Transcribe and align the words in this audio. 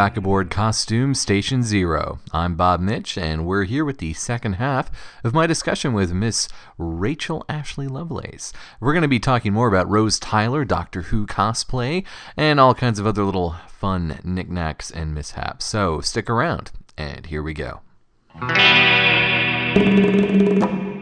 Back 0.00 0.16
aboard 0.16 0.48
Costume 0.48 1.14
Station 1.14 1.62
Zero. 1.62 2.20
I'm 2.32 2.54
Bob 2.54 2.80
Mitch, 2.80 3.18
and 3.18 3.44
we're 3.44 3.64
here 3.64 3.84
with 3.84 3.98
the 3.98 4.14
second 4.14 4.54
half 4.54 4.90
of 5.22 5.34
my 5.34 5.46
discussion 5.46 5.92
with 5.92 6.10
Miss 6.14 6.48
Rachel 6.78 7.44
Ashley 7.50 7.86
Lovelace. 7.86 8.50
We're 8.80 8.94
going 8.94 9.02
to 9.02 9.08
be 9.08 9.20
talking 9.20 9.52
more 9.52 9.68
about 9.68 9.90
Rose 9.90 10.18
Tyler, 10.18 10.64
Doctor 10.64 11.02
Who 11.02 11.26
cosplay, 11.26 12.06
and 12.34 12.58
all 12.58 12.74
kinds 12.74 12.98
of 12.98 13.06
other 13.06 13.24
little 13.24 13.56
fun 13.68 14.18
knickknacks 14.24 14.90
and 14.90 15.12
mishaps. 15.12 15.66
So 15.66 16.00
stick 16.00 16.30
around, 16.30 16.70
and 16.96 17.26
here 17.26 17.42
we 17.42 17.52
go. 17.52 17.82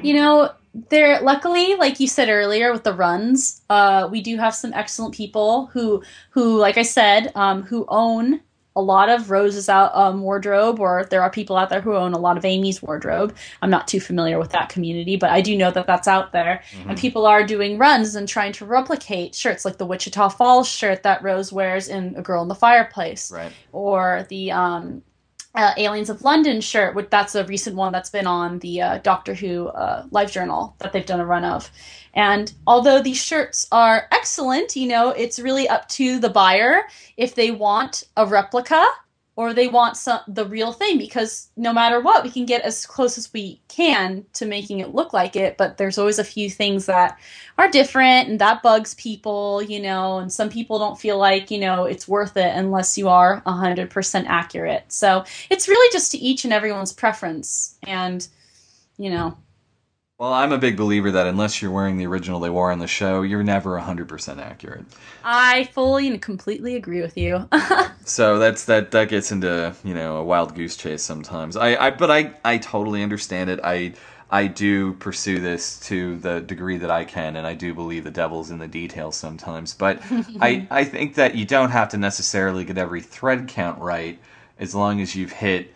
You 0.03 0.15
know, 0.15 0.51
there 0.91 1.21
luckily, 1.21 1.77
like 1.77 2.01
you 2.01 2.09
said 2.09 2.29
earlier 2.29 2.73
with 2.73 2.83
the 2.83 2.95
runs, 2.95 3.63
uh, 3.71 4.09
we 4.11 4.21
do 4.21 4.39
have 4.39 4.57
some 4.57 4.73
excellent 4.75 5.15
people 5.15 5.67
who 5.67 6.03
who, 6.31 6.59
like 6.59 6.77
I 6.77 6.83
said, 6.83 7.31
um, 7.37 7.63
who 7.63 7.87
own 7.87 8.41
a 8.79 8.81
lot 8.81 9.09
of 9.09 9.31
Rose's 9.31 9.69
out 9.69 9.95
um, 9.95 10.23
wardrobe, 10.23 10.79
or 10.79 11.05
there 11.11 11.21
are 11.23 11.31
people 11.31 11.57
out 11.57 11.69
there 11.69 11.81
who 11.81 11.97
own 11.97 12.13
a 12.13 12.19
lot 12.19 12.37
of 12.39 12.45
Amy's 12.45 12.81
wardrobe. 12.81 13.35
I'm 13.61 13.71
not 13.71 13.89
too 13.89 14.01
familiar 14.01 14.39
with 14.39 14.51
that 14.51 14.69
community, 14.69 15.17
but 15.17 15.31
I 15.31 15.41
do 15.41 15.57
know 15.57 15.71
that 15.73 15.87
that's 15.87 16.07
out 16.07 16.33
there, 16.33 16.63
and 16.87 16.97
people 16.97 17.27
are 17.27 17.45
doing 17.45 17.77
runs 17.79 18.15
and 18.15 18.29
trying 18.29 18.53
to 18.53 18.65
replicate 18.65 19.35
shirts 19.35 19.65
like 19.65 19.79
the 19.79 19.87
Wichita 19.87 20.29
Falls 20.31 20.69
shirt 20.69 21.03
that 21.03 21.23
Rose 21.23 21.53
wears 21.53 21.89
in 21.89 22.15
A 22.17 22.23
Girl 22.23 22.43
in 22.43 22.49
the 22.49 22.55
Fireplace, 22.55 23.33
Right. 23.33 23.53
or 23.73 24.25
the 24.29 24.53
um, 24.53 25.03
uh, 25.55 25.73
Aliens 25.77 26.11
of 26.11 26.23
London 26.23 26.61
shirt, 26.61 26.95
which 26.95 27.11
that's 27.11 27.35
a 27.35 27.45
recent 27.45 27.77
one 27.77 27.93
that's 27.93 28.11
been 28.11 28.27
on 28.27 28.59
the 28.61 28.81
uh, 28.81 28.99
Doctor 28.99 29.35
Who 29.35 29.69
uh, 29.69 30.07
Live 30.11 30.31
Journal 30.31 30.75
that 30.79 30.93
they've 30.93 31.07
done 31.07 31.21
a 31.21 31.27
run 31.27 31.45
of. 31.45 31.71
And 32.15 32.53
although 32.67 33.01
these 33.01 33.23
shirts 33.23 33.67
are 33.73 34.09
excellent, 34.13 34.77
you 34.77 34.89
know, 34.89 35.11
it's 35.11 35.39
really 35.39 35.69
up 35.69 35.89
to 35.91 36.19
the 36.19 36.31
buyer 36.31 36.83
if 37.17 37.35
they 37.35 37.51
want 37.51 38.05
a 38.17 38.27
replica 38.27 38.85
or 39.39 39.55
they 39.55 39.69
want 39.69 39.97
some 39.97 40.19
the 40.27 40.45
real 40.45 40.73
thing 40.73 40.99
because 40.99 41.49
no 41.57 41.73
matter 41.73 42.01
what 42.01 42.25
we 42.25 42.31
can 42.31 42.45
get 42.45 42.63
as 42.63 42.85
close 42.85 43.17
as 43.17 43.33
we 43.33 43.61
can 43.69 44.27
to 44.33 44.45
making 44.45 44.81
it 44.81 44.97
look 44.97 45.13
like 45.13 45.37
it 45.37 45.57
but 45.57 45.77
there's 45.77 45.97
always 45.97 46.19
a 46.19 46.25
few 46.25 46.51
things 46.51 46.87
that 46.87 47.17
are 47.57 47.71
different 47.71 48.29
and 48.29 48.41
that 48.41 48.61
bugs 48.65 48.95
people 48.95 49.63
you 49.63 49.81
know 49.81 50.19
and 50.19 50.33
some 50.33 50.49
people 50.49 50.81
don't 50.81 50.99
feel 50.99 51.19
like 51.19 51.53
you 51.53 51.59
know 51.59 51.85
it's 51.85 52.09
worth 52.09 52.37
it 52.37 52.53
unless 52.57 52.99
you 52.99 53.09
are 53.09 53.41
100% 53.47 54.25
accurate. 54.27 54.85
So 54.89 55.25
it's 55.51 55.69
really 55.69 55.93
just 55.93 56.13
to 56.13 56.19
each 56.19 56.45
and 56.45 56.53
everyone's 56.53 56.93
preference 56.93 57.77
and 57.85 58.27
you 58.97 59.11
know 59.11 59.37
Well, 60.19 60.33
I'm 60.33 60.51
a 60.51 60.59
big 60.59 60.77
believer 60.77 61.13
that 61.13 61.29
unless 61.29 61.63
you're 61.63 61.71
wearing 61.71 61.97
the 61.97 62.07
original 62.07 62.41
they 62.41 62.51
wore 62.51 62.73
on 62.73 62.81
the 62.81 62.89
show, 62.89 63.23
you're 63.23 63.45
never 63.45 63.79
100% 63.79 64.39
accurate. 64.43 64.85
i 65.23 65.65
fully 65.73 66.09
and 66.09 66.21
completely 66.21 66.75
agree 66.75 67.01
with 67.01 67.17
you 67.17 67.49
So 68.05 68.39
that's 68.41 68.65
that 68.65 68.91
that 68.93 69.11
gets 69.11 69.31
into, 69.31 69.75
you 69.85 69.95
know, 69.95 70.17
a 70.17 70.25
wild 70.25 70.55
goose 70.57 70.77
chase 70.77 71.03
sometimes. 71.03 71.57
I, 71.57 71.77
I 71.77 71.91
but 71.91 72.11
I 72.11 72.33
I 72.45 72.59
totally 72.59 73.03
understand 73.03 73.49
it. 73.51 73.61
I 73.63 73.93
I 74.31 74.47
do 74.49 74.95
pursue 74.95 75.41
this 75.41 75.79
to 75.81 76.17
the 76.17 76.41
degree 76.41 76.79
that 76.79 76.91
I 76.91 77.05
can 77.05 77.37
and 77.37 77.47
I 77.47 77.55
do 77.55 77.73
believe 77.73 78.05
the 78.05 78.11
devil's 78.11 78.51
in 78.51 78.59
the 78.59 78.67
details 78.67 79.15
sometimes. 79.15 79.73
But 79.75 80.01
I 80.41 80.67
I 80.71 80.85
think 80.85 81.15
that 81.15 81.37
you 81.37 81.45
don't 81.45 81.71
have 81.71 81.91
to 81.91 81.97
necessarily 81.99 82.65
get 82.65 82.77
every 82.79 83.03
thread 83.03 83.47
count 83.47 83.79
right 83.81 84.19
as 84.59 84.75
long 84.75 85.01
as 85.01 85.15
you've 85.15 85.33
hit 85.33 85.75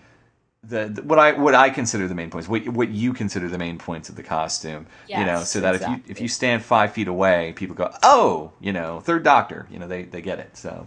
the, 0.65 0.89
the- 0.89 1.03
what 1.03 1.19
I 1.19 1.33
what 1.33 1.55
I 1.55 1.71
consider 1.71 2.07
the 2.09 2.15
main 2.15 2.31
points, 2.31 2.49
what 2.49 2.67
what 2.69 2.91
you 2.91 3.13
consider 3.13 3.49
the 3.49 3.59
main 3.59 3.79
points 3.79 4.09
of 4.09 4.17
the 4.17 4.23
costume, 4.23 4.87
you 5.13 5.25
know, 5.25 5.45
so 5.45 5.61
that 5.61 5.75
if 5.75 5.87
you 5.89 6.03
if 6.07 6.21
you 6.21 6.29
stand 6.29 6.65
five 6.65 6.93
feet 6.93 7.09
away, 7.09 7.53
people 7.57 7.75
go, 7.77 7.93
oh, 8.03 8.53
you 8.61 8.73
know, 8.73 9.01
third 9.01 9.25
Doctor, 9.25 9.67
you 9.71 9.79
know, 9.79 9.89
they 9.89 10.05
they 10.05 10.23
get 10.23 10.39
it. 10.39 10.57
So, 10.57 10.87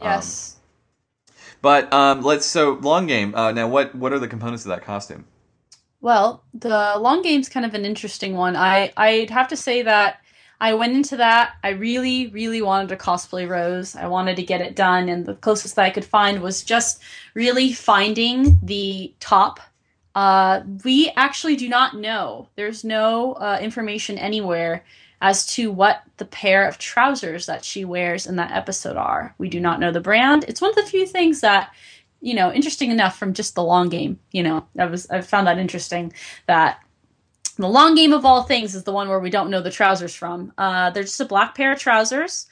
yes 0.00 0.56
but 1.62 1.92
um, 1.92 2.22
let's 2.22 2.46
so 2.46 2.72
long 2.74 3.06
game. 3.06 3.34
Uh, 3.34 3.52
now, 3.52 3.66
what 3.68 3.94
what 3.94 4.12
are 4.12 4.18
the 4.18 4.28
components 4.28 4.64
of 4.64 4.68
that 4.70 4.82
costume? 4.82 5.24
Well, 6.00 6.44
the 6.52 6.96
long 6.98 7.22
game's 7.22 7.48
kind 7.48 7.64
of 7.66 7.74
an 7.74 7.84
interesting 7.84 8.34
one. 8.36 8.56
I 8.56 8.92
I'd 8.96 9.30
have 9.30 9.48
to 9.48 9.56
say 9.56 9.82
that 9.82 10.20
I 10.60 10.74
went 10.74 10.94
into 10.94 11.16
that. 11.16 11.54
I 11.62 11.70
really, 11.70 12.28
really 12.28 12.62
wanted 12.62 12.88
to 12.90 12.96
cosplay 12.96 13.48
Rose. 13.48 13.96
I 13.96 14.06
wanted 14.06 14.36
to 14.36 14.42
get 14.42 14.60
it 14.60 14.76
done, 14.76 15.08
and 15.08 15.26
the 15.26 15.34
closest 15.34 15.76
that 15.76 15.84
I 15.84 15.90
could 15.90 16.04
find 16.04 16.40
was 16.40 16.62
just 16.62 17.02
really 17.34 17.72
finding 17.72 18.58
the 18.62 19.12
top. 19.20 19.60
Uh, 20.14 20.62
we 20.84 21.10
actually 21.16 21.56
do 21.56 21.68
not 21.68 21.96
know. 21.96 22.48
There's 22.54 22.84
no 22.84 23.32
uh, 23.34 23.58
information 23.60 24.16
anywhere 24.16 24.84
as 25.20 25.46
to 25.46 25.72
what 25.72 26.02
the 26.18 26.24
pair 26.24 26.68
of 26.68 26.78
trousers 26.78 27.46
that 27.46 27.64
she 27.64 27.84
wears 27.84 28.26
in 28.26 28.36
that 28.36 28.52
episode 28.52 28.96
are. 28.96 29.34
We 29.38 29.48
do 29.48 29.58
not 29.58 29.80
know 29.80 29.90
the 29.90 30.00
brand. 30.00 30.44
It's 30.46 30.60
one 30.60 30.70
of 30.70 30.76
the 30.76 30.84
few 30.84 31.06
things 31.06 31.40
that 31.40 31.72
you 32.24 32.32
know, 32.32 32.50
interesting 32.50 32.90
enough 32.90 33.18
from 33.18 33.34
just 33.34 33.54
the 33.54 33.62
long 33.62 33.90
game. 33.90 34.18
You 34.32 34.44
know, 34.44 34.66
I 34.78 34.86
was 34.86 35.08
I 35.10 35.20
found 35.20 35.46
that 35.46 35.58
interesting 35.58 36.14
that 36.46 36.80
the 37.62 37.68
long 37.68 37.94
game 37.94 38.12
of 38.12 38.24
all 38.24 38.42
things 38.42 38.74
is 38.74 38.84
the 38.84 38.92
one 38.92 39.08
where 39.08 39.20
we 39.20 39.30
don't 39.30 39.50
know 39.50 39.60
the 39.60 39.70
trousers 39.70 40.14
from. 40.14 40.52
Uh, 40.58 40.90
they're 40.90 41.04
just 41.04 41.20
a 41.20 41.24
black 41.24 41.54
pair 41.54 41.72
of 41.72 41.78
trousers. 41.78 42.46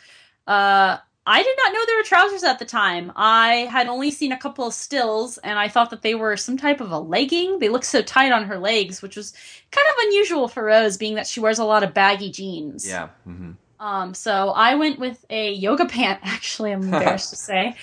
Uh, 0.46 0.98
I 1.24 1.42
did 1.42 1.56
not 1.56 1.72
know 1.72 1.80
they 1.86 1.94
were 1.96 2.02
trousers 2.02 2.42
at 2.42 2.58
the 2.58 2.64
time. 2.64 3.12
I 3.14 3.68
had 3.70 3.86
only 3.86 4.10
seen 4.10 4.32
a 4.32 4.38
couple 4.38 4.66
of 4.66 4.74
stills, 4.74 5.38
and 5.38 5.56
I 5.58 5.68
thought 5.68 5.90
that 5.90 6.02
they 6.02 6.16
were 6.16 6.36
some 6.36 6.56
type 6.56 6.80
of 6.80 6.90
a 6.90 6.98
legging. 6.98 7.60
They 7.60 7.68
looked 7.68 7.84
so 7.84 8.02
tight 8.02 8.32
on 8.32 8.44
her 8.46 8.58
legs, 8.58 9.02
which 9.02 9.16
was 9.16 9.32
kind 9.70 9.86
of 9.90 9.94
unusual 10.06 10.48
for 10.48 10.64
Rose, 10.64 10.96
being 10.96 11.14
that 11.14 11.28
she 11.28 11.38
wears 11.38 11.60
a 11.60 11.64
lot 11.64 11.84
of 11.84 11.94
baggy 11.94 12.30
jeans. 12.30 12.88
Yeah. 12.88 13.08
hmm 13.24 13.52
Um, 13.78 14.14
so 14.14 14.50
I 14.50 14.74
went 14.74 14.98
with 14.98 15.24
a 15.30 15.52
yoga 15.52 15.86
pant. 15.86 16.18
Actually, 16.24 16.72
I'm 16.72 16.82
embarrassed 16.92 17.30
to 17.30 17.36
say, 17.36 17.76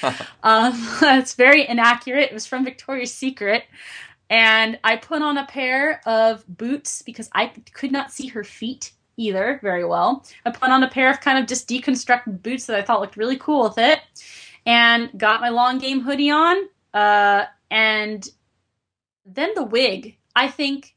um, 0.43 0.73
it's 1.01 1.35
very 1.35 1.65
inaccurate. 1.65 2.23
It 2.31 2.33
was 2.33 2.45
from 2.45 2.65
Victoria's 2.65 3.13
Secret, 3.13 3.63
and 4.29 4.79
I 4.83 4.95
put 4.97 5.21
on 5.21 5.37
a 5.37 5.45
pair 5.45 6.01
of 6.07 6.45
boots 6.47 7.01
because 7.01 7.29
I 7.33 7.47
could 7.73 7.91
not 7.91 8.11
see 8.11 8.27
her 8.27 8.43
feet 8.43 8.91
either 9.17 9.59
very 9.61 9.83
well. 9.83 10.25
I 10.45 10.51
put 10.51 10.69
on 10.69 10.83
a 10.83 10.89
pair 10.89 11.09
of 11.09 11.19
kind 11.19 11.37
of 11.39 11.47
just 11.47 11.67
deconstructed 11.67 12.41
boots 12.41 12.65
that 12.67 12.77
I 12.77 12.81
thought 12.81 13.01
looked 13.01 13.17
really 13.17 13.37
cool 13.37 13.63
with 13.63 13.77
it, 13.77 13.99
and 14.65 15.09
got 15.17 15.41
my 15.41 15.49
long 15.49 15.77
game 15.79 16.01
hoodie 16.01 16.31
on. 16.31 16.57
Uh, 16.93 17.45
and 17.71 18.27
then 19.25 19.51
the 19.55 19.63
wig. 19.63 20.17
I 20.35 20.47
think 20.47 20.95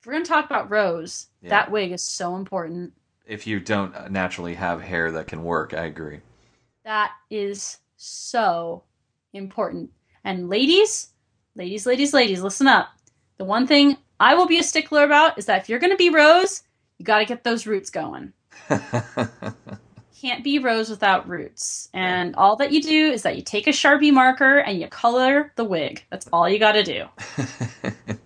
if 0.00 0.06
we're 0.06 0.12
gonna 0.12 0.24
talk 0.24 0.46
about 0.46 0.70
Rose, 0.70 1.28
Yeah. 1.42 1.50
that 1.50 1.70
wig 1.70 1.92
is 1.92 2.02
so 2.02 2.36
important. 2.36 2.92
If 3.26 3.46
you 3.46 3.58
don't 3.60 4.10
naturally 4.10 4.54
have 4.54 4.82
hair 4.82 5.10
that 5.12 5.26
can 5.26 5.42
work, 5.42 5.72
I 5.74 5.84
agree. 5.86 6.20
That 6.84 7.12
is 7.30 7.78
so 7.96 8.84
important. 9.32 9.90
And 10.22 10.48
ladies, 10.48 11.13
ladies, 11.56 11.86
ladies, 11.86 12.12
ladies, 12.12 12.42
listen 12.42 12.66
up. 12.66 12.88
The 13.38 13.44
one 13.44 13.66
thing 13.66 13.96
I 14.20 14.34
will 14.34 14.46
be 14.46 14.58
a 14.58 14.62
stickler 14.62 15.04
about 15.04 15.38
is 15.38 15.46
that 15.46 15.62
if 15.62 15.68
you're 15.68 15.78
going 15.78 15.92
to 15.92 15.96
be 15.96 16.10
Rose, 16.10 16.62
you 16.98 17.04
got 17.04 17.18
to 17.18 17.24
get 17.24 17.44
those 17.44 17.66
roots 17.66 17.90
going. 17.90 18.32
Can't 20.20 20.44
be 20.44 20.58
Rose 20.58 20.88
without 20.88 21.28
roots. 21.28 21.88
And 21.92 22.34
all 22.36 22.56
that 22.56 22.72
you 22.72 22.82
do 22.82 23.10
is 23.10 23.22
that 23.22 23.36
you 23.36 23.42
take 23.42 23.66
a 23.66 23.70
Sharpie 23.70 24.12
marker 24.12 24.58
and 24.58 24.80
you 24.80 24.88
color 24.88 25.52
the 25.56 25.64
wig. 25.64 26.04
That's 26.10 26.26
all 26.32 26.48
you 26.48 26.58
got 26.58 26.72
to 26.72 26.82
do. 26.82 27.06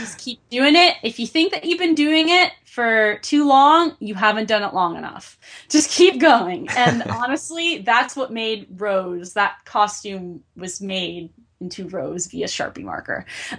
Just 0.00 0.18
keep 0.18 0.40
doing 0.50 0.74
it. 0.76 0.96
If 1.02 1.18
you 1.18 1.26
think 1.26 1.52
that 1.52 1.64
you've 1.64 1.78
been 1.78 1.94
doing 1.94 2.28
it 2.28 2.52
for 2.64 3.18
too 3.18 3.46
long, 3.46 3.96
you 4.00 4.14
haven't 4.14 4.48
done 4.48 4.62
it 4.62 4.74
long 4.74 4.96
enough. 4.96 5.38
Just 5.68 5.90
keep 5.90 6.20
going. 6.20 6.68
And 6.70 7.02
honestly, 7.04 7.78
that's 7.78 8.16
what 8.16 8.32
made 8.32 8.66
Rose, 8.76 9.34
that 9.34 9.64
costume 9.64 10.42
was 10.56 10.80
made 10.80 11.30
into 11.64 11.88
Rose 11.88 12.26
via 12.28 12.46
Sharpie 12.46 12.84
marker. 12.84 13.26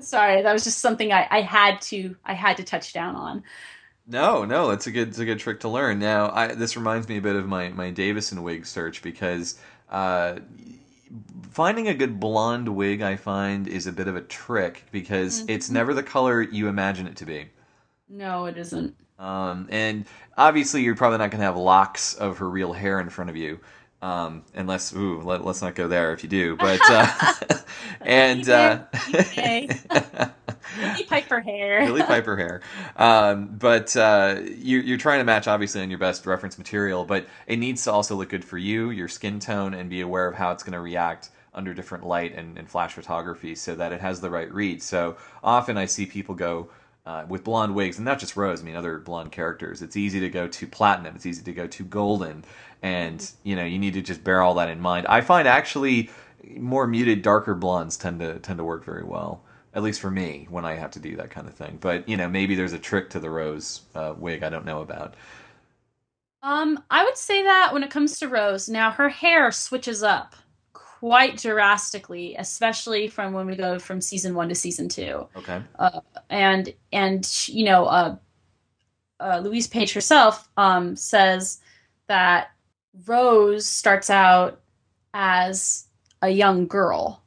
Sorry, 0.00 0.42
that 0.42 0.52
was 0.52 0.64
just 0.64 0.80
something 0.80 1.12
I, 1.12 1.26
I 1.30 1.40
had 1.42 1.80
to 1.82 2.16
I 2.24 2.34
had 2.34 2.56
to 2.58 2.64
touch 2.64 2.92
down 2.92 3.16
on. 3.16 3.42
No, 4.06 4.44
no, 4.44 4.70
it's 4.70 4.86
a 4.86 4.90
good, 4.90 5.08
it's 5.08 5.18
a 5.18 5.24
good 5.24 5.38
trick 5.38 5.60
to 5.60 5.68
learn. 5.68 5.98
Now, 5.98 6.30
I, 6.30 6.54
this 6.54 6.76
reminds 6.76 7.08
me 7.08 7.18
a 7.18 7.22
bit 7.22 7.36
of 7.36 7.46
my 7.46 7.68
my 7.68 7.90
Davison 7.90 8.42
wig 8.42 8.64
search 8.66 9.02
because 9.02 9.58
uh, 9.90 10.38
finding 11.50 11.88
a 11.88 11.94
good 11.94 12.18
blonde 12.20 12.68
wig, 12.68 13.02
I 13.02 13.16
find, 13.16 13.68
is 13.68 13.86
a 13.86 13.92
bit 13.92 14.08
of 14.08 14.16
a 14.16 14.20
trick 14.22 14.84
because 14.92 15.42
Mm-hmm. 15.42 15.48
it's 15.48 15.70
never 15.70 15.94
the 15.94 16.02
color 16.02 16.42
you 16.42 16.68
imagine 16.68 17.06
it 17.06 17.16
to 17.16 17.26
be. 17.26 17.50
No, 18.08 18.46
it 18.46 18.58
isn't. 18.58 18.96
Um, 19.18 19.66
and 19.70 20.06
obviously, 20.36 20.82
you're 20.82 20.94
probably 20.94 21.18
not 21.18 21.30
going 21.30 21.40
to 21.40 21.46
have 21.46 21.56
locks 21.56 22.14
of 22.14 22.38
her 22.38 22.48
real 22.48 22.72
hair 22.72 23.00
in 23.00 23.08
front 23.10 23.30
of 23.30 23.36
you, 23.36 23.60
um, 24.00 24.44
unless 24.54 24.94
ooh, 24.94 25.20
let, 25.22 25.40
us 25.44 25.62
not 25.62 25.74
go 25.74 25.88
there 25.88 26.12
if 26.12 26.22
you 26.22 26.28
do. 26.28 26.56
But 26.68 26.80
uh, 26.90 27.34
and 28.00 28.48
uh. 28.48 28.84
Billie 30.78 31.04
Piper 31.04 31.40
hair. 31.40 31.84
Billie 31.86 32.02
Piper 32.02 32.36
hair. 32.36 32.60
Um, 32.96 33.46
but 33.46 33.96
uh, 33.96 34.40
you, 34.44 34.78
you're 34.80 34.98
trying 34.98 35.18
to 35.18 35.24
match, 35.24 35.48
obviously, 35.48 35.80
on 35.82 35.90
your 35.90 35.98
best 35.98 36.26
reference 36.26 36.58
material, 36.58 37.04
but 37.04 37.26
it 37.46 37.56
needs 37.56 37.82
to 37.84 37.92
also 37.92 38.14
look 38.14 38.28
good 38.28 38.44
for 38.44 38.58
you, 38.58 38.90
your 38.90 39.08
skin 39.08 39.40
tone, 39.40 39.74
and 39.74 39.90
be 39.90 40.02
aware 40.02 40.28
of 40.28 40.34
how 40.34 40.52
it's 40.52 40.62
going 40.62 40.74
to 40.74 40.80
react 40.80 41.30
under 41.54 41.74
different 41.74 42.06
light 42.06 42.34
and, 42.34 42.56
and 42.58 42.68
flash 42.68 42.92
photography 42.92 43.54
so 43.54 43.74
that 43.74 43.92
it 43.92 44.00
has 44.00 44.20
the 44.20 44.30
right 44.30 44.52
read. 44.52 44.82
So 44.82 45.16
often 45.42 45.76
I 45.76 45.86
see 45.86 46.06
people 46.06 46.34
go 46.34 46.68
uh, 47.08 47.24
with 47.26 47.42
blonde 47.42 47.74
wigs, 47.74 47.96
and 47.96 48.04
not 48.04 48.18
just 48.18 48.36
Rose, 48.36 48.60
I 48.60 48.64
mean, 48.64 48.76
other 48.76 48.98
blonde 48.98 49.32
characters. 49.32 49.80
It's 49.80 49.96
easy 49.96 50.20
to 50.20 50.28
go 50.28 50.46
to 50.46 50.66
platinum, 50.66 51.16
it's 51.16 51.24
easy 51.24 51.42
to 51.42 51.52
go 51.54 51.66
to 51.66 51.84
golden, 51.84 52.44
and 52.82 53.28
you 53.44 53.56
know, 53.56 53.64
you 53.64 53.78
need 53.78 53.94
to 53.94 54.02
just 54.02 54.22
bear 54.22 54.42
all 54.42 54.54
that 54.54 54.68
in 54.68 54.78
mind. 54.78 55.06
I 55.08 55.22
find 55.22 55.48
actually 55.48 56.10
more 56.56 56.86
muted, 56.86 57.22
darker 57.22 57.54
blondes 57.54 57.96
tend 57.96 58.20
to 58.20 58.38
tend 58.40 58.58
to 58.58 58.64
work 58.64 58.84
very 58.84 59.04
well 59.04 59.42
at 59.74 59.82
least 59.82 60.00
for 60.00 60.10
me 60.10 60.46
when 60.50 60.64
I 60.64 60.74
have 60.74 60.90
to 60.92 60.98
do 60.98 61.14
that 61.16 61.30
kind 61.30 61.46
of 61.46 61.54
thing. 61.54 61.78
But 61.80 62.08
you 62.08 62.16
know, 62.16 62.28
maybe 62.28 62.54
there's 62.54 62.72
a 62.72 62.78
trick 62.78 63.10
to 63.10 63.20
the 63.20 63.30
rose 63.30 63.82
uh, 63.94 64.14
wig 64.16 64.42
I 64.42 64.48
don't 64.50 64.64
know 64.64 64.80
about. 64.80 65.14
Um, 66.42 66.82
I 66.90 67.04
would 67.04 67.16
say 67.16 67.42
that 67.42 67.72
when 67.72 67.82
it 67.82 67.90
comes 67.90 68.18
to 68.18 68.28
Rose, 68.28 68.68
now 68.68 68.92
her 68.92 69.08
hair 69.08 69.50
switches 69.50 70.02
up 70.04 70.36
quite 70.98 71.36
drastically, 71.36 72.34
especially 72.36 73.06
from 73.06 73.32
when 73.32 73.46
we 73.46 73.54
go 73.54 73.78
from 73.78 74.00
season 74.00 74.34
one 74.34 74.48
to 74.48 74.54
season 74.54 74.88
two. 74.88 75.26
Okay. 75.36 75.62
and 76.28 76.74
and 76.92 77.48
you 77.48 77.64
know 77.64 77.84
uh, 77.84 78.16
uh, 79.20 79.40
Louise 79.44 79.68
Page 79.68 79.92
herself 79.92 80.48
um, 80.56 80.96
says 80.96 81.60
that 82.08 82.50
Rose 83.06 83.66
starts 83.66 84.10
out 84.10 84.60
as 85.14 85.86
a 86.20 86.30
young 86.30 86.66
girl. 86.66 87.22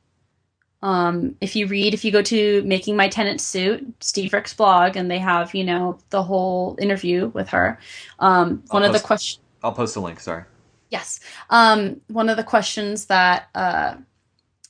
Um, 0.84 1.36
if 1.40 1.56
you 1.56 1.68
read, 1.68 1.94
if 1.94 2.04
you 2.04 2.12
go 2.12 2.24
to 2.24 2.64
Making 2.64 2.98
My 2.98 3.08
Tennant 3.08 3.40
Suit, 3.40 4.04
Steve 4.04 4.34
Rick's 4.34 4.54
blog, 4.54 4.98
and 4.98 5.10
they 5.10 5.20
have 5.20 5.56
you 5.56 5.64
know 5.64 5.98
the 6.10 6.24
whole 6.24 6.76
interview 6.82 7.28
with 7.28 7.48
her. 7.50 7.80
Um, 8.20 8.64
one 8.70 8.84
I'll 8.84 8.90
of 8.90 8.94
the 8.94 9.06
questions. 9.06 9.42
I'll 9.64 9.72
post 9.72 9.96
a 9.96 10.02
link. 10.02 10.20
Sorry. 10.20 10.44
Yes. 10.92 11.22
Um, 11.50 12.02
one 12.08 12.30
of 12.30 12.38
the 12.38 12.44
questions 12.44 13.06
that 13.06 13.48
uh, 13.56 13.96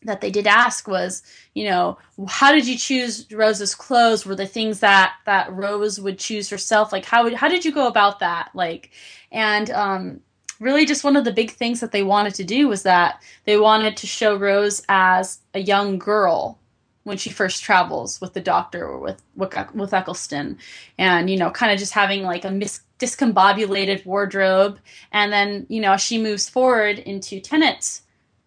that 0.03 0.21
they 0.21 0.31
did 0.31 0.47
ask 0.47 0.87
was, 0.87 1.23
you 1.53 1.65
know, 1.65 1.97
how 2.27 2.51
did 2.51 2.67
you 2.67 2.77
choose 2.77 3.27
Rose's 3.31 3.75
clothes? 3.75 4.25
Were 4.25 4.35
the 4.35 4.47
things 4.47 4.79
that 4.79 5.15
that 5.25 5.51
Rose 5.51 5.99
would 5.99 6.19
choose 6.19 6.49
herself? 6.49 6.91
Like, 6.91 7.05
how 7.05 7.23
would, 7.23 7.33
how 7.33 7.49
did 7.49 7.65
you 7.65 7.73
go 7.73 7.87
about 7.87 8.19
that? 8.19 8.51
Like, 8.53 8.91
and 9.31 9.69
um, 9.71 10.21
really, 10.59 10.85
just 10.85 11.03
one 11.03 11.15
of 11.15 11.25
the 11.25 11.33
big 11.33 11.51
things 11.51 11.79
that 11.79 11.91
they 11.91 12.03
wanted 12.03 12.35
to 12.35 12.43
do 12.43 12.67
was 12.67 12.83
that 12.83 13.21
they 13.45 13.57
wanted 13.57 13.97
to 13.97 14.07
show 14.07 14.35
Rose 14.37 14.83
as 14.89 15.39
a 15.55 15.59
young 15.59 15.97
girl 15.97 16.60
when 17.03 17.17
she 17.17 17.29
first 17.31 17.63
travels 17.63 18.21
with 18.21 18.33
the 18.33 18.41
doctor 18.41 18.85
or 18.85 18.99
with 18.99 19.21
with, 19.35 19.53
with 19.73 19.93
Eccleston, 19.93 20.57
and 20.97 21.29
you 21.29 21.37
know, 21.37 21.49
kind 21.51 21.71
of 21.71 21.79
just 21.79 21.93
having 21.93 22.23
like 22.23 22.45
a 22.45 22.51
mis- 22.51 22.81
discombobulated 22.99 24.05
wardrobe, 24.05 24.79
and 25.11 25.31
then 25.31 25.65
you 25.69 25.81
know, 25.81 25.93
as 25.93 26.01
she 26.01 26.21
moves 26.21 26.49
forward 26.49 26.99
into 26.99 27.39
Tennant's 27.39 28.03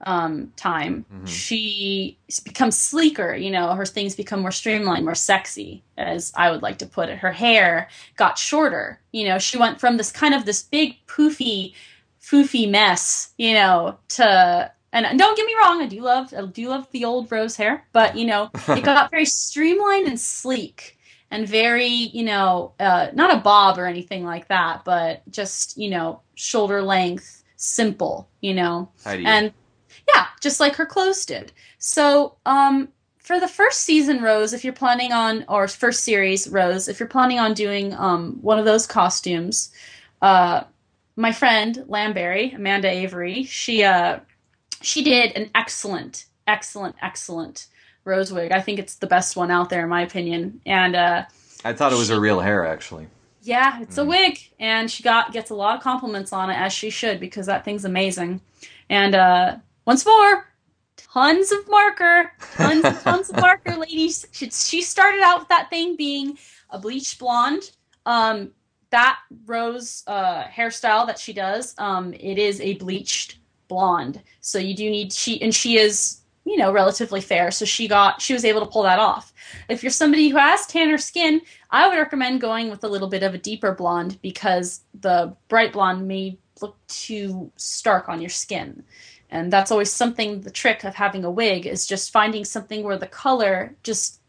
um, 0.07 0.53
time, 0.57 1.07
Mhm. 1.11 1.27
she 1.29 2.19
becomes 2.45 2.77
sleeker. 2.77 3.35
You 3.35 3.51
know, 3.51 3.75
her 3.75 3.87
things 3.87 4.15
become 4.15 4.41
more 4.41 4.53
streamlined, 4.53 5.05
more 5.05 5.15
sexy, 5.15 5.83
as 5.97 6.31
I 6.37 6.51
would 6.51 6.63
like 6.63 6.79
to 6.79 6.87
put 6.87 7.09
it. 7.09 7.19
Her 7.19 7.33
hair 7.33 7.89
got 8.17 8.37
shorter. 8.39 9.01
You 9.13 9.29
know, 9.29 9.39
she 9.39 9.57
went 9.57 9.81
from 9.81 9.97
this 9.97 10.13
kind 10.13 10.35
of 10.35 10.45
this 10.45 10.63
big 10.63 10.97
poofy, 11.07 11.73
foofy 12.21 12.69
mess, 12.71 13.33
you 13.39 13.55
know, 13.55 13.99
to 14.11 14.71
and 14.95 15.19
don't 15.19 15.37
get 15.37 15.47
me 15.47 15.55
wrong, 15.61 15.83
I 15.83 15.87
do 15.87 16.01
love 16.01 16.33
I 16.33 16.47
do 16.47 16.69
love 16.69 16.89
the 16.93 17.05
old 17.05 17.31
rose 17.31 17.57
hair, 17.57 17.85
but 17.93 18.17
you 18.17 18.27
know, 18.27 18.51
it 18.69 18.85
got 18.85 19.11
very 19.11 19.25
streamlined 19.27 20.07
and 20.07 20.19
sleek 20.19 20.99
and 21.31 21.49
very, 21.49 21.87
you 21.89 22.25
know, 22.25 22.73
uh, 22.79 23.09
not 23.13 23.35
a 23.35 23.41
bob 23.41 23.79
or 23.79 23.87
anything 23.87 24.25
like 24.25 24.49
that, 24.49 24.85
but 24.85 25.23
just 25.31 25.77
you 25.77 25.91
know, 25.91 26.21
shoulder 26.35 26.81
length, 26.81 27.45
simple, 27.57 28.29
you 28.41 28.55
know, 28.55 28.89
and 29.27 29.53
yeah, 30.15 30.27
just 30.41 30.61
like 30.61 30.77
her 30.77 30.87
clothes 30.87 31.27
did. 31.27 31.53
So, 31.79 32.37
um, 32.47 32.89
for 33.19 33.41
the 33.41 33.49
first 33.49 33.81
season, 33.81 34.23
Rose, 34.23 34.53
if 34.53 34.65
you're 34.65 34.75
planning 34.75 35.11
on, 35.13 35.47
or 35.49 35.67
first 35.67 36.05
series, 36.05 36.47
Rose, 36.47 36.89
if 36.89 37.01
you're 37.01 37.09
planning 37.09 37.39
on 37.39 37.55
doing 37.55 37.95
um, 37.95 38.39
one 38.43 38.59
of 38.59 38.67
those 38.67 38.87
costumes, 38.87 39.73
uh, 40.21 40.65
my 41.17 41.33
friend 41.33 41.85
Lamberry, 41.89 42.55
Amanda 42.55 42.91
Avery, 42.91 43.45
she 43.45 43.83
uh, 43.83 44.19
she 44.85 45.03
did 45.03 45.33
an 45.37 45.51
excellent, 45.55 46.27
excellent, 46.47 46.97
excellent 47.03 47.67
rose 48.05 48.33
wig. 48.33 48.53
I 48.53 48.61
think 48.61 48.79
it's 48.79 48.97
the 48.97 49.07
best 49.07 49.37
one 49.37 49.51
out 49.51 49.71
there, 49.71 49.83
in 49.83 49.89
my 49.89 50.03
opinion. 50.03 50.61
And 50.67 50.95
uh, 50.95 51.25
I 51.65 51.73
thought 51.73 51.93
it 51.93 51.99
was 51.99 52.09
her 52.11 52.21
real 52.21 52.41
hair, 52.41 52.67
actually. 52.67 53.07
yeah, 53.43 53.81
it's 53.81 53.99
a 53.99 54.05
wig, 54.05 54.39
and 54.59 54.91
she 54.91 55.03
got 55.03 55.33
gets 55.33 55.51
a 55.51 55.55
lot 55.55 55.77
of 55.77 55.83
compliments 55.83 56.33
on 56.33 56.51
it 56.51 56.55
as 56.55 56.73
she 56.73 56.91
should 56.91 57.21
because 57.21 57.47
that 57.47 57.65
thing's 57.65 57.85
amazing. 57.85 58.41
And 58.91 59.15
uh, 59.15 59.57
once 59.87 60.05
more, 60.07 60.47
tons 60.97 61.53
of 61.53 61.69
marker, 61.69 62.33
tons 62.57 62.85
and 62.85 63.01
tons 63.01 63.31
of 63.31 63.37
marker, 63.37 63.77
ladies. 63.79 64.27
She, 64.33 64.51
she 64.51 64.83
started 64.83 65.21
out 65.23 65.41
with 65.41 65.49
that 65.49 65.71
thing 65.71 65.97
being 65.97 66.39
a 66.71 66.79
bleached 66.79 67.19
blonde. 67.19 67.71
Um, 68.07 68.51
that 68.91 69.19
rose 69.47 70.05
uh, 70.07 70.45
hairstyle 70.45 71.07
that 71.07 71.19
she 71.19 71.33
does, 71.33 71.75
um, 71.79 72.13
it 72.15 72.39
is 72.39 72.61
a 72.61 72.75
bleached 72.75 73.39
blonde. 73.69 74.23
So 74.41 74.59
you 74.59 74.75
do 74.75 74.89
need 74.91 75.13
she 75.13 75.41
and 75.43 75.55
she 75.55 75.79
is 75.79 76.21
you 76.45 76.57
know 76.57 76.73
relatively 76.73 77.21
fair. 77.21 77.51
So 77.51 77.65
she 77.65 77.89
got 77.89 78.21
she 78.21 78.33
was 78.33 78.45
able 78.45 78.61
to 78.61 78.71
pull 78.71 78.83
that 78.83 78.99
off. 78.99 79.33
If 79.69 79.83
you're 79.83 79.91
somebody 79.91 80.29
who 80.29 80.37
has 80.37 80.67
tanner 80.67 80.99
skin, 80.99 81.41
I 81.71 81.89
would 81.89 81.97
recommend 81.97 82.41
going 82.41 82.71
with 82.71 82.85
a 82.85 82.89
little 82.89 83.09
bit 83.09 83.23
of 83.23 83.35
a 83.35 83.39
deeper 83.39 83.73
blonde 83.73 84.19
because 84.23 84.81
the 85.01 85.35
bright 85.49 85.73
blonde 85.73 86.07
may 86.07 86.39
look 86.61 86.77
too 86.87 87.51
stark 87.57 88.09
on 88.09 88.21
your 88.21 88.31
skin. 88.31 88.85
And 89.31 89.53
that's 89.53 89.73
always 89.73 89.91
something 89.91 90.43
the 90.43 90.51
trick 90.51 90.85
of 90.85 90.95
having 90.95 91.25
a 91.25 91.31
wig 91.31 91.67
is 91.67 91.87
just 91.87 92.13
finding 92.13 92.45
something 92.45 92.85
where 92.85 92.99
the 92.99 93.09
color 93.09 93.75
just 93.83 94.21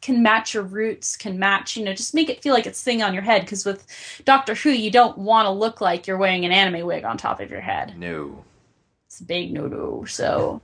can 0.00 0.22
match 0.22 0.54
your 0.54 0.62
roots, 0.62 1.16
can 1.16 1.38
match, 1.38 1.76
you 1.76 1.84
know, 1.84 1.94
just 1.94 2.14
make 2.14 2.28
it 2.28 2.42
feel 2.42 2.54
like 2.54 2.66
it's 2.66 2.78
sitting 2.78 3.02
on 3.02 3.14
your 3.14 3.22
head 3.22 3.42
because 3.42 3.64
with 3.64 3.86
Doctor 4.24 4.54
Who 4.54 4.70
you 4.70 4.90
don't 4.90 5.18
want 5.18 5.46
to 5.46 5.50
look 5.50 5.80
like 5.80 6.06
you're 6.06 6.18
wearing 6.18 6.44
an 6.44 6.52
anime 6.52 6.86
wig 6.86 7.04
on 7.04 7.16
top 7.16 7.40
of 7.40 7.50
your 7.50 7.62
head. 7.62 7.98
No. 7.98 8.44
It's 9.14 9.20
big 9.20 9.52
no-no. 9.52 10.04
So, 10.06 10.60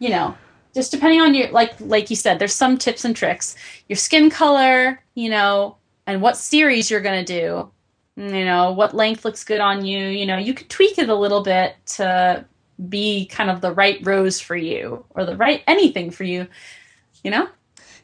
you 0.00 0.10
know, 0.10 0.36
just 0.74 0.90
depending 0.90 1.22
on 1.22 1.34
your 1.34 1.50
like 1.50 1.72
like 1.80 2.10
you 2.10 2.16
said, 2.16 2.38
there's 2.38 2.52
some 2.52 2.76
tips 2.76 3.06
and 3.06 3.16
tricks. 3.16 3.56
Your 3.88 3.96
skin 3.96 4.28
color, 4.28 5.02
you 5.14 5.30
know, 5.30 5.78
and 6.06 6.20
what 6.20 6.36
series 6.36 6.90
you're 6.90 7.00
gonna 7.00 7.24
do. 7.24 7.70
You 8.16 8.44
know, 8.44 8.72
what 8.72 8.94
length 8.94 9.24
looks 9.24 9.44
good 9.44 9.60
on 9.60 9.82
you. 9.82 10.08
You 10.08 10.26
know, 10.26 10.36
you 10.36 10.52
could 10.52 10.68
tweak 10.68 10.98
it 10.98 11.08
a 11.08 11.14
little 11.14 11.42
bit 11.42 11.74
to 11.96 12.44
be 12.86 13.24
kind 13.24 13.48
of 13.48 13.62
the 13.62 13.72
right 13.72 13.98
rose 14.04 14.40
for 14.40 14.56
you 14.56 15.06
or 15.10 15.24
the 15.24 15.36
right 15.36 15.62
anything 15.66 16.10
for 16.10 16.24
you. 16.24 16.48
You 17.24 17.30
know? 17.30 17.48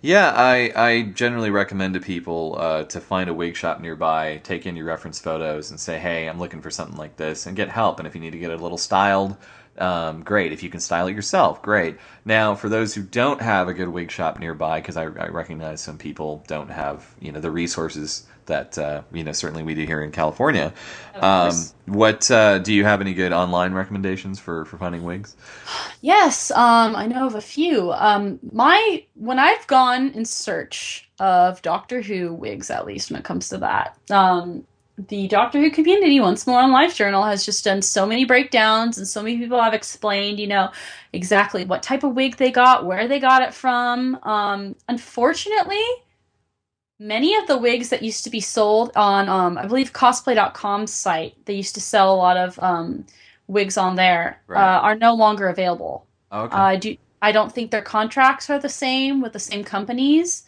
Yeah, 0.00 0.32
I, 0.34 0.72
I 0.76 1.02
generally 1.14 1.50
recommend 1.50 1.94
to 1.94 2.00
people 2.00 2.56
uh, 2.58 2.84
to 2.84 3.00
find 3.00 3.28
a 3.28 3.34
wig 3.34 3.56
shop 3.56 3.80
nearby, 3.80 4.40
take 4.44 4.64
in 4.64 4.76
your 4.76 4.86
reference 4.86 5.18
photos, 5.18 5.70
and 5.70 5.80
say, 5.80 5.98
hey, 5.98 6.28
I'm 6.28 6.38
looking 6.38 6.60
for 6.60 6.70
something 6.70 6.96
like 6.96 7.16
this, 7.16 7.46
and 7.46 7.56
get 7.56 7.68
help. 7.68 7.98
And 7.98 8.06
if 8.06 8.14
you 8.14 8.20
need 8.20 8.30
to 8.32 8.38
get 8.38 8.50
it 8.50 8.60
a 8.60 8.62
little 8.62 8.78
styled, 8.78 9.36
um, 9.78 10.22
great. 10.22 10.52
If 10.52 10.62
you 10.62 10.70
can 10.70 10.80
style 10.80 11.06
it 11.06 11.14
yourself, 11.14 11.62
great. 11.62 11.98
Now, 12.24 12.54
for 12.54 12.68
those 12.68 12.94
who 12.94 13.02
don't 13.02 13.40
have 13.40 13.68
a 13.68 13.74
good 13.74 13.88
wig 13.88 14.10
shop 14.10 14.38
nearby, 14.38 14.80
because 14.80 14.96
I, 14.96 15.04
I 15.04 15.28
recognize 15.28 15.80
some 15.80 15.98
people 15.98 16.44
don't 16.46 16.70
have 16.70 17.06
you 17.20 17.32
know 17.32 17.40
the 17.40 17.50
resources 17.50 18.26
that 18.46 18.78
uh, 18.78 19.02
you 19.12 19.24
know 19.24 19.32
certainly 19.32 19.62
we 19.62 19.74
do 19.74 19.84
here 19.84 20.02
in 20.02 20.12
California. 20.12 20.72
Um, 21.14 21.52
what 21.86 22.30
uh, 22.30 22.58
do 22.58 22.72
you 22.72 22.84
have 22.84 23.00
any 23.00 23.14
good 23.14 23.32
online 23.32 23.72
recommendations 23.72 24.38
for 24.38 24.64
for 24.64 24.78
finding 24.78 25.04
wigs? 25.04 25.36
Yes, 26.02 26.52
um, 26.52 26.94
I 26.94 27.06
know 27.06 27.26
of 27.26 27.34
a 27.34 27.40
few. 27.40 27.90
Um, 27.92 28.38
my 28.52 29.04
when 29.14 29.40
I've 29.40 29.66
gone 29.66 30.10
in 30.10 30.24
search 30.24 31.08
of 31.18 31.60
Doctor 31.62 32.00
Who 32.00 32.32
wigs, 32.32 32.70
at 32.70 32.86
least 32.86 33.10
when 33.10 33.18
it 33.18 33.24
comes 33.24 33.48
to 33.48 33.58
that, 33.58 33.96
um, 34.10 34.64
the 34.98 35.28
Doctor 35.28 35.60
Who 35.60 35.70
community, 35.70 36.20
once 36.20 36.46
more 36.46 36.60
on 36.60 36.72
Live 36.72 36.94
Journal 36.94 37.22
has 37.24 37.44
just 37.44 37.64
done 37.64 37.82
so 37.82 38.06
many 38.06 38.24
breakdowns, 38.24 38.96
and 38.96 39.06
so 39.06 39.22
many 39.22 39.36
people 39.36 39.60
have 39.62 39.74
explained, 39.74 40.40
you 40.40 40.46
know, 40.46 40.70
exactly 41.12 41.64
what 41.64 41.82
type 41.82 42.02
of 42.02 42.14
wig 42.14 42.36
they 42.36 42.50
got, 42.50 42.86
where 42.86 43.06
they 43.06 43.20
got 43.20 43.42
it 43.42 43.52
from. 43.52 44.18
Um, 44.22 44.74
unfortunately, 44.88 45.84
many 46.98 47.36
of 47.36 47.46
the 47.46 47.58
wigs 47.58 47.90
that 47.90 48.02
used 48.02 48.24
to 48.24 48.30
be 48.30 48.40
sold 48.40 48.90
on, 48.96 49.28
um, 49.28 49.58
I 49.58 49.66
believe, 49.66 49.92
cosplay.com's 49.92 50.92
site, 50.94 51.34
they 51.44 51.54
used 51.54 51.74
to 51.74 51.80
sell 51.80 52.14
a 52.14 52.16
lot 52.16 52.38
of 52.38 52.58
um, 52.62 53.04
wigs 53.48 53.76
on 53.76 53.96
there, 53.96 54.40
Right. 54.46 54.62
uh, 54.62 54.80
are 54.80 54.94
no 54.94 55.14
longer 55.14 55.48
available. 55.48 56.06
Oh, 56.32 56.44
okay. 56.44 56.56
Uh, 56.56 56.60
I 56.60 56.76
do. 56.76 56.96
I 57.20 57.32
don't 57.32 57.52
think 57.52 57.70
their 57.70 57.82
contracts 57.82 58.48
are 58.50 58.58
the 58.58 58.68
same 58.68 59.20
with 59.20 59.32
the 59.34 59.38
same 59.40 59.64
companies. 59.64 60.45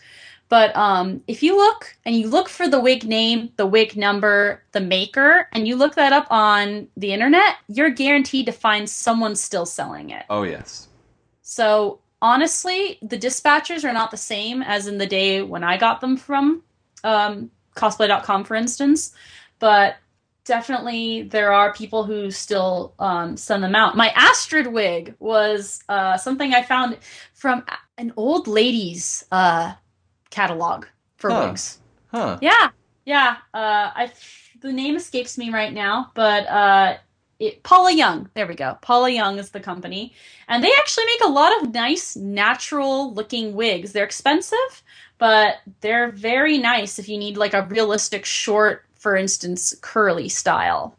But 0.48 0.74
um, 0.76 1.22
if 1.26 1.42
you 1.42 1.56
look 1.56 1.94
and 2.04 2.16
you 2.16 2.28
look 2.28 2.48
for 2.48 2.68
the 2.68 2.80
wig 2.80 3.04
name, 3.04 3.50
the 3.56 3.66
wig 3.66 3.96
number, 3.96 4.62
the 4.72 4.80
maker, 4.80 5.48
and 5.52 5.68
you 5.68 5.76
look 5.76 5.94
that 5.96 6.12
up 6.12 6.26
on 6.30 6.88
the 6.96 7.12
internet, 7.12 7.56
you're 7.68 7.90
guaranteed 7.90 8.46
to 8.46 8.52
find 8.52 8.88
someone 8.88 9.36
still 9.36 9.66
selling 9.66 10.10
it. 10.10 10.24
oh 10.30 10.44
yes. 10.44 10.88
So 11.42 12.00
honestly, 12.20 12.98
the 13.02 13.18
dispatchers 13.18 13.84
are 13.84 13.92
not 13.92 14.10
the 14.10 14.16
same 14.16 14.62
as 14.62 14.86
in 14.86 14.98
the 14.98 15.06
day 15.06 15.42
when 15.42 15.64
I 15.64 15.76
got 15.76 16.00
them 16.00 16.16
from 16.16 16.62
um, 17.04 17.50
cosplay.com, 17.76 18.44
for 18.44 18.54
instance. 18.54 19.12
But 19.58 19.96
definitely 20.44 21.22
there 21.22 21.52
are 21.52 21.72
people 21.72 22.04
who 22.04 22.30
still 22.30 22.94
um, 22.98 23.36
send 23.36 23.62
them 23.62 23.74
out. 23.74 23.96
My 23.96 24.08
Astrid 24.14 24.66
wig 24.66 25.14
was 25.18 25.82
uh, 25.88 26.16
something 26.16 26.54
I 26.54 26.62
found 26.62 26.98
from 27.34 27.64
an 27.98 28.12
old 28.16 28.48
lady's 28.48 29.24
uh, 29.30 29.74
catalog 30.30 30.86
for 31.16 31.30
Huh. 31.30 31.48
wigs. 31.48 31.78
Huh. 32.10 32.38
Yeah, 32.40 32.70
yeah. 33.04 33.36
Uh, 33.52 33.90
I 33.94 34.12
the 34.60 34.72
name 34.72 34.96
escapes 34.96 35.38
me 35.38 35.50
right 35.50 35.72
now, 35.72 36.10
but 36.14 36.46
uh, 36.48 36.96
it, 37.38 37.62
Paula 37.62 37.92
Young. 37.92 38.28
There 38.34 38.46
we 38.46 38.54
go. 38.54 38.78
Paula 38.82 39.10
Young 39.10 39.38
is 39.38 39.50
the 39.50 39.60
company, 39.60 40.14
and 40.48 40.62
they 40.62 40.72
actually 40.78 41.06
make 41.06 41.20
a 41.24 41.30
lot 41.30 41.62
of 41.62 41.72
nice, 41.72 42.16
natural-looking 42.16 43.54
wigs. 43.54 43.92
They're 43.92 44.04
expensive, 44.04 44.82
but 45.18 45.56
they're 45.80 46.10
very 46.10 46.58
nice 46.58 46.98
if 46.98 47.08
you 47.08 47.18
need 47.18 47.36
like 47.36 47.54
a 47.54 47.62
realistic 47.62 48.24
short, 48.24 48.84
for 48.96 49.16
instance, 49.16 49.74
curly 49.80 50.28
style. 50.28 50.96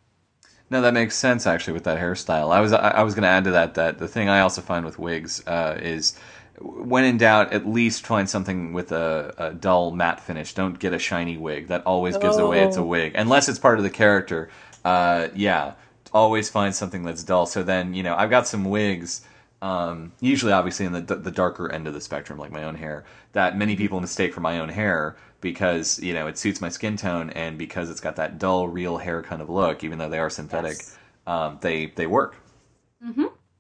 No, 0.70 0.82
that 0.82 0.94
makes 0.94 1.16
sense 1.16 1.48
actually 1.48 1.74
with 1.74 1.84
that 1.86 1.98
hairstyle. 1.98 2.52
I 2.54 2.62
was 2.62 2.74
I, 2.74 2.92
I 2.92 3.04
was 3.04 3.16
going 3.16 3.24
to 3.24 3.30
add 3.30 3.44
to 3.46 3.52
that 3.52 3.74
that 3.74 3.98
the 3.98 4.08
thing 4.08 4.30
I 4.30 4.42
also 4.42 4.62
find 4.62 4.86
with 4.86 5.00
wigs 5.00 5.46
uh, 5.48 5.78
is 5.82 6.18
when 6.62 7.04
in 7.06 7.18
doubt, 7.18 7.54
at 7.54 7.68
least 7.68 8.06
find 8.06 8.30
something 8.30 8.74
with 8.74 8.92
a, 8.92 9.34
a 9.38 9.54
dull 9.54 9.92
matte 9.92 10.20
finish. 10.22 10.54
Don't 10.54 10.78
get 10.80 10.94
a 10.94 11.00
shiny 11.00 11.38
wig. 11.38 11.68
That 11.68 11.84
always 11.86 12.18
gives 12.18 12.38
away 12.38 12.64
it's 12.64 12.78
a 12.78 12.82
Oh. 12.82 12.84
wig, 12.84 13.14
unless 13.16 13.50
it's 13.50 13.60
part 13.60 13.78
of 13.80 13.84
the 13.84 13.90
character. 13.90 14.50
Uh, 14.84 15.30
yeah, 15.36 15.74
always 16.14 16.50
find 16.50 16.76
something 16.76 17.04
that's 17.04 17.24
dull. 17.24 17.46
So 17.46 17.64
then 17.64 17.94
you 17.94 18.04
know 18.04 18.16
I've 18.16 18.30
got 18.30 18.48
some 18.48 18.66
wigs. 18.66 19.22
Um, 19.62 20.14
usually, 20.22 20.54
obviously, 20.54 20.86
in 20.86 20.94
the 20.94 21.02
the 21.02 21.32
darker 21.32 21.72
end 21.72 21.88
of 21.88 21.94
the 21.94 22.02
spectrum, 22.02 22.40
like 22.40 22.52
my 22.52 22.64
own 22.64 22.76
hair, 22.76 23.06
that 23.34 23.58
many 23.58 23.76
people 23.76 24.00
mistake 24.00 24.34
for 24.34 24.42
my 24.42 24.60
own 24.60 24.70
hair 24.70 25.18
because 25.42 26.00
you 26.02 26.14
know 26.14 26.28
it 26.28 26.38
suits 26.38 26.62
my 26.62 26.70
skin 26.70 26.96
tone 26.98 27.30
and 27.32 27.58
because 27.58 27.90
it's 27.90 28.00
got 28.02 28.16
that 28.18 28.40
dull, 28.40 28.68
real 28.68 28.98
hair 28.98 29.22
kind 29.22 29.42
of 29.42 29.50
look. 29.50 29.84
Even 29.84 29.98
though 29.98 30.10
they 30.10 30.20
are 30.20 30.30
synthetic, 30.30 30.78
Yes. 30.78 30.98
um, 31.28 31.58
they 31.62 31.88
they 31.88 32.08
work. 32.08 32.36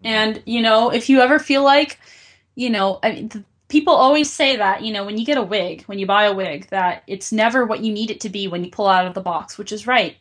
And 0.04 0.42
you 0.46 0.62
know, 0.62 0.90
if 0.92 1.10
you 1.10 1.20
ever 1.22 1.40
feel 1.40 1.64
like, 1.64 2.00
you 2.56 2.70
know, 2.70 3.00
I 3.04 3.12
mean, 3.12 3.46
people 3.68 3.94
always 3.94 4.32
say 4.32 4.58
that, 4.58 4.84
you 4.84 4.92
know, 4.92 5.06
when 5.06 5.18
you 5.18 5.26
get 5.26 5.38
a 5.38 5.44
wig, 5.44 5.84
when 5.84 6.00
you 6.00 6.06
buy 6.06 6.26
a 6.26 6.34
wig, 6.34 6.68
that 6.70 7.04
it's 7.08 7.32
never 7.32 7.66
what 7.66 7.84
you 7.84 7.94
need 7.94 8.12
it 8.12 8.22
to 8.22 8.30
be 8.30 8.48
when 8.48 8.64
you 8.64 8.72
pull 8.72 8.88
out 8.88 9.06
of 9.06 9.14
the 9.14 9.22
box, 9.22 9.58
which 9.58 9.72
is 9.72 9.88
right. 9.88 10.18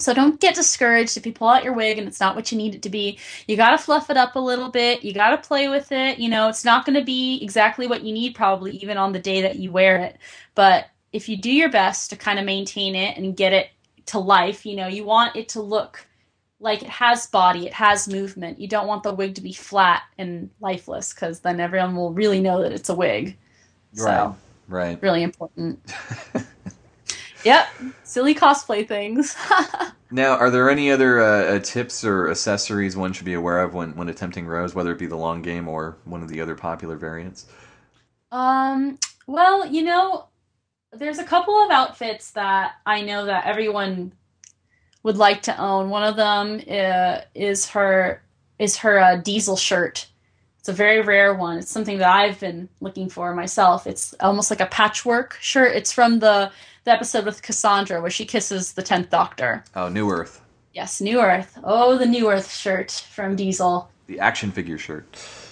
So 0.00 0.14
don't 0.14 0.40
get 0.40 0.54
discouraged 0.54 1.16
if 1.16 1.26
you 1.26 1.32
pull 1.32 1.48
out 1.48 1.64
your 1.64 1.72
wig 1.72 1.98
and 1.98 2.06
it's 2.06 2.20
not 2.20 2.36
what 2.36 2.52
you 2.52 2.58
need 2.58 2.74
it 2.74 2.82
to 2.82 2.90
be. 2.90 3.18
You 3.48 3.56
got 3.56 3.70
to 3.70 3.78
fluff 3.78 4.10
it 4.10 4.16
up 4.16 4.36
a 4.36 4.40
little 4.40 4.70
bit. 4.70 5.02
You 5.02 5.12
got 5.12 5.30
to 5.30 5.48
play 5.48 5.68
with 5.68 5.90
it. 5.90 6.18
You 6.18 6.28
know, 6.28 6.48
it's 6.48 6.64
not 6.64 6.86
going 6.86 6.98
to 6.98 7.04
be 7.04 7.42
exactly 7.42 7.88
what 7.88 8.04
you 8.04 8.12
need 8.12 8.36
probably 8.36 8.76
even 8.76 8.96
on 8.96 9.12
the 9.12 9.18
day 9.18 9.42
that 9.42 9.56
you 9.56 9.72
wear 9.72 9.98
it. 9.98 10.18
But 10.54 10.86
if 11.12 11.28
you 11.28 11.36
do 11.36 11.50
your 11.50 11.70
best 11.70 12.10
to 12.10 12.16
kind 12.16 12.38
of 12.38 12.44
maintain 12.44 12.94
it 12.94 13.16
and 13.16 13.36
get 13.36 13.52
it 13.52 13.70
to 14.06 14.18
life, 14.20 14.64
you 14.64 14.76
know, 14.76 14.86
you 14.86 15.04
want 15.04 15.34
it 15.34 15.48
to 15.50 15.60
look 15.60 16.06
like 16.60 16.82
it 16.82 16.88
has 16.88 17.26
body, 17.26 17.66
it 17.66 17.74
has 17.74 18.08
movement. 18.08 18.60
You 18.60 18.68
don't 18.68 18.86
want 18.86 19.02
the 19.02 19.14
wig 19.14 19.34
to 19.36 19.40
be 19.40 19.52
flat 19.52 20.02
and 20.18 20.50
lifeless 20.60 21.14
because 21.14 21.40
then 21.40 21.60
everyone 21.60 21.94
will 21.96 22.12
really 22.12 22.40
know 22.40 22.62
that 22.62 22.72
it's 22.72 22.88
a 22.88 22.94
wig. 22.94 23.36
Right. 23.94 24.30
So, 24.30 24.36
Right. 24.68 25.00
really 25.00 25.22
important. 25.22 25.80
yep, 27.44 27.68
silly 28.02 28.34
cosplay 28.34 28.86
things. 28.86 29.36
Now, 30.10 30.36
are 30.36 30.50
there 30.50 30.70
any 30.70 30.90
other 30.90 31.20
uh, 31.20 31.56
uh, 31.56 31.58
tips 31.60 32.02
or 32.02 32.30
accessories 32.30 32.96
one 32.96 33.12
should 33.12 33.26
be 33.26 33.34
aware 33.34 33.60
of 33.60 33.74
when, 33.74 33.94
when 33.94 34.08
attempting 34.08 34.46
Rose, 34.46 34.74
whether 34.74 34.90
it 34.92 34.98
be 34.98 35.06
the 35.06 35.16
long 35.16 35.42
game 35.42 35.68
or 35.68 35.98
one 36.04 36.22
of 36.22 36.28
the 36.30 36.40
other 36.40 36.54
popular 36.54 36.96
variants? 36.96 37.46
Um, 38.32 38.98
well, 39.26 39.66
you 39.66 39.82
know, 39.82 40.28
there's 40.92 41.18
a 41.18 41.24
couple 41.24 41.54
of 41.62 41.70
outfits 41.70 42.30
that 42.32 42.76
I 42.86 43.02
know 43.02 43.26
that 43.26 43.46
everyone 43.46 44.12
would 45.08 45.16
like 45.16 45.40
to 45.40 45.58
own. 45.58 45.88
One 45.88 46.02
of 46.04 46.16
them 46.16 46.60
uh, 46.70 47.22
is 47.34 47.66
her 47.70 48.20
is 48.58 48.76
her 48.76 48.98
uh, 48.98 49.16
diesel 49.16 49.56
shirt. 49.56 50.06
It's 50.58 50.68
a 50.68 50.72
very 50.72 51.00
rare 51.00 51.32
one. 51.32 51.56
It's 51.58 51.70
something 51.70 51.96
that 51.98 52.10
I've 52.14 52.38
been 52.38 52.68
looking 52.82 53.08
for 53.08 53.34
myself. 53.34 53.86
It's 53.86 54.12
almost 54.20 54.50
like 54.50 54.60
a 54.60 54.66
patchwork 54.66 55.38
shirt. 55.40 55.74
It's 55.74 55.92
from 55.92 56.18
the 56.18 56.52
the 56.84 56.92
episode 56.92 57.24
with 57.24 57.40
Cassandra 57.40 58.02
where 58.02 58.10
she 58.10 58.26
kisses 58.26 58.72
the 58.72 58.82
tenth 58.82 59.08
Doctor. 59.08 59.64
Oh, 59.74 59.88
New 59.88 60.10
Earth, 60.10 60.42
Yes, 60.74 61.00
New 61.00 61.20
Earth. 61.20 61.58
Oh, 61.64 61.96
the 61.96 62.06
New 62.06 62.30
Earth 62.30 62.52
shirt 62.52 62.90
from 63.14 63.34
Diesel. 63.34 63.88
the 64.08 64.20
action 64.20 64.50
figure 64.52 64.78
shirt. 64.78 65.04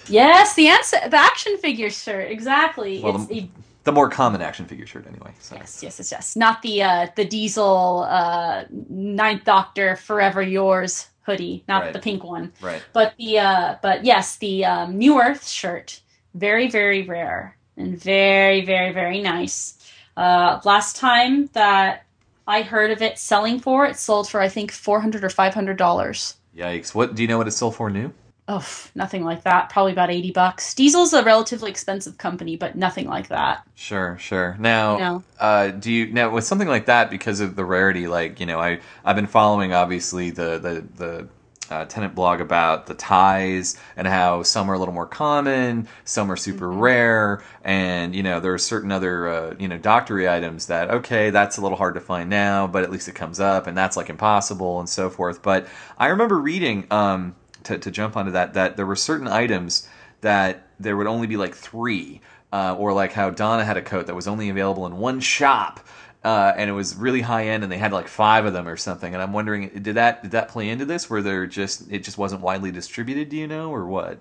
Yes, 0.08 0.54
the 0.54 0.68
answer, 0.68 0.98
the 1.08 1.16
action 1.16 1.56
figure 1.58 1.90
shirt. 1.90 2.30
Exactly. 2.30 3.00
Well, 3.02 3.16
it's, 3.16 3.26
the, 3.26 3.48
the 3.87 3.93
more 3.93 4.11
common 4.11 4.43
action 4.43 4.66
figure 4.66 4.85
shirt, 4.85 5.07
anyway. 5.07 5.31
So. 5.40 5.55
Yes, 5.55 5.83
yes, 5.83 5.99
yes, 5.99 6.11
yes. 6.12 6.37
Not 6.37 6.61
the 6.61 6.83
uh, 6.83 7.07
the 7.16 7.25
Diesel 7.25 8.05
uh, 8.09 8.64
Ninth 8.90 9.45
Doctor 9.45 9.97
Forever 9.97 10.43
Yours 10.43 11.07
hoodie, 11.23 11.64
not 11.66 11.83
Right. 11.83 11.93
the 11.93 11.99
pink 12.00 12.23
one, 12.23 12.52
Right. 12.61 12.83
but 12.93 13.14
the 13.16 13.38
uh, 13.38 13.76
but 13.81 14.05
yes, 14.05 14.37
the 14.37 14.64
um, 14.66 14.99
New 14.99 15.19
Earth 15.21 15.49
shirt. 15.49 16.00
Very, 16.35 16.69
very 16.69 17.02
rare 17.02 17.57
and 17.78 17.99
very, 17.99 18.62
very, 18.66 18.93
very 18.93 19.23
nice. 19.23 19.78
Uh, 20.19 20.61
last 20.64 20.97
time 20.97 21.47
that 21.55 22.05
I 22.47 22.61
heard 22.62 22.90
of 22.90 23.00
it 23.00 23.19
selling 23.19 23.59
for, 23.59 23.87
it 23.87 23.97
sold 23.97 24.28
for 24.28 24.40
I 24.40 24.49
think 24.50 24.71
four 24.73 25.00
hundred 25.00 25.25
or 25.25 25.31
five 25.31 25.55
hundred 25.55 25.78
dollars. 25.78 26.37
Yikes. 26.55 26.95
What 26.95 27.14
do 27.14 27.23
you 27.23 27.28
know 27.28 27.38
what 27.38 27.47
it's 27.47 27.57
sold 27.57 27.76
for 27.76 27.88
new? 27.88 28.12
Oh, 28.49 28.65
nothing 28.95 29.25
like 29.25 29.43
that. 29.43 29.71
Probably 29.71 29.91
about 29.93 30.11
eighty 30.11 30.31
bucks. 30.31 30.73
Diesel's 30.75 31.12
a 31.12 31.25
relatively 31.25 31.71
expensive 31.71 32.17
company, 32.17 32.57
but 32.57 32.76
nothing 32.76 33.09
like 33.09 33.29
that. 33.29 33.67
Sure, 33.75 34.17
sure. 34.19 34.57
Now, 34.61 34.97
No. 34.99 35.25
uh, 35.41 35.69
do 35.69 35.91
you 35.93 36.12
now 36.12 36.31
with 36.31 36.45
something 36.45 36.69
like 36.69 36.87
that 36.87 37.11
because 37.11 37.41
of 37.41 37.57
the 37.57 37.65
rarity? 37.65 38.07
Like 38.07 38.38
you 38.38 38.47
know, 38.47 38.61
I 38.61 38.79
I've 39.05 39.17
been 39.17 39.26
following 39.26 39.73
obviously 39.73 40.31
the 40.31 40.59
the 40.59 40.85
the 40.97 41.29
uh, 41.69 41.85
Tennant 41.87 42.15
blog 42.15 42.41
about 42.41 42.87
the 42.87 42.95
ties 42.95 43.76
and 43.97 44.07
how 44.07 44.45
some 44.45 44.71
are 44.71 44.75
a 44.75 44.79
little 44.79 44.95
more 44.95 45.07
common, 45.09 45.88
some 46.05 46.31
are 46.31 46.37
super 46.37 46.71
rare, 46.71 47.43
and 47.65 48.15
you 48.15 48.23
know 48.23 48.38
there 48.38 48.55
are 48.55 48.59
certain 48.59 48.93
other 48.93 49.29
uh, 49.29 49.55
you 49.59 49.67
know 49.67 49.76
doctory 49.76 50.29
items 50.29 50.67
that 50.67 50.88
okay 50.91 51.31
that's 51.31 51.57
a 51.59 51.61
little 51.61 51.76
hard 51.76 51.95
to 51.95 52.00
find 52.00 52.31
now, 52.31 52.69
but 52.69 52.85
at 52.85 52.93
least 52.93 53.09
it 53.09 53.17
comes 53.17 53.41
up, 53.41 53.67
and 53.67 53.76
that's 53.76 53.97
like 53.97 54.09
impossible 54.09 54.79
and 54.79 54.88
so 54.88 55.11
forth. 55.11 55.43
But 55.43 55.67
I 55.99 56.07
remember 56.07 56.38
reading 56.38 56.87
um, 56.93 57.35
to 57.66 57.78
to 57.78 57.90
jump 57.90 58.16
onto 58.16 58.32
that 58.32 58.54
that 58.54 58.76
there 58.76 58.87
were 58.87 58.96
certain 58.96 59.28
items 59.28 59.88
that 60.20 60.66
there 60.80 60.96
would 60.96 61.06
only 61.06 61.26
be 61.26 61.37
like 61.37 61.54
three, 61.54 62.20
uh, 62.52 62.75
or 62.78 62.92
like 62.92 63.12
how 63.12 63.30
Donna 63.30 63.64
had 63.64 63.76
a 63.76 63.82
coat 63.82 64.06
that 64.06 64.14
was 64.14 64.26
only 64.26 64.49
available 64.49 64.87
in 64.87 64.96
one 64.96 65.20
shop. 65.20 65.80
Uh, 66.25 66.52
and 66.56 66.68
it 66.68 66.73
was 66.73 66.96
really 66.96 67.20
high 67.20 67.46
end, 67.46 67.62
and 67.62 67.70
they 67.70 67.78
had 67.78 67.92
like 67.92 68.08
five 68.08 68.46
of 68.46 68.52
them 68.52 68.66
or 68.66 68.76
something. 68.76 69.14
And 69.14 69.23
I'm 69.23 69.32
wondering, 69.32 69.68
did 69.68 69.94
that 69.94 70.23
did 70.23 70.32
that 70.32 70.49
play 70.49 70.68
into 70.70 70.85
this? 70.85 71.08
Where 71.08 71.23
there 71.23 71.46
just 71.46 71.90
it 71.90 72.00
just 72.00 72.18
wasn't 72.18 72.40
widely 72.40 72.73
distributed? 72.73 73.28
Do 73.28 73.37
you 73.37 73.46
know, 73.46 73.70
or 73.70 73.87
what? 73.87 74.18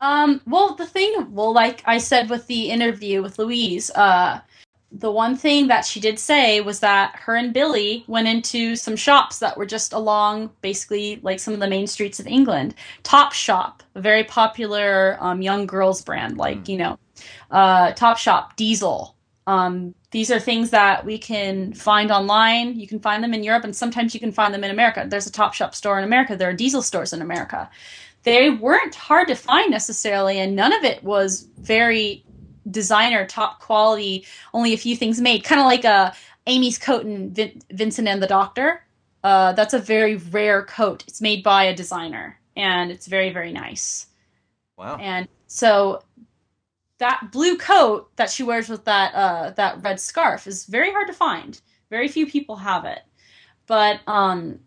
Um, 0.00 0.40
well, 0.46 0.74
the 0.76 0.86
thing, 0.86 1.26
well, 1.30 1.52
like 1.52 1.82
I 1.84 1.98
said 1.98 2.30
with 2.30 2.46
the 2.46 2.70
interview 2.70 3.20
with 3.20 3.38
Louise, 3.38 3.90
uh, 3.90 4.40
the 4.92 5.10
one 5.10 5.36
thing 5.36 5.68
that 5.68 5.84
she 5.84 6.00
did 6.00 6.18
say 6.18 6.60
was 6.60 6.80
that 6.80 7.14
her 7.16 7.36
and 7.36 7.52
Billie 7.52 8.04
went 8.08 8.26
into 8.26 8.74
some 8.74 8.96
shops 8.96 9.38
that 9.38 9.56
were 9.56 9.66
just 9.66 9.92
along 9.92 10.50
basically 10.62 11.20
like 11.22 11.38
some 11.38 11.54
of 11.54 11.60
the 11.60 11.68
main 11.68 11.86
streets 11.86 12.18
of 12.18 12.26
England. 12.26 12.74
Top 13.02 13.32
Shop, 13.32 13.82
a 13.94 14.00
very 14.00 14.24
popular 14.24 15.16
um, 15.20 15.42
young 15.42 15.66
girls 15.66 16.02
brand, 16.02 16.38
like, 16.38 16.68
you 16.68 16.76
know, 16.76 16.98
uh, 17.50 17.92
Top 17.92 18.18
Shop, 18.18 18.56
Diesel. 18.56 19.14
Um, 19.46 19.94
these 20.10 20.30
are 20.30 20.40
things 20.40 20.70
that 20.70 21.04
we 21.04 21.18
can 21.18 21.72
find 21.72 22.10
online. 22.10 22.78
You 22.78 22.88
can 22.88 22.98
find 22.98 23.22
them 23.22 23.32
in 23.32 23.44
Europe, 23.44 23.64
and 23.64 23.74
sometimes 23.74 24.12
you 24.12 24.20
can 24.20 24.32
find 24.32 24.52
them 24.52 24.64
in 24.64 24.70
America. 24.70 25.06
There's 25.08 25.26
a 25.26 25.32
Top 25.32 25.54
Shop 25.54 25.74
store 25.74 25.98
in 25.98 26.04
America. 26.04 26.36
There 26.36 26.48
are 26.48 26.54
Diesel 26.54 26.82
stores 26.82 27.12
in 27.12 27.22
America 27.22 27.70
they 28.22 28.50
weren't 28.50 28.94
hard 28.94 29.28
to 29.28 29.34
find 29.34 29.70
necessarily, 29.70 30.38
and 30.38 30.54
none 30.54 30.72
of 30.72 30.84
it 30.84 31.02
was 31.02 31.48
very 31.58 32.24
designer 32.68 33.26
top 33.26 33.60
quality. 33.60 34.26
Only 34.52 34.72
a 34.72 34.78
few 34.78 34.96
things 34.96 35.20
made, 35.20 35.44
kind 35.44 35.60
of 35.60 35.66
like 35.66 35.84
a 35.84 36.14
Amy's 36.46 36.78
coat 36.78 37.04
in 37.04 37.32
Vin- 37.32 37.62
Vincent 37.72 38.08
and 38.08 38.22
the 38.22 38.26
Doctor. 38.26 38.84
Uh, 39.22 39.52
that's 39.52 39.74
a 39.74 39.78
very 39.78 40.16
rare 40.16 40.64
coat. 40.64 41.04
It's 41.06 41.20
made 41.20 41.42
by 41.42 41.64
a 41.64 41.76
designer, 41.76 42.40
and 42.56 42.90
it's 42.90 43.06
very 43.06 43.30
very 43.32 43.52
nice. 43.52 44.06
Wow. 44.76 44.96
And 44.96 45.28
so 45.46 46.02
that 46.98 47.30
blue 47.32 47.56
coat 47.58 48.14
that 48.16 48.30
she 48.30 48.42
wears 48.42 48.68
with 48.68 48.84
that 48.84 49.14
uh, 49.14 49.50
that 49.56 49.82
red 49.82 50.00
scarf 50.00 50.46
is 50.46 50.66
very 50.66 50.90
hard 50.90 51.08
to 51.08 51.12
find. 51.12 51.60
Very 51.90 52.08
few 52.08 52.26
people 52.26 52.56
have 52.56 52.84
it. 52.84 53.00
But 53.66 54.00
um, 54.06 54.60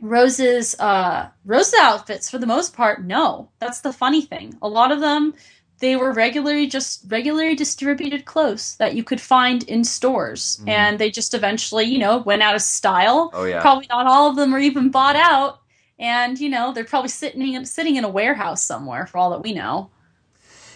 Rose's 0.00 0.78
uh, 0.78 1.28
Rose's 1.44 1.78
outfits, 1.80 2.30
for 2.30 2.38
the 2.38 2.46
most 2.46 2.74
part, 2.74 3.04
no. 3.04 3.50
That's 3.58 3.80
the 3.80 3.92
funny 3.92 4.22
thing. 4.22 4.56
A 4.62 4.68
lot 4.68 4.92
of 4.92 5.00
them, 5.00 5.34
they 5.80 5.96
were 5.96 6.12
regularly 6.12 6.66
just 6.66 7.04
regularly 7.08 7.54
distributed 7.56 8.24
clothes 8.24 8.76
that 8.78 8.94
you 8.94 9.04
could 9.04 9.20
find 9.20 9.62
in 9.64 9.84
stores, 9.84 10.60
Mhm. 10.60 10.68
and 10.68 10.98
they 10.98 11.10
just 11.10 11.34
eventually, 11.34 11.84
you 11.84 11.98
know, 11.98 12.18
went 12.18 12.42
out 12.42 12.54
of 12.54 12.62
style. 12.62 13.32
Oh 13.32 13.44
yeah. 13.44 13.60
Probably 13.60 13.86
not 13.90 14.06
all 14.06 14.28
of 14.30 14.36
them 14.36 14.52
were 14.52 14.58
even 14.58 14.90
bought 14.90 15.16
out, 15.16 15.60
and 15.98 16.38
you 16.40 16.48
know, 16.48 16.72
they're 16.72 16.84
probably 16.84 17.08
sitting 17.10 17.64
sitting 17.64 17.96
in 17.96 18.04
a 18.04 18.08
warehouse 18.08 18.62
somewhere, 18.64 19.06
for 19.06 19.18
all 19.18 19.30
that 19.30 19.42
we 19.42 19.52
know. 19.52 19.90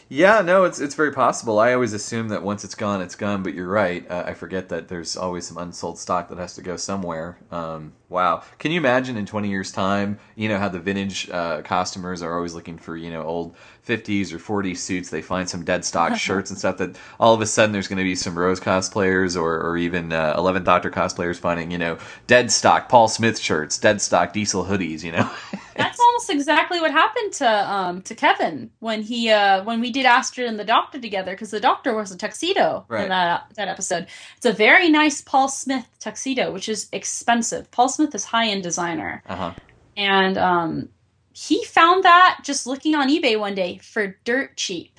Yeah, 0.09 0.43
no, 0.43 0.65
it's 0.65 0.81
it's 0.81 0.95
very 0.95 1.13
possible. 1.13 1.59
I 1.59 1.73
always 1.73 1.93
assume 1.93 2.29
that 2.29 2.43
once 2.43 2.63
it's 2.65 2.75
gone, 2.75 3.01
it's 3.01 3.15
gone. 3.17 3.43
But 3.43 3.55
you're 3.55 3.69
right. 3.69 4.09
Uh, 4.11 4.25
I 4.27 4.35
forget 4.35 4.69
that 4.69 4.89
there's 4.89 5.17
always 5.17 5.47
some 5.47 5.57
unsold 5.59 5.99
stock 5.99 6.29
that 6.29 6.39
has 6.39 6.55
to 6.57 6.63
go 6.63 6.77
somewhere. 6.77 7.39
Um, 7.51 7.95
wow, 8.09 8.43
can 8.59 8.71
you 8.71 8.79
imagine 8.79 9.17
in 9.17 9.27
20 9.27 9.49
years' 9.49 9.73
time? 9.73 10.19
You 10.37 10.49
know 10.49 10.59
how 10.59 10.69
the 10.69 10.79
vintage 10.79 11.31
uh, 11.31 11.63
costumers 11.63 12.23
are 12.23 12.35
always 12.37 12.55
looking 12.55 12.77
for 12.79 12.97
you 12.97 13.11
know 13.11 13.23
old 13.23 13.57
50s 13.87 14.33
or 14.33 14.39
40s 14.39 14.79
suits. 14.79 15.11
They 15.11 15.23
find 15.23 15.49
some 15.49 15.65
dead 15.65 15.85
stock 15.85 16.17
shirts 16.19 16.51
and 16.51 16.59
stuff. 16.59 16.79
That 16.79 16.97
all 17.21 17.35
of 17.35 17.41
a 17.41 17.47
sudden 17.47 17.73
there's 17.73 17.89
going 17.89 17.99
to 17.99 18.05
be 18.05 18.15
some 18.15 18.39
Rose 18.39 18.61
cosplayers 18.61 19.41
or 19.41 19.61
or 19.61 19.77
even 19.77 20.13
uh, 20.13 20.37
11th 20.37 20.65
Doctor 20.65 20.91
cosplayers 20.91 21.39
finding 21.39 21.71
you 21.71 21.79
know 21.79 21.99
dead 22.27 22.51
stock 22.51 22.89
Paul 22.89 23.09
Smith 23.09 23.39
shirts, 23.39 23.79
dead 23.79 24.01
stock 24.01 24.33
Diesel 24.33 24.65
hoodies. 24.65 25.03
You 25.03 25.13
know. 25.13 25.31
That's 25.77 25.99
almost 25.99 26.31
exactly 26.31 26.81
what 26.81 26.93
happened 26.93 27.33
to 27.35 27.49
um 27.73 28.03
to 28.03 28.15
Kevin 28.15 28.71
when 28.79 29.03
he 29.03 29.31
uh 29.31 29.65
when 29.65 29.81
we 29.81 29.91
did 29.91 30.07
Astrid 30.07 30.47
and 30.49 30.59
the 30.59 30.65
Doctor 30.65 31.01
together 31.01 31.33
because 31.33 31.51
the 31.51 31.61
Doctor 31.61 31.95
was 31.95 32.13
a 32.13 32.17
tuxedo 32.17 32.85
Right. 32.89 33.03
in 33.05 33.09
that 33.09 33.47
that 33.57 33.69
episode. 33.69 34.07
It's 34.37 34.47
a 34.47 34.53
very 34.53 34.89
nice 34.89 35.21
Paul 35.21 35.49
Smith 35.49 35.87
tuxedo, 35.99 36.53
which 36.53 36.69
is 36.69 36.89
expensive. 36.93 37.71
Paul 37.71 37.89
Smith 37.89 38.15
is 38.15 38.25
high 38.25 38.49
end 38.49 38.63
designer, 38.63 39.23
uh 39.27 39.37
huh. 39.37 39.55
and 39.97 40.39
um 40.39 40.89
he 41.35 41.65
found 41.65 42.05
that 42.05 42.39
just 42.43 42.67
looking 42.67 42.95
on 42.95 43.09
eBay 43.09 43.39
one 43.39 43.55
day 43.55 43.79
for 43.79 44.17
dirt 44.25 44.57
cheap. 44.57 44.99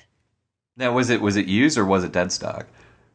Now 0.76 0.92
was 0.92 1.10
it 1.10 1.20
was 1.20 1.36
it 1.36 1.46
used 1.46 1.78
or 1.78 1.84
was 1.84 2.04
it 2.04 2.12
dead 2.12 2.30
stock? 2.30 2.66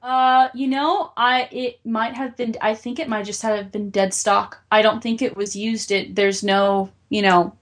Uh, 0.01 0.49
you 0.55 0.67
know, 0.67 1.11
I 1.15 1.47
it 1.51 1.79
might 1.85 2.15
have 2.15 2.35
been. 2.35 2.55
I 2.59 2.73
think 2.73 2.97
it 2.97 3.07
might 3.07 3.25
just 3.25 3.43
have 3.43 3.71
been 3.71 3.91
dead 3.91 4.13
stock. 4.15 4.59
I 4.71 4.81
don't 4.81 5.01
think 5.01 5.21
it 5.21 5.37
was 5.37 5.55
used. 5.55 5.91
It 5.91 6.15
there's 6.15 6.43
no, 6.43 6.89
you 7.09 7.21
know, 7.21 7.55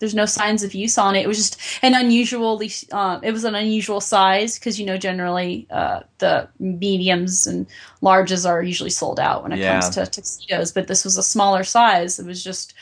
there's 0.00 0.14
no 0.14 0.26
signs 0.26 0.64
of 0.64 0.74
use 0.74 0.98
on 0.98 1.14
it. 1.14 1.20
It 1.20 1.28
was 1.28 1.36
just 1.36 1.60
an 1.82 1.94
unusually. 1.94 2.72
Um, 2.90 3.20
it 3.22 3.30
was 3.30 3.44
an 3.44 3.54
unusual 3.54 4.00
size 4.00 4.58
because 4.58 4.80
you 4.80 4.86
know 4.86 4.96
generally 4.98 5.68
uh, 5.70 6.00
the 6.18 6.48
mediums 6.58 7.46
and 7.46 7.68
larges 8.02 8.48
are 8.48 8.60
usually 8.64 8.90
sold 8.90 9.20
out 9.20 9.44
when 9.44 9.52
it 9.52 9.60
Yeah. 9.60 9.80
comes 9.80 9.90
to 9.90 10.06
tuxedos. 10.06 10.72
But 10.72 10.88
this 10.88 11.04
was 11.04 11.16
a 11.16 11.22
smaller 11.22 11.62
size. 11.62 12.18
It 12.18 12.26
was 12.26 12.42
just 12.42 12.74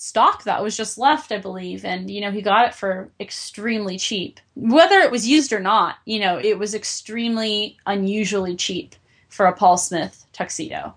stock 0.00 0.44
that 0.44 0.62
was 0.62 0.76
just 0.76 0.96
left, 0.96 1.32
I 1.32 1.38
believe, 1.38 1.84
and 1.84 2.08
you 2.08 2.20
know 2.20 2.30
he 2.30 2.40
got 2.40 2.68
it 2.68 2.74
for 2.74 3.10
extremely 3.18 3.98
cheap. 3.98 4.38
Whether 4.54 5.00
it 5.00 5.10
was 5.10 5.26
used 5.28 5.52
or 5.52 5.58
not, 5.60 5.96
you 6.04 6.20
know, 6.20 6.38
it 6.38 6.58
was 6.58 6.72
extremely 6.74 7.76
unusually 7.86 8.54
cheap 8.54 8.94
for 9.28 9.46
a 9.46 9.52
Paul 9.52 9.76
Smith 9.76 10.24
tuxedo, 10.32 10.94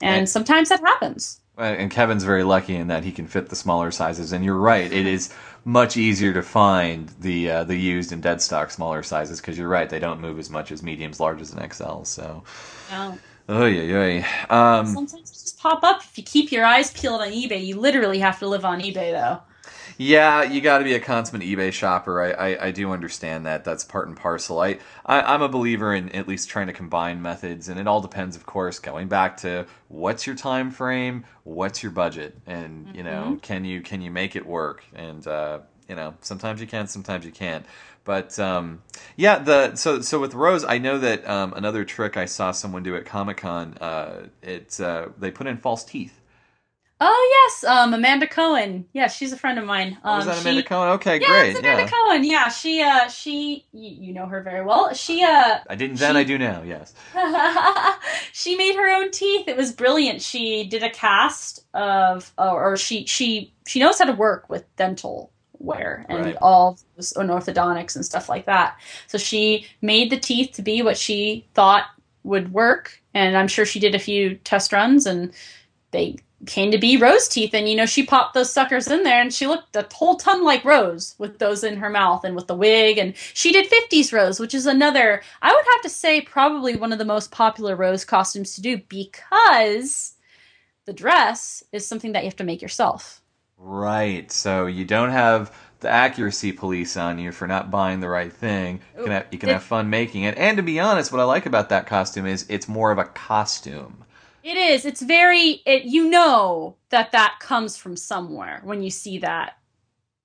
and 0.00 0.22
Right. 0.22 0.28
sometimes 0.28 0.68
that 0.68 0.80
happens. 0.80 1.40
And 1.56 1.90
Kevin's 1.90 2.24
very 2.24 2.42
lucky 2.44 2.74
in 2.76 2.88
that 2.88 3.04
he 3.04 3.12
can 3.12 3.26
fit 3.28 3.48
the 3.48 3.56
smaller 3.56 3.90
sizes. 3.90 4.32
And 4.32 4.44
you're 4.44 4.56
right; 4.56 4.92
it 4.92 5.06
is 5.06 5.32
much 5.64 5.96
easier 5.96 6.32
to 6.32 6.42
find 6.42 7.08
the 7.20 7.50
uh, 7.50 7.64
the 7.64 7.76
used 7.76 8.12
and 8.12 8.22
dead 8.22 8.40
stock 8.42 8.70
smaller 8.70 9.02
sizes 9.02 9.40
because 9.40 9.58
you're 9.58 9.68
right; 9.68 9.88
they 9.90 9.98
don't 10.00 10.20
move 10.20 10.38
as 10.38 10.50
much 10.50 10.70
as 10.72 10.82
mediums, 10.82 11.18
larges, 11.18 11.52
and 11.52 11.60
XLs. 11.60 12.06
So, 12.06 12.44
oh 13.48 13.66
yeah, 13.66 13.82
yeah. 13.82 14.26
Um, 14.50 14.86
Sometimes 14.86 15.23
pop 15.64 15.82
up 15.82 16.02
if 16.02 16.18
you 16.18 16.22
keep 16.22 16.52
your 16.52 16.64
eyes 16.64 16.92
peeled 16.92 17.22
on 17.22 17.28
eBay. 17.28 17.64
You 17.64 17.80
literally 17.80 18.18
have 18.18 18.38
to 18.40 18.46
live 18.46 18.66
on 18.66 18.80
eBay 18.80 19.12
though. 19.12 19.40
Yeah, 19.96 20.42
you 20.42 20.60
got 20.60 20.78
to 20.78 20.84
be 20.84 20.94
a 20.94 21.00
consummate 21.00 21.46
eBay 21.46 21.72
shopper. 21.72 22.20
I, 22.20 22.32
I, 22.32 22.66
I 22.66 22.70
do 22.70 22.90
understand 22.90 23.46
that. 23.46 23.64
That's 23.64 23.82
part 23.82 24.08
and 24.08 24.16
parcel. 24.16 24.60
I, 24.60 24.78
I 25.06 25.22
I'm 25.22 25.40
a 25.40 25.48
believer 25.48 25.94
in 25.94 26.10
at 26.10 26.28
least 26.28 26.50
trying 26.50 26.66
to 26.66 26.72
combine 26.72 27.22
methods, 27.22 27.68
and 27.68 27.80
it 27.80 27.86
all 27.86 28.02
depends, 28.02 28.36
of 28.36 28.44
course, 28.44 28.78
going 28.78 29.08
back 29.08 29.38
to 29.38 29.66
what's 29.88 30.26
your 30.26 30.36
time 30.36 30.70
frame, 30.70 31.24
what's 31.44 31.82
your 31.82 31.92
budget, 31.92 32.36
and 32.46 32.94
you 32.94 33.02
know, 33.02 33.38
can 33.40 33.64
you 33.64 33.80
can 33.80 34.02
you 34.02 34.10
make 34.10 34.36
it 34.36 34.44
work? 34.44 34.84
And 34.94 35.26
uh, 35.26 35.60
you 35.88 35.94
know, 35.94 36.14
sometimes 36.20 36.60
you 36.60 36.66
can, 36.66 36.86
sometimes 36.86 37.24
you 37.24 37.32
can't. 37.32 37.64
But 38.04 38.38
um, 38.38 38.82
yeah, 39.16 39.38
the 39.38 39.76
so 39.76 40.00
so 40.02 40.20
with 40.20 40.34
Rose, 40.34 40.64
I 40.64 40.78
know 40.78 40.98
that 40.98 41.26
um, 41.28 41.54
another 41.54 41.84
trick 41.84 42.16
I 42.16 42.26
saw 42.26 42.50
someone 42.52 42.82
do 42.82 42.94
at 42.96 43.06
Comic 43.06 43.38
Con. 43.38 43.78
Uh, 43.80 44.26
it's 44.42 44.78
uh, 44.80 45.08
they 45.18 45.30
put 45.30 45.46
in 45.46 45.56
false 45.56 45.84
teeth. 45.84 46.20
Oh 47.00 47.46
yes, 47.48 47.64
um, 47.64 47.92
Amanda 47.92 48.26
Cohen. 48.26 48.86
Yeah, 48.92 49.08
she's 49.08 49.32
a 49.32 49.36
friend 49.36 49.58
of 49.58 49.64
mine. 49.64 49.98
Um, 50.04 50.20
Oh, 50.20 50.24
that 50.24 50.40
Amanda 50.40 50.60
she- 50.60 50.66
Cohen? 50.66 50.88
Okay, 50.90 51.18
Yeah, 51.20 51.26
great. 51.26 51.50
it's 51.50 51.58
Amanda 51.58 51.82
yeah. 51.82 51.88
Cohen. 51.88 52.24
Yeah, 52.24 52.48
she 52.50 52.82
uh, 52.82 53.08
she 53.08 53.66
you, 53.72 54.06
you 54.08 54.12
know 54.12 54.26
her 54.26 54.42
very 54.42 54.64
well. 54.64 54.92
She 54.94 55.22
uh, 55.24 55.58
I 55.68 55.74
didn't 55.74 55.98
then, 55.98 56.14
She- 56.14 56.20
I 56.20 56.24
do 56.24 56.38
now. 56.38 56.62
Yes. 56.62 56.94
she 58.32 58.54
made 58.56 58.76
her 58.76 58.88
own 58.94 59.10
teeth. 59.10 59.48
It 59.48 59.56
was 59.56 59.72
brilliant. 59.72 60.22
She 60.22 60.64
did 60.64 60.82
a 60.82 60.90
cast 60.90 61.64
of, 61.74 62.32
or, 62.38 62.72
or 62.72 62.76
she 62.76 63.06
she 63.06 63.52
she 63.66 63.80
knows 63.80 63.98
how 63.98 64.04
to 64.04 64.12
work 64.12 64.48
with 64.48 64.64
dental 64.76 65.32
wear 65.64 66.06
and 66.08 66.24
Right. 66.26 66.36
all 66.40 66.78
those 66.96 67.12
orthodontics 67.14 67.96
and 67.96 68.04
stuff 68.04 68.28
like 68.28 68.46
that. 68.46 68.78
So 69.06 69.18
she 69.18 69.66
made 69.82 70.10
the 70.10 70.18
teeth 70.18 70.52
to 70.54 70.62
be 70.62 70.82
what 70.82 70.96
she 70.98 71.46
thought 71.54 71.86
would 72.22 72.52
work, 72.52 73.02
and 73.12 73.36
I'm 73.36 73.48
sure 73.48 73.66
she 73.66 73.80
did 73.80 73.94
a 73.94 73.98
few 73.98 74.36
test 74.36 74.72
runs, 74.72 75.06
and 75.06 75.32
they 75.90 76.16
came 76.46 76.70
to 76.70 76.78
be 76.78 76.96
rose 76.96 77.28
teeth. 77.28 77.54
And 77.54 77.68
you 77.68 77.76
know, 77.76 77.86
she 77.86 78.04
popped 78.04 78.34
those 78.34 78.52
suckers 78.52 78.88
in 78.88 79.02
there, 79.02 79.20
and 79.20 79.32
she 79.32 79.46
looked 79.46 79.76
a 79.76 79.86
whole 79.92 80.16
ton 80.16 80.44
like 80.44 80.64
Rose 80.64 81.14
with 81.18 81.38
those 81.38 81.64
in 81.64 81.76
her 81.78 81.90
mouth 81.90 82.24
and 82.24 82.34
with 82.36 82.46
the 82.46 82.56
wig. 82.56 82.98
And 82.98 83.16
she 83.16 83.52
did 83.52 83.70
50s 83.70 84.12
Rose, 84.12 84.40
which 84.40 84.54
is 84.54 84.66
another, 84.66 85.22
I 85.42 85.52
would 85.52 85.64
have 85.74 85.82
to 85.82 85.88
say, 85.88 86.20
probably 86.20 86.76
one 86.76 86.92
of 86.92 86.98
the 86.98 87.04
most 87.04 87.30
popular 87.30 87.76
Rose 87.76 88.04
costumes 88.04 88.54
to 88.54 88.60
do 88.62 88.78
because 88.88 90.14
the 90.86 90.92
dress 90.92 91.62
is 91.72 91.86
something 91.86 92.12
that 92.12 92.24
you 92.24 92.28
have 92.28 92.36
to 92.36 92.44
make 92.44 92.60
yourself. 92.62 93.22
Right. 93.64 94.30
So 94.30 94.66
you 94.66 94.84
don't 94.84 95.10
have 95.10 95.54
the 95.80 95.88
accuracy 95.88 96.52
police 96.52 96.96
on 96.98 97.18
you 97.18 97.32
for 97.32 97.46
not 97.46 97.70
buying 97.70 98.00
the 98.00 98.08
right 98.08 98.32
thing. 98.32 98.80
You 98.96 99.04
can 99.04 99.12
have, 99.12 99.26
you 99.30 99.38
can 99.38 99.48
have 99.48 99.62
fun 99.62 99.88
making 99.88 100.24
it. 100.24 100.36
And 100.36 100.58
to 100.58 100.62
be 100.62 100.78
honest, 100.78 101.10
what 101.10 101.20
I 101.20 101.24
like 101.24 101.46
about 101.46 101.70
that 101.70 101.86
costume 101.86 102.26
is 102.26 102.44
it's 102.48 102.68
more 102.68 102.90
of 102.90 102.98
a 102.98 103.04
costume. 103.04 104.04
It 104.42 104.58
is. 104.58 104.84
It's 104.84 105.00
very. 105.00 105.62
It 105.64 105.84
you 105.84 106.10
know 106.10 106.76
that 106.90 107.12
that 107.12 107.36
comes 107.40 107.78
from 107.78 107.96
somewhere 107.96 108.60
when 108.64 108.82
you 108.82 108.90
see 108.90 109.18
that. 109.18 109.56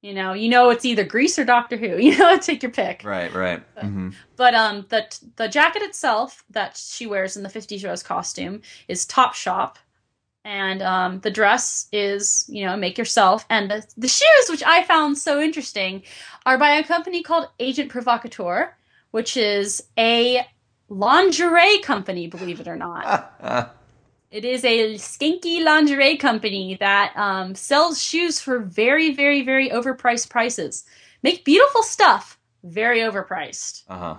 You 0.01 0.13
know, 0.13 0.33
you 0.33 0.49
know 0.49 0.69
it's 0.69 0.85
either 0.85 1.05
Grease 1.05 1.39
or 1.39 1.45
Doctor 1.45 1.77
Who. 1.77 1.97
You 2.01 2.17
know, 2.17 2.37
take 2.37 2.61
your 2.61 2.71
pick. 2.71 3.03
Right. 3.05 3.33
Right. 3.33 3.63
hmm 3.79 4.09
But 4.35 4.53
um, 4.53 4.85
the 4.89 5.05
the 5.37 5.47
jacket 5.47 5.81
itself 5.83 6.43
that 6.49 6.75
she 6.75 7.07
wears 7.07 7.37
in 7.37 7.43
the 7.43 7.49
'50s 7.49 7.85
Rose 7.85 8.03
costume 8.03 8.61
is 8.89 9.05
Top 9.05 9.33
Shop, 9.33 9.79
and 10.45 10.81
um, 10.81 11.19
the 11.19 11.31
dress 11.31 11.87
is 11.91 12.45
you 12.49 12.65
know 12.65 12.75
make 12.77 12.97
yourself, 12.97 13.45
and 13.49 13.69
the 13.69 13.85
the 13.97 14.07
shoes, 14.07 14.49
which 14.49 14.63
I 14.63 14.83
found 14.83 15.17
so 15.17 15.39
interesting, 15.39 16.03
are 16.45 16.57
by 16.57 16.71
a 16.71 16.83
company 16.83 17.23
called 17.23 17.47
Agent 17.59 17.89
Provocateur, 17.89 18.75
which 19.11 19.37
is 19.37 19.83
a 19.97 20.45
lingerie 20.89 21.79
company, 21.79 22.27
believe 22.27 22.59
it 22.59 22.67
or 22.67 22.75
not. 22.75 23.75
It 24.31 24.45
is 24.45 24.63
a 24.63 24.93
skinky 24.95 25.63
lingerie 25.63 26.15
company 26.17 26.77
that 26.79 27.13
um, 27.17 27.55
sells 27.55 28.01
shoes 28.01 28.39
for 28.39 28.59
very, 28.59 29.11
very, 29.11 29.41
very 29.41 29.69
overpriced 29.69 30.29
prices. 30.29 30.85
Make 31.23 31.43
beautiful 31.43 31.81
stuff, 31.81 32.37
very 32.63 32.99
overpriced. 32.99 33.83
uh 33.89 33.97
huh. 33.97 34.15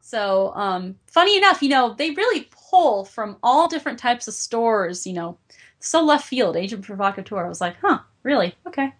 So, 0.00 0.52
um, 0.54 0.96
funny 1.06 1.38
enough, 1.38 1.62
you 1.62 1.68
know, 1.68 1.94
they 1.94 2.10
really 2.10 2.48
pull 2.70 3.04
from 3.04 3.36
all 3.42 3.68
different 3.68 3.98
types 3.98 4.28
of 4.28 4.34
stores, 4.34 5.06
you 5.06 5.12
know. 5.12 5.38
So 5.84 6.02
left 6.02 6.26
field, 6.26 6.56
Agent 6.56 6.82
Provocateur. 6.82 7.44
I 7.44 7.48
was 7.48 7.60
like, 7.60 7.76
huh, 7.82 7.98
really? 8.22 8.54
Okay. 8.66 8.94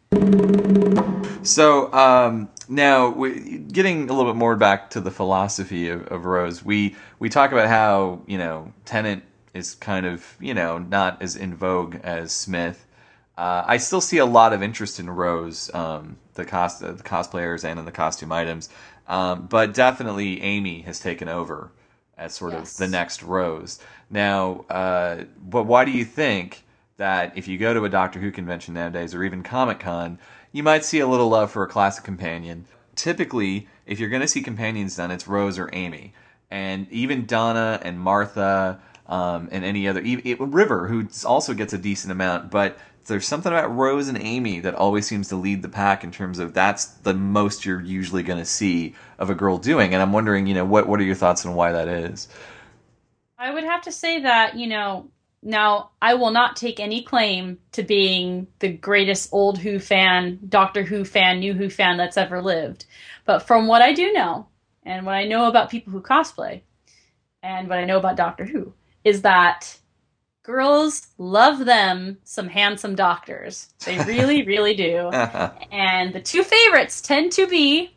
So 1.42 1.90
um, 1.94 2.50
now, 2.68 3.08
we, 3.08 3.58
getting 3.58 4.10
a 4.10 4.12
little 4.12 4.30
bit 4.30 4.36
more 4.36 4.54
back 4.54 4.90
to 4.90 5.00
the 5.00 5.10
philosophy 5.10 5.88
of, 5.88 6.06
of 6.08 6.26
Rose, 6.26 6.62
we 6.62 6.94
we 7.18 7.30
talk 7.30 7.52
about 7.52 7.68
how 7.68 8.20
you 8.26 8.36
know 8.36 8.70
Tennant 8.84 9.22
is 9.54 9.74
kind 9.76 10.04
of 10.04 10.36
you 10.38 10.52
know 10.52 10.76
not 10.76 11.22
as 11.22 11.36
in 11.36 11.54
vogue 11.54 11.96
as 12.02 12.32
Smith. 12.32 12.86
Uh, 13.38 13.64
I 13.66 13.78
still 13.78 14.02
see 14.02 14.18
a 14.18 14.26
lot 14.26 14.52
of 14.52 14.62
interest 14.62 15.00
in 15.00 15.08
Rose, 15.08 15.74
um, 15.74 16.18
the 16.34 16.44
cost 16.44 16.80
the 16.80 16.92
cosplayers 16.92 17.64
and 17.64 17.78
in 17.78 17.86
the 17.86 17.92
costume 17.92 18.30
items, 18.30 18.68
um, 19.08 19.46
but 19.46 19.72
definitely 19.72 20.42
Amy 20.42 20.82
has 20.82 21.00
taken 21.00 21.28
over 21.30 21.70
as 22.18 22.34
sort 22.34 22.52
Yes. 22.52 22.72
of 22.72 22.76
the 22.76 22.88
next 22.88 23.22
Rose. 23.22 23.80
Now, 24.10 24.66
uh, 24.68 25.24
but 25.42 25.64
why 25.64 25.86
do 25.86 25.90
you 25.90 26.04
think 26.04 26.60
that 26.96 27.36
if 27.36 27.48
you 27.48 27.58
go 27.58 27.74
to 27.74 27.84
a 27.84 27.88
Doctor 27.88 28.20
Who 28.20 28.30
convention 28.30 28.74
nowadays, 28.74 29.14
or 29.14 29.24
even 29.24 29.42
Comic 29.42 29.80
Con, 29.80 30.18
you 30.52 30.62
might 30.62 30.84
see 30.84 31.00
a 31.00 31.06
little 31.06 31.28
love 31.28 31.50
for 31.50 31.62
a 31.64 31.68
classic 31.68 32.04
companion? 32.04 32.66
Typically, 32.94 33.68
if 33.86 33.98
you're 33.98 34.10
going 34.10 34.22
to 34.22 34.28
see 34.28 34.42
companions 34.42 34.96
done, 34.96 35.10
it's 35.10 35.26
Rose 35.26 35.58
or 35.58 35.68
Amy, 35.72 36.14
and 36.50 36.90
even 36.90 37.26
Donna 37.26 37.80
and 37.82 37.98
Martha. 37.98 38.80
Um, 39.06 39.50
and 39.52 39.66
any 39.66 39.86
other 39.86 40.00
e- 40.00 40.22
e- 40.24 40.34
River, 40.38 40.88
who 40.88 41.06
also 41.26 41.52
gets 41.52 41.74
a 41.74 41.78
decent 41.78 42.10
amount, 42.10 42.50
but 42.50 42.78
there's 43.06 43.26
something 43.26 43.52
about 43.52 43.74
Rose 43.74 44.08
and 44.08 44.18
Amy 44.18 44.60
that 44.60 44.74
always 44.74 45.06
seems 45.06 45.28
to 45.28 45.36
lead 45.36 45.62
the 45.62 45.68
pack 45.68 46.04
in 46.04 46.10
terms 46.10 46.38
of 46.38 46.54
that's 46.54 46.86
the 46.86 47.14
most 47.14 47.64
you're 47.64 47.80
usually 47.80 48.22
going 48.22 48.38
to 48.38 48.44
see 48.44 48.94
of 49.18 49.30
a 49.30 49.34
girl 49.34 49.58
doing. 49.58 49.92
And 49.92 50.02
I'm 50.02 50.12
wondering, 50.12 50.46
you 50.46 50.54
know, 50.54 50.64
what 50.64 50.88
what 50.88 51.00
are 51.00 51.04
your 51.04 51.14
thoughts 51.14 51.44
on 51.44 51.54
why 51.54 51.72
that 51.72 51.88
is? 51.88 52.28
I 53.38 53.52
would 53.52 53.64
have 53.64 53.82
to 53.82 53.92
say 53.92 54.22
that, 54.22 54.56
you 54.56 54.68
know, 54.68 55.10
now 55.44 55.90
I 56.00 56.14
will 56.14 56.30
not 56.30 56.56
take 56.56 56.80
any 56.80 57.02
claim 57.02 57.58
to 57.72 57.82
being 57.82 58.46
the 58.60 58.72
greatest 58.72 59.28
old 59.30 59.58
Who 59.58 59.78
fan, 59.78 60.40
Doctor 60.48 60.82
Who 60.82 61.04
fan, 61.04 61.38
New 61.38 61.52
Who 61.52 61.68
fan 61.68 61.98
that's 61.98 62.16
ever 62.16 62.40
lived. 62.40 62.86
But 63.26 63.40
from 63.40 63.66
what 63.66 63.82
I 63.82 63.92
do 63.92 64.10
know, 64.12 64.46
and 64.84 65.04
what 65.04 65.14
I 65.14 65.24
know 65.24 65.46
about 65.46 65.70
people 65.70 65.92
who 65.92 66.00
cosplay, 66.00 66.62
and 67.42 67.68
what 67.68 67.78
I 67.78 67.84
know 67.84 67.98
about 67.98 68.16
Doctor 68.16 68.46
Who, 68.46 68.72
is 69.04 69.22
that 69.22 69.78
girls 70.42 71.08
love 71.18 71.66
them 71.66 72.18
some 72.24 72.48
handsome 72.48 72.94
doctors. 72.94 73.68
They 73.84 73.98
really, 74.04 74.42
really 74.46 74.74
do. 74.74 75.10
And 75.70 76.14
the 76.14 76.20
two 76.20 76.44
favorites 76.44 77.00
tend 77.00 77.32
to 77.32 77.46
be, 77.46 77.94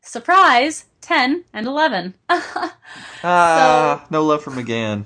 surprise, 0.00 0.86
10 1.02 1.44
and 1.52 1.66
11. 1.66 2.14
ah, 3.22 4.06
no 4.10 4.24
love 4.24 4.42
for 4.42 4.50
McGann. 4.50 5.04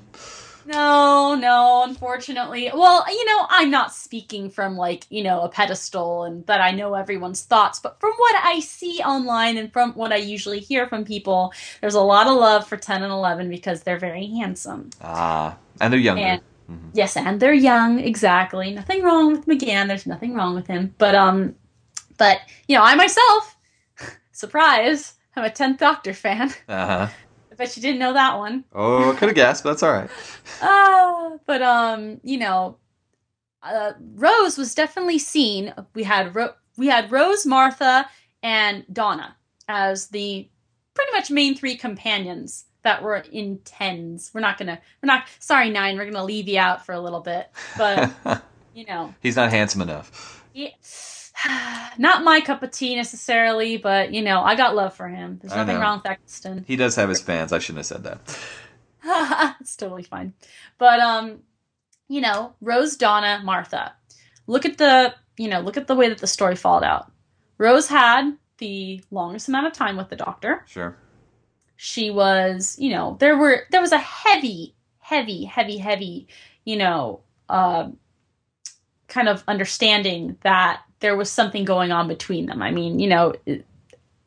No, 0.67 1.33
no, 1.35 1.83
unfortunately. 1.83 2.69
Well, 2.73 3.05
you 3.07 3.25
know, 3.25 3.45
I'm 3.49 3.71
not 3.71 3.93
speaking 3.93 4.49
from 4.49 4.75
like, 4.75 5.05
you 5.09 5.23
know, 5.23 5.41
a 5.41 5.49
pedestal 5.49 6.25
and 6.25 6.45
that 6.47 6.59
I 6.59 6.71
know 6.71 6.93
everyone's 6.93 7.43
thoughts, 7.43 7.79
but 7.79 7.99
from 8.01 8.11
what 8.17 8.35
I 8.43 8.59
see 8.59 8.99
online 8.99 9.57
and 9.57 9.71
from 9.71 9.93
what 9.93 10.11
I 10.11 10.17
usually 10.17 10.59
hear 10.59 10.85
from 10.87 11.05
people, 11.05 11.53
there's 11.79 11.95
a 11.95 12.01
lot 12.01 12.27
of 12.27 12.35
love 12.35 12.67
for 12.67 12.75
10 12.75 13.01
and 13.01 13.11
11 13.11 13.49
because 13.49 13.83
they're 13.83 13.97
very 13.97 14.27
handsome. 14.27 14.89
Ah, 15.01 15.57
and 15.79 15.93
they're 15.93 15.99
younger. 15.99 16.21
And 16.21 16.41
yes, 16.93 17.15
and 17.15 17.39
they're 17.39 17.53
young, 17.53 17.99
exactly. 17.99 18.73
Nothing 18.73 19.03
wrong 19.03 19.31
with 19.31 19.45
McGann. 19.45 19.87
There's 19.87 20.05
nothing 20.05 20.33
wrong 20.33 20.53
with 20.53 20.67
him. 20.67 20.93
But 20.97 21.15
um 21.15 21.55
but, 22.17 22.39
you 22.67 22.75
know, 22.75 22.83
I 22.83 22.95
myself, 22.95 23.55
surprise, 24.31 25.13
I'm 25.35 25.45
a 25.45 25.49
10th 25.49 25.77
Doctor 25.77 26.13
fan. 26.13 26.53
Uh-huh. 26.67 27.07
Bet 27.57 27.75
you 27.75 27.81
didn't 27.81 27.99
know 27.99 28.13
that 28.13 28.37
one. 28.37 28.63
Oh, 28.73 29.11
I 29.11 29.15
could 29.15 29.29
have 29.29 29.35
guessed, 29.35 29.63
but 29.63 29.71
that's 29.71 29.83
all 29.83 29.91
right. 29.93 30.09
Ah, 30.61 31.31
but 31.45 31.61
um, 31.61 32.19
you 32.23 32.37
know, 32.37 32.77
uh, 33.63 33.93
Rose 34.15 34.57
was 34.57 34.73
definitely 34.75 35.19
seen. 35.19 35.73
We 35.93 36.03
had 36.03 36.33
Ro- 36.35 36.53
we 36.77 36.87
had 36.87 37.11
Rose, 37.11 37.45
Martha, 37.45 38.07
and 38.43 38.85
Donna 38.91 39.35
as 39.67 40.07
the 40.07 40.47
pretty 40.93 41.11
much 41.11 41.29
main 41.29 41.55
three 41.55 41.75
companions 41.75 42.65
that 42.83 43.03
were 43.03 43.17
in 43.31 43.59
tens. 43.65 44.31
We're 44.33 44.41
not 44.41 44.57
gonna, 44.57 44.79
we're 45.03 45.07
not. 45.07 45.25
Sorry, 45.39 45.69
nine. 45.69 45.97
We're 45.97 46.05
gonna 46.09 46.23
leave 46.23 46.47
you 46.47 46.59
out 46.59 46.85
for 46.85 46.93
a 46.93 46.99
little 47.01 47.19
bit, 47.21 47.49
but 47.77 48.09
you 48.73 48.85
know, 48.85 49.13
He's 49.21 49.35
not 49.35 49.49
handsome 49.51 49.81
enough. 49.81 50.43
yeah, 50.53 50.69
not 51.97 52.23
my 52.23 52.41
cup 52.41 52.63
of 52.63 52.71
tea 52.71 52.95
necessarily. 52.95 53.77
But 53.77 54.13
you 54.13 54.21
know, 54.21 54.41
I 54.41 54.55
got 54.55 54.75
love 54.75 54.93
for 54.93 55.07
him. 55.07 55.39
There's 55.41 55.55
nothing 55.55 55.77
wrong 55.77 55.97
with 55.99 56.11
Eccleston. 56.11 56.65
He 56.67 56.75
does 56.75 56.95
have 56.95 57.09
his 57.09 57.21
fans. 57.21 57.53
I 57.53 57.59
shouldn't 57.59 57.79
have 57.79 57.85
said 57.85 58.03
that. 58.03 59.55
it's 59.61 59.75
totally 59.75 60.03
fine. 60.03 60.33
But 60.77 60.99
um, 60.99 61.39
you 62.07 62.21
know, 62.21 62.53
Rose, 62.61 62.97
Donna, 62.97 63.41
Martha. 63.43 63.93
Look 64.47 64.65
at 64.65 64.77
the 64.77 65.13
you 65.37 65.47
know, 65.47 65.59
look 65.59 65.77
at 65.77 65.87
the 65.87 65.95
way 65.95 66.09
that 66.09 66.17
the 66.17 66.27
story 66.27 66.55
followed 66.55 66.83
out. 66.83 67.11
Rose 67.57 67.87
had 67.87 68.37
the 68.57 69.03
longest 69.11 69.47
amount 69.47 69.67
of 69.67 69.73
time 69.73 69.97
with 69.97 70.09
the 70.09 70.15
doctor. 70.15 70.63
Sure. 70.67 70.97
She 71.75 72.09
was, 72.09 72.75
you 72.79 72.89
know, 72.89 73.17
there 73.19 73.37
were 73.37 73.67
there 73.71 73.81
was 73.81 73.91
a 73.91 73.99
heavy, 73.99 74.75
heavy, 74.99 75.45
heavy, 75.45 75.77
heavy, 75.77 76.27
you 76.65 76.75
know, 76.75 77.21
uh, 77.49 77.89
kind 79.07 79.29
of 79.29 79.43
understanding 79.47 80.37
that 80.41 80.81
there 80.99 81.15
was 81.15 81.29
something 81.29 81.65
going 81.65 81.91
on 81.91 82.07
between 82.07 82.45
them. 82.45 82.61
I 82.61 82.71
mean, 82.71 82.99
you 82.99 83.07
know, 83.07 83.33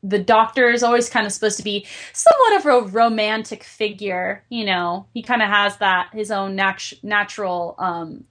the 0.02 0.18
doctor 0.18 0.70
is 0.70 0.83
always 0.83 1.09
kind 1.09 1.26
of 1.26 1.33
supposed 1.33 1.59
to 1.59 1.64
be 1.64 1.87
somewhat 2.12 2.56
of 2.56 2.66
a 2.66 2.88
romantic 2.88 3.64
figure. 3.64 4.44
You 4.48 4.64
know, 4.64 5.06
he 5.12 5.22
kind 5.22 5.42
of 5.42 5.48
has 5.48 5.76
that 5.78 6.11
his 6.12 6.30
own 6.30 6.56
nat- 6.56 6.92
natural, 7.02 7.74
um, 7.78 8.24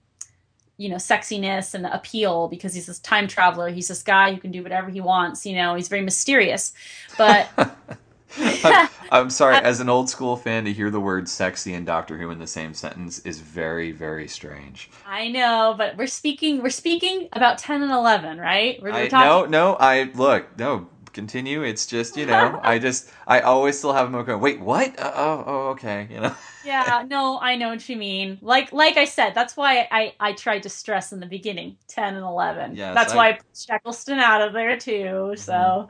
you 0.78 0.90
know, 0.90 0.96
sexiness 0.96 1.74
and 1.74 1.86
appeal 1.86 2.48
because 2.48 2.74
he's 2.74 2.88
this 2.88 3.00
time 3.00 3.28
traveler. 3.28 3.70
He's 3.70 3.90
this 3.90 4.02
guy 4.02 4.34
who 4.34 4.40
can 4.40 4.52
do 4.52 4.64
whatever 4.64 4.90
he 4.90 5.02
wants. 5.02 5.46
You 5.46 5.56
know, 5.56 5.76
he's 5.76 5.88
very 5.88 6.04
mysterious, 6.04 6.74
but. 7.18 7.50
I'm, 8.38 8.90
I'm 9.12 9.30
sorry, 9.30 9.56
as 9.58 9.80
an 9.80 9.90
old 9.90 10.10
school 10.10 10.36
fan, 10.36 10.66
to 10.66 10.74
hear 10.74 10.90
the 10.90 11.00
word 11.00 11.28
sexy 11.28 11.74
and 11.74 11.86
Doctor 11.86 12.18
Who 12.18 12.30
in 12.30 12.40
the 12.40 12.48
same 12.48 12.74
sentence 12.74 13.20
is 13.20 13.40
very, 13.40 13.92
very 13.92 14.28
strange. 14.28 14.90
I 15.06 15.30
know, 15.30 15.76
but 15.78 15.98
we're 15.98 16.08
speaking 16.08 16.62
we're 16.62 16.70
speaking 16.70 17.30
about 17.34 17.58
ten 17.58 17.82
and 17.82 17.92
eleven, 17.92 18.38
right? 18.38 18.82
We're, 18.82 18.92
we're 18.92 18.98
I, 18.98 19.08
talking. 19.08 19.52
no, 19.52 19.72
no, 19.72 19.78
I 19.80 20.12
look, 20.14 20.58
no, 20.58 20.88
continue. 21.14 21.64
It's 21.64 21.86
just, 21.86 22.18
you 22.18 22.26
know, 22.26 22.60
I 22.64 22.80
just, 22.88 23.10
I 23.28 23.42
always 23.42 23.78
still 23.78 23.94
have 23.94 24.08
a 24.08 24.10
moment 24.10 24.28
going, 24.28 24.42
wait, 24.42 24.60
what? 24.60 25.00
Uh, 25.00 25.12
oh, 25.16 25.44
oh, 25.46 25.68
okay, 25.70 26.08
you 26.10 26.20
know. 26.20 26.36
Yeah, 26.66 27.06
no, 27.08 27.40
I 27.40 27.56
know 27.56 27.70
what 27.70 27.88
you 27.88 27.96
mean. 27.96 28.38
Like 28.42 28.72
like 28.74 28.98
I 28.98 29.06
said, 29.06 29.34
that's 29.34 29.56
why 29.58 29.88
I 29.92 30.14
I 30.20 30.34
tried 30.34 30.64
to 30.64 30.70
stress 30.70 31.12
in 31.12 31.20
the 31.20 31.26
beginning, 31.26 31.78
ten 31.88 32.16
and 32.16 32.26
eleven. 32.26 32.76
Yes, 32.76 32.96
that's 32.96 33.14
I- 33.14 33.16
why 33.16 33.30
I 33.30 33.34
put 33.34 33.46
Shackleston 33.56 34.20
out 34.20 34.42
of 34.42 34.54
there 34.54 34.78
too. 34.78 35.34
So. 35.38 35.90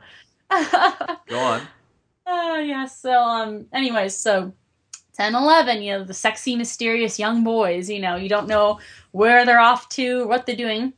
Go 1.28 1.38
on. 1.38 1.62
Uh, 2.26 2.60
yeah, 2.64 2.86
so 2.86 3.12
um 3.12 3.66
anyways, 3.72 4.16
so 4.16 4.52
10 5.14 5.34
11, 5.34 5.82
you 5.82 5.92
know, 5.92 6.04
the 6.04 6.14
sexy 6.14 6.56
mysterious 6.56 7.18
young 7.18 7.44
boys, 7.44 7.90
you 7.90 8.00
know, 8.00 8.16
you 8.16 8.28
don't 8.28 8.48
know 8.48 8.78
where 9.12 9.44
they're 9.44 9.60
off 9.60 9.88
to, 9.90 10.26
what 10.26 10.46
they're 10.46 10.56
doing. 10.56 10.92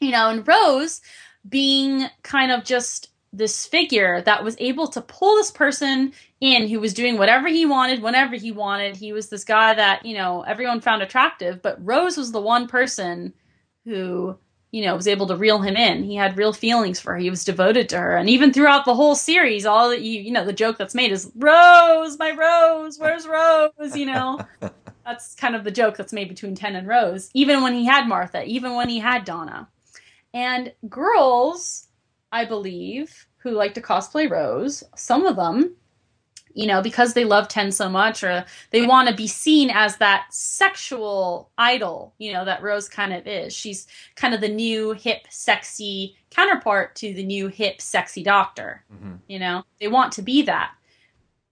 You 0.00 0.12
know, 0.12 0.30
and 0.30 0.46
Rose 0.46 1.00
being 1.48 2.06
kind 2.22 2.52
of 2.52 2.64
just 2.64 3.10
this 3.32 3.66
figure 3.66 4.22
that 4.22 4.42
was 4.42 4.56
able 4.58 4.88
to 4.88 5.00
pull 5.00 5.36
this 5.36 5.50
person 5.50 6.12
in 6.40 6.68
who 6.68 6.80
was 6.80 6.94
doing 6.94 7.16
whatever 7.16 7.48
he 7.48 7.64
wanted 7.66 8.02
whenever 8.02 8.34
he 8.34 8.50
wanted. 8.50 8.96
He 8.96 9.12
was 9.12 9.28
this 9.28 9.44
guy 9.44 9.74
that, 9.74 10.04
you 10.04 10.14
know, 10.16 10.42
everyone 10.42 10.80
found 10.80 11.02
attractive, 11.02 11.62
but 11.62 11.78
Rose 11.84 12.16
was 12.16 12.32
the 12.32 12.40
one 12.40 12.66
person 12.66 13.32
who 13.84 14.36
you 14.70 14.84
know 14.84 14.94
was 14.94 15.08
able 15.08 15.26
to 15.26 15.36
reel 15.36 15.60
him 15.60 15.76
in. 15.76 16.02
He 16.02 16.14
had 16.14 16.36
real 16.36 16.52
feelings 16.52 17.00
for 17.00 17.14
her. 17.14 17.18
He 17.18 17.30
was 17.30 17.44
devoted 17.44 17.88
to 17.90 17.98
her. 17.98 18.16
And 18.16 18.30
even 18.30 18.52
throughout 18.52 18.84
the 18.84 18.94
whole 18.94 19.14
series 19.14 19.66
all 19.66 19.90
that 19.90 20.02
you 20.02 20.20
you 20.20 20.32
know 20.32 20.44
the 20.44 20.52
joke 20.52 20.78
that's 20.78 20.94
made 20.94 21.12
is 21.12 21.30
rose 21.36 22.18
my 22.18 22.30
rose 22.32 22.98
where's 22.98 23.26
rose? 23.26 23.96
You 23.96 24.06
know? 24.06 24.40
That's 25.04 25.34
kind 25.34 25.56
of 25.56 25.64
the 25.64 25.72
joke 25.72 25.96
that's 25.96 26.12
made 26.12 26.28
between 26.28 26.54
10 26.54 26.76
and 26.76 26.86
rose 26.86 27.30
even 27.34 27.62
when 27.62 27.74
he 27.74 27.84
had 27.84 28.06
martha 28.06 28.44
even 28.44 28.74
when 28.76 28.88
he 28.88 29.00
had 29.00 29.24
donna. 29.24 29.68
And 30.34 30.72
girls 30.88 31.88
i 32.30 32.44
believe 32.44 33.26
who 33.38 33.50
like 33.50 33.74
to 33.74 33.80
cosplay 33.80 34.30
rose 34.30 34.84
some 34.94 35.26
of 35.26 35.34
them 35.34 35.74
you 36.54 36.66
know 36.66 36.82
because 36.82 37.14
they 37.14 37.24
love 37.24 37.46
10 37.48 37.70
so 37.72 37.88
much 37.88 38.24
or 38.24 38.44
they 38.70 38.84
want 38.86 39.08
to 39.08 39.14
be 39.14 39.26
seen 39.26 39.70
as 39.70 39.96
that 39.98 40.26
sexual 40.30 41.50
idol 41.58 42.14
you 42.18 42.32
know 42.32 42.44
that 42.44 42.62
rose 42.62 42.88
kind 42.88 43.12
of 43.12 43.26
is 43.26 43.54
she's 43.54 43.86
kind 44.16 44.34
of 44.34 44.40
the 44.40 44.48
new 44.48 44.92
hip 44.92 45.26
sexy 45.30 46.16
counterpart 46.30 46.94
to 46.96 47.14
the 47.14 47.22
new 47.24 47.48
hip 47.48 47.80
sexy 47.80 48.22
doctor 48.22 48.84
Mhm. 48.92 49.18
you 49.28 49.38
know 49.38 49.64
they 49.80 49.88
want 49.88 50.12
to 50.14 50.22
be 50.22 50.42
that 50.42 50.72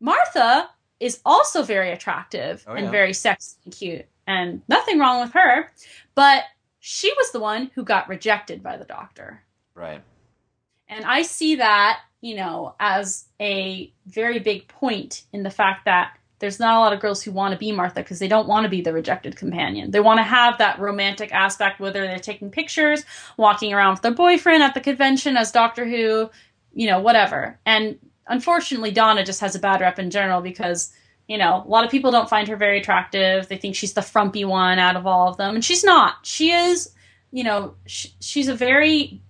martha 0.00 0.68
is 1.00 1.20
also 1.24 1.62
very 1.62 1.90
attractive 1.92 2.64
Oh, 2.66 2.72
and 2.74 2.86
yeah. 2.86 2.90
very 2.90 3.12
sexy 3.12 3.56
and 3.64 3.74
cute 3.74 4.06
and 4.26 4.62
nothing 4.68 4.98
wrong 4.98 5.20
with 5.20 5.32
her 5.32 5.70
but 6.14 6.44
she 6.80 7.12
was 7.16 7.30
the 7.32 7.40
one 7.40 7.70
who 7.74 7.84
got 7.84 8.08
rejected 8.08 8.62
by 8.62 8.76
the 8.76 8.84
doctor 8.84 9.42
Right. 9.74 10.02
and 10.88 11.04
I 11.04 11.22
see 11.22 11.56
that, 11.56 12.00
you 12.20 12.34
know, 12.34 12.74
as 12.80 13.26
a 13.40 13.92
very 14.06 14.38
big 14.38 14.68
point 14.68 15.22
in 15.32 15.42
the 15.42 15.50
fact 15.50 15.84
that 15.84 16.18
there's 16.40 16.60
not 16.60 16.76
a 16.76 16.78
lot 16.78 16.92
of 16.92 17.00
girls 17.00 17.22
who 17.22 17.32
want 17.32 17.52
to 17.52 17.58
be 17.58 17.72
Martha 17.72 18.00
because 18.00 18.18
they 18.18 18.28
don't 18.28 18.46
want 18.46 18.64
to 18.64 18.70
be 18.70 18.80
the 18.80 18.92
rejected 18.92 19.36
companion. 19.36 19.90
They 19.90 20.00
want 20.00 20.18
to 20.18 20.24
have 20.24 20.58
that 20.58 20.78
romantic 20.78 21.32
aspect, 21.32 21.80
whether 21.80 22.02
they're 22.06 22.18
taking 22.18 22.50
pictures, 22.50 23.04
walking 23.36 23.72
around 23.72 23.94
with 23.94 24.02
their 24.02 24.12
boyfriend 24.12 24.62
at 24.62 24.74
the 24.74 24.80
convention 24.80 25.36
as 25.36 25.50
Doctor 25.50 25.84
Who, 25.84 26.30
you 26.72 26.86
know, 26.86 27.00
whatever. 27.00 27.58
And 27.66 27.98
unfortunately, 28.28 28.92
Donna 28.92 29.24
just 29.24 29.40
has 29.40 29.54
a 29.56 29.60
bad 29.60 29.80
rep 29.80 29.98
in 29.98 30.10
general 30.10 30.40
because, 30.40 30.92
you 31.26 31.38
know, 31.38 31.64
a 31.66 31.68
lot 31.68 31.84
of 31.84 31.90
people 31.90 32.12
don't 32.12 32.30
find 32.30 32.46
her 32.46 32.56
very 32.56 32.78
attractive. 32.78 33.48
They 33.48 33.56
think 33.56 33.74
she's 33.74 33.94
the 33.94 34.02
frumpy 34.02 34.44
one 34.44 34.78
out 34.78 34.96
of 34.96 35.06
all 35.06 35.28
of 35.28 35.38
them. 35.38 35.56
And 35.56 35.64
she's 35.64 35.82
not. 35.82 36.24
She 36.24 36.52
is, 36.52 36.90
you 37.32 37.42
know, 37.42 37.74
sh- 37.86 38.08
she's 38.20 38.48
a 38.48 38.54
very 38.54 39.20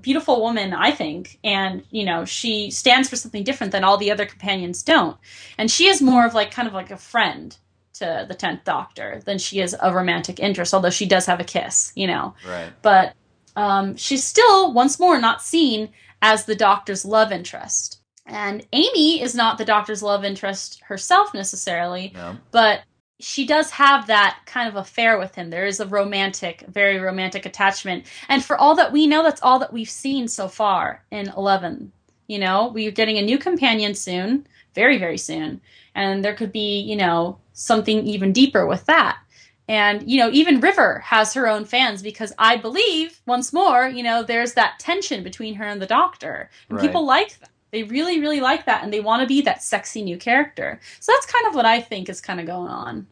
beautiful 0.00 0.40
woman, 0.40 0.72
I 0.72 0.90
think, 0.90 1.38
and 1.44 1.82
you 1.90 2.04
know 2.04 2.24
she 2.24 2.70
stands 2.70 3.08
for 3.08 3.16
something 3.16 3.44
different 3.44 3.72
than 3.72 3.84
all 3.84 3.96
the 3.98 4.10
other 4.10 4.26
companions 4.26 4.82
don't, 4.82 5.16
and 5.56 5.70
she 5.70 5.86
is 5.88 6.00
more 6.02 6.26
of 6.26 6.34
like 6.34 6.50
kind 6.50 6.68
of 6.68 6.74
like 6.74 6.90
a 6.90 6.96
friend 6.96 7.56
to 7.94 8.26
the 8.28 8.34
tenth 8.34 8.64
Doctor 8.64 9.20
than 9.24 9.38
she 9.38 9.60
is 9.60 9.74
a 9.80 9.92
romantic 9.94 10.38
interest. 10.40 10.72
Although 10.74 10.90
she 10.90 11.06
does 11.06 11.26
have 11.26 11.40
a 11.40 11.44
kiss, 11.44 11.92
you 11.94 12.06
know, 12.06 12.34
Right. 12.46 12.70
but 12.82 13.14
um, 13.56 13.96
she's 13.96 14.24
still 14.24 14.72
once 14.72 15.00
more 15.00 15.18
not 15.20 15.42
seen 15.42 15.90
as 16.22 16.44
the 16.44 16.54
Doctor's 16.54 17.04
love 17.04 17.32
interest. 17.32 18.00
And 18.26 18.64
Amy 18.72 19.22
is 19.22 19.34
not 19.34 19.56
the 19.58 19.64
Doctor's 19.64 20.02
love 20.02 20.22
interest 20.24 20.82
herself 20.84 21.32
necessarily, 21.32 22.12
No. 22.14 22.36
but 22.50 22.82
she 23.20 23.46
does 23.46 23.70
have 23.72 24.06
that 24.06 24.40
kind 24.46 24.68
of 24.68 24.76
affair 24.76 25.18
with 25.18 25.34
him. 25.34 25.50
There 25.50 25.66
is 25.66 25.80
a 25.80 25.86
romantic, 25.86 26.64
very 26.68 26.98
romantic 26.98 27.46
attachment. 27.46 28.06
And 28.28 28.44
for 28.44 28.56
all 28.56 28.74
that 28.76 28.92
we 28.92 29.06
know, 29.06 29.22
that's 29.22 29.42
all 29.42 29.58
that 29.58 29.72
we've 29.72 29.90
seen 29.90 30.28
so 30.28 30.48
far 30.48 31.04
in 31.10 31.28
11. 31.36 31.92
You 32.28 32.38
know, 32.38 32.68
we're 32.68 32.90
getting 32.92 33.18
a 33.18 33.22
new 33.22 33.38
companion 33.38 33.94
soon, 33.94 34.46
very, 34.74 34.98
very 34.98 35.18
soon. 35.18 35.60
And 35.94 36.24
there 36.24 36.34
could 36.34 36.52
be, 36.52 36.80
you 36.80 36.94
know, 36.94 37.38
something 37.54 38.06
even 38.06 38.32
deeper 38.32 38.66
with 38.66 38.86
that. 38.86 39.18
And, 39.66 40.08
you 40.10 40.18
know, 40.18 40.30
even 40.32 40.60
River 40.60 41.00
has 41.00 41.34
her 41.34 41.46
own 41.46 41.64
fans 41.64 42.02
because 42.02 42.32
I 42.38 42.56
believe, 42.56 43.20
once 43.26 43.52
more, 43.52 43.88
you 43.88 44.02
know, 44.02 44.22
there's 44.22 44.54
that 44.54 44.78
tension 44.78 45.22
between 45.22 45.54
her 45.54 45.64
and 45.64 45.82
the 45.82 45.86
doctor. 45.86 46.50
And 46.70 46.78
Right. 46.78 46.86
people 46.86 47.04
like 47.04 47.38
that. 47.40 47.50
They 47.70 47.82
really, 47.82 48.20
really 48.20 48.40
like 48.40 48.66
that. 48.66 48.82
And 48.82 48.92
they 48.92 49.00
want 49.00 49.22
to 49.22 49.26
be 49.26 49.42
that 49.42 49.62
sexy 49.62 50.02
new 50.02 50.16
character. 50.16 50.80
So 51.00 51.12
that's 51.12 51.26
kind 51.26 51.46
of 51.46 51.54
what 51.54 51.66
I 51.66 51.80
think 51.80 52.08
is 52.08 52.20
kind 52.20 52.40
of 52.40 52.46
going 52.46 52.70
on. 52.70 53.06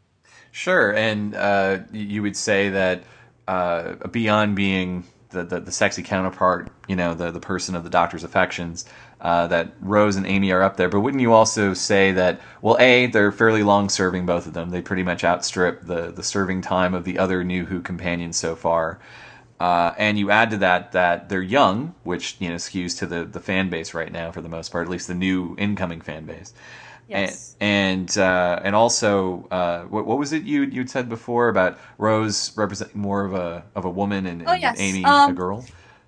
Sure, 0.56 0.94
and 0.94 1.34
uh, 1.34 1.80
you 1.92 2.22
would 2.22 2.34
say 2.34 2.70
that 2.70 3.04
uh, 3.46 3.94
beyond 4.10 4.56
being 4.56 5.04
the, 5.28 5.44
the 5.44 5.60
the 5.60 5.70
sexy 5.70 6.02
counterpart, 6.02 6.70
you 6.88 6.96
know, 6.96 7.12
the 7.12 7.30
the 7.30 7.40
person 7.40 7.74
of 7.74 7.84
the 7.84 7.90
Doctor's 7.90 8.24
affections, 8.24 8.86
uh, 9.20 9.46
that 9.48 9.74
Rose 9.82 10.16
and 10.16 10.26
Amy 10.26 10.52
are 10.52 10.62
up 10.62 10.78
there. 10.78 10.88
But 10.88 11.00
wouldn't 11.00 11.20
you 11.20 11.34
also 11.34 11.74
say 11.74 12.12
that? 12.12 12.40
Well, 12.62 12.78
a 12.80 13.06
they're 13.06 13.32
fairly 13.32 13.62
long 13.62 13.90
serving, 13.90 14.24
both 14.24 14.46
of 14.46 14.54
them. 14.54 14.70
They 14.70 14.80
pretty 14.80 15.02
much 15.02 15.24
outstrip 15.24 15.82
the 15.82 16.10
the 16.10 16.22
serving 16.22 16.62
time 16.62 16.94
of 16.94 17.04
the 17.04 17.18
other 17.18 17.44
New 17.44 17.66
Who 17.66 17.82
companions 17.82 18.38
so 18.38 18.56
far. 18.56 18.98
Uh, 19.58 19.94
and 19.96 20.18
you 20.18 20.30
add 20.30 20.50
to 20.50 20.58
that 20.58 20.92
that 20.92 21.28
they're 21.28 21.40
young, 21.42 21.94
which 22.04 22.36
you 22.40 22.48
know 22.50 22.56
skews 22.56 22.98
to 22.98 23.06
the, 23.06 23.24
the 23.24 23.40
fan 23.40 23.70
base 23.70 23.94
right 23.94 24.12
now 24.12 24.30
for 24.30 24.42
the 24.42 24.48
most 24.50 24.70
part, 24.70 24.86
at 24.86 24.90
least 24.90 25.08
the 25.08 25.14
new 25.14 25.54
incoming 25.58 26.00
fan 26.02 26.26
base. 26.26 26.52
Yes. 27.08 27.56
And 27.60 28.08
and, 28.08 28.18
uh, 28.18 28.60
and 28.64 28.74
also, 28.74 29.46
uh, 29.50 29.84
what, 29.84 30.06
what 30.06 30.18
was 30.18 30.32
it 30.32 30.42
you 30.42 30.62
you'd 30.62 30.90
said 30.90 31.08
before 31.08 31.48
about 31.48 31.78
Rose 31.98 32.52
representing 32.56 33.00
more 33.00 33.24
of 33.24 33.32
a 33.34 33.64
of 33.74 33.84
a 33.84 33.90
woman 33.90 34.26
and, 34.26 34.42
Oh, 34.46 34.52
and 34.52 34.60
yes. 34.62 34.76
Amy 34.76 35.02
a 35.04 35.08
Um, 35.08 35.34
girl? 35.34 35.64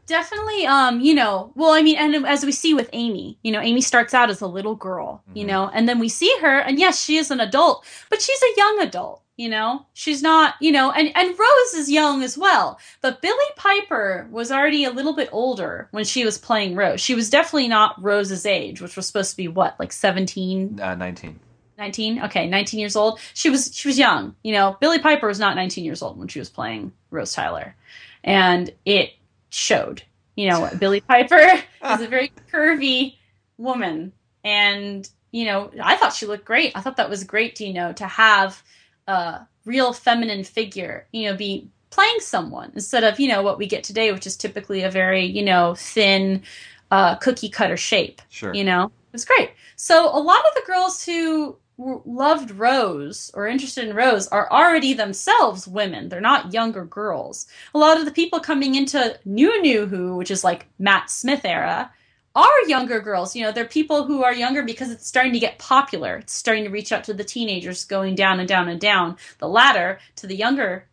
Definitely 0.08 0.66
um 0.66 1.00
you 1.00 1.14
know 1.14 1.52
well 1.54 1.70
i 1.72 1.82
mean 1.82 1.96
and 1.96 2.26
as 2.26 2.42
we 2.44 2.50
see 2.50 2.72
with 2.72 2.88
amy 2.94 3.38
you 3.42 3.52
know 3.52 3.60
amy 3.60 3.82
starts 3.82 4.14
out 4.14 4.30
as 4.30 4.40
a 4.40 4.46
little 4.46 4.74
girl 4.74 5.22
you 5.34 5.44
Mhm. 5.44 5.48
know 5.48 5.70
and 5.74 5.86
then 5.88 5.98
we 5.98 6.08
see 6.08 6.34
her 6.40 6.58
and 6.60 6.78
yes 6.78 6.98
she 7.04 7.18
is 7.18 7.30
an 7.30 7.40
adult 7.40 7.84
but 8.08 8.22
she's 8.22 8.42
a 8.42 8.56
young 8.56 8.80
adult 8.80 9.22
you 9.36 9.48
know? 9.48 9.86
She's 9.92 10.20
not 10.20 10.54
you 10.60 10.72
know 10.72 10.90
and 10.90 11.12
and 11.14 11.38
rose 11.38 11.74
is 11.74 11.90
young 11.90 12.22
as 12.24 12.36
well 12.38 12.80
but 13.02 13.20
billie 13.22 13.52
piper 13.56 14.26
was 14.32 14.50
already 14.50 14.82
a 14.84 14.90
little 14.90 15.12
bit 15.14 15.28
older 15.30 15.88
when 15.92 16.04
she 16.04 16.24
was 16.24 16.38
playing 16.38 16.74
rose. 16.74 17.00
She 17.00 17.14
was 17.14 17.28
definitely 17.30 17.68
not 17.68 18.02
rose's 18.02 18.46
age 18.46 18.80
which 18.80 18.96
was 18.96 19.06
supposed 19.06 19.30
to 19.32 19.36
be 19.36 19.46
what 19.46 19.78
like 19.78 19.92
17 19.92 20.80
Uh, 20.82 20.94
Nineteen. 20.94 21.38
19 21.76 22.22
okay 22.24 22.48
19 22.48 22.80
years 22.80 22.96
old. 22.96 23.20
She 23.34 23.50
was 23.50 23.70
she 23.76 23.86
was 23.88 23.98
young 23.98 24.34
you 24.42 24.52
know? 24.52 24.76
Billy 24.80 24.98
piper 24.98 25.28
was 25.28 25.38
not 25.38 25.54
19 25.54 25.84
years 25.84 26.00
old 26.02 26.18
when 26.18 26.28
she 26.28 26.38
was 26.40 26.48
playing 26.48 26.92
rose 27.10 27.32
tyler 27.34 27.76
and 28.24 28.72
it 28.86 29.12
showed. 29.50 30.02
You 30.36 30.50
know 30.50 30.70
billie 30.78 31.00
piper 31.00 31.36
is 31.36 32.00
a 32.00 32.06
very 32.08 32.32
curvy 32.52 33.16
woman. 33.56 34.12
And 34.44 35.08
you 35.30 35.44
know 35.44 35.70
i 35.82 35.96
thought 35.96 36.14
she 36.14 36.26
looked 36.26 36.44
great. 36.44 36.72
I 36.74 36.80
thought 36.80 36.96
that 36.96 37.10
was 37.10 37.24
great 37.24 37.60
you 37.60 37.72
know 37.72 37.92
to 37.94 38.06
have 38.06 38.62
a 39.06 39.40
real 39.64 39.92
feminine 39.92 40.44
figure 40.44 41.06
you 41.12 41.28
know 41.28 41.36
be 41.36 41.68
playing 41.90 42.20
someone 42.20 42.70
instead 42.74 43.04
of 43.04 43.18
you 43.18 43.28
know 43.28 43.42
what 43.42 43.58
we 43.58 43.66
get 43.66 43.82
today 43.84 44.12
which 44.12 44.26
is 44.26 44.36
typically 44.36 44.82
a 44.82 44.90
very 44.90 45.24
you 45.24 45.42
know 45.44 45.74
thin 45.74 46.42
uh, 46.90 47.16
cookie 47.16 47.48
cutter 47.50 47.76
shape 47.76 48.22
Sure. 48.30 48.54
you 48.54 48.64
know? 48.64 48.84
It 48.86 49.12
was 49.12 49.24
great. 49.24 49.50
So 49.76 50.06
a 50.08 50.20
lot 50.20 50.38
of 50.40 50.54
the 50.54 50.62
girls 50.66 51.04
who 51.04 51.56
loved 51.78 52.50
rose 52.50 53.30
or 53.34 53.46
interested 53.46 53.86
in 53.86 53.94
rose 53.94 54.26
are 54.28 54.50
already 54.50 54.92
themselves 54.92 55.68
women. 55.68 56.08
They're 56.08 56.20
not 56.20 56.52
younger 56.52 56.84
girls. 56.84 57.46
A 57.72 57.78
lot 57.78 57.98
of 57.98 58.04
the 58.04 58.10
people 58.10 58.40
coming 58.40 58.74
into 58.74 59.18
new 59.24 59.62
new 59.62 59.86
who 59.86 60.16
which 60.16 60.30
is 60.30 60.42
like 60.42 60.66
matt 60.78 61.08
smith 61.08 61.44
era 61.44 61.90
are 62.34 62.62
younger 62.66 63.00
girls. 63.00 63.36
You 63.36 63.44
know 63.44 63.52
they're 63.52 63.64
people 63.64 64.04
who 64.04 64.24
are 64.24 64.34
younger 64.34 64.64
because 64.64 64.90
it's 64.90 65.06
starting 65.06 65.32
to 65.32 65.38
get 65.38 65.58
popular. 65.58 66.16
It's 66.16 66.32
starting 66.32 66.64
to 66.64 66.70
reach 66.70 66.90
out 66.90 67.04
to 67.04 67.14
the 67.14 67.24
teenagers 67.24 67.84
going 67.84 68.16
down 68.16 68.40
and 68.40 68.48
down 68.48 68.68
and 68.68 68.80
down 68.80 69.16
the 69.38 69.48
ladder 69.48 70.00
to 70.16 70.26
the 70.26 70.36
younger 70.36 70.86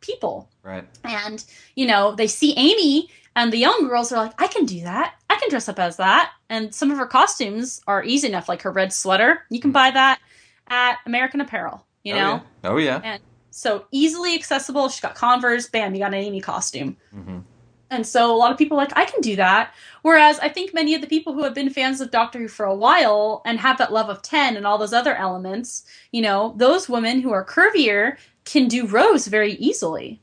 people. 0.00 0.48
Right. 0.64 0.84
and 1.02 1.44
you 1.74 1.86
know 1.86 2.14
they 2.14 2.28
see 2.28 2.54
amy 2.56 3.08
and 3.34 3.52
the 3.52 3.58
young 3.58 3.88
girls 3.88 4.12
are 4.12 4.24
like 4.24 4.40
i 4.40 4.48
can 4.48 4.64
do 4.64 4.82
that. 4.82 5.14
I 5.30 5.36
can 5.36 5.50
dress 5.50 5.68
up 5.68 5.78
as 5.78 5.96
that. 5.96 6.32
And 6.50 6.74
some 6.74 6.90
of 6.90 6.98
her 6.98 7.06
costumes 7.06 7.80
are 7.86 8.04
easy 8.04 8.28
enough 8.28 8.48
like 8.48 8.62
her 8.62 8.70
red 8.70 8.92
sweater. 8.92 9.44
You 9.48 9.60
can 9.60 9.70
hmm. 9.70 9.74
buy 9.74 9.92
that 9.92 10.20
at 10.68 10.98
american 11.06 11.40
apparel 11.40 11.86
you 12.02 12.14
oh, 12.14 12.18
know? 12.18 12.42
Yeah. 12.64 12.70
Oh 12.70 12.76
yeah. 12.78 13.18
so 13.52 13.86
easily 13.92 14.34
accessible. 14.34 14.88
She's 14.88 14.98
got 14.98 15.14
converse. 15.14 15.68
Bam 15.68 15.94
you 15.94 16.00
got 16.00 16.08
an 16.08 16.14
amy 16.14 16.40
costume. 16.40 16.96
Hmm 17.12 17.40
and 17.92 18.06
so 18.06 18.34
a 18.34 18.36
lot 18.36 18.50
of 18.50 18.58
people 18.58 18.76
like 18.76 18.96
i 18.96 19.04
can 19.04 19.20
do 19.20 19.36
that. 19.36 19.74
Whereas 20.00 20.38
i 20.40 20.48
think 20.48 20.74
many 20.74 20.94
of 20.94 21.00
the 21.00 21.06
people 21.06 21.32
who 21.34 21.44
have 21.44 21.54
been 21.54 21.70
fans 21.70 22.00
of 22.00 22.10
doctor 22.10 22.38
who 22.40 22.48
for 22.48 22.66
a 22.66 22.74
while 22.74 23.42
and 23.44 23.60
have 23.60 23.78
that 23.78 23.92
love 23.92 24.08
of 24.08 24.22
10 24.22 24.56
and 24.56 24.66
all 24.66 24.78
those 24.78 24.92
other 24.92 25.14
elements 25.14 25.84
you 26.10 26.22
know 26.22 26.54
those 26.56 26.88
women 26.88 27.20
who 27.20 27.32
are 27.32 27.44
curvier 27.44 28.16
can 28.44 28.66
do 28.66 28.86
rose 28.86 29.28
very 29.28 29.52
easily. 29.52 30.20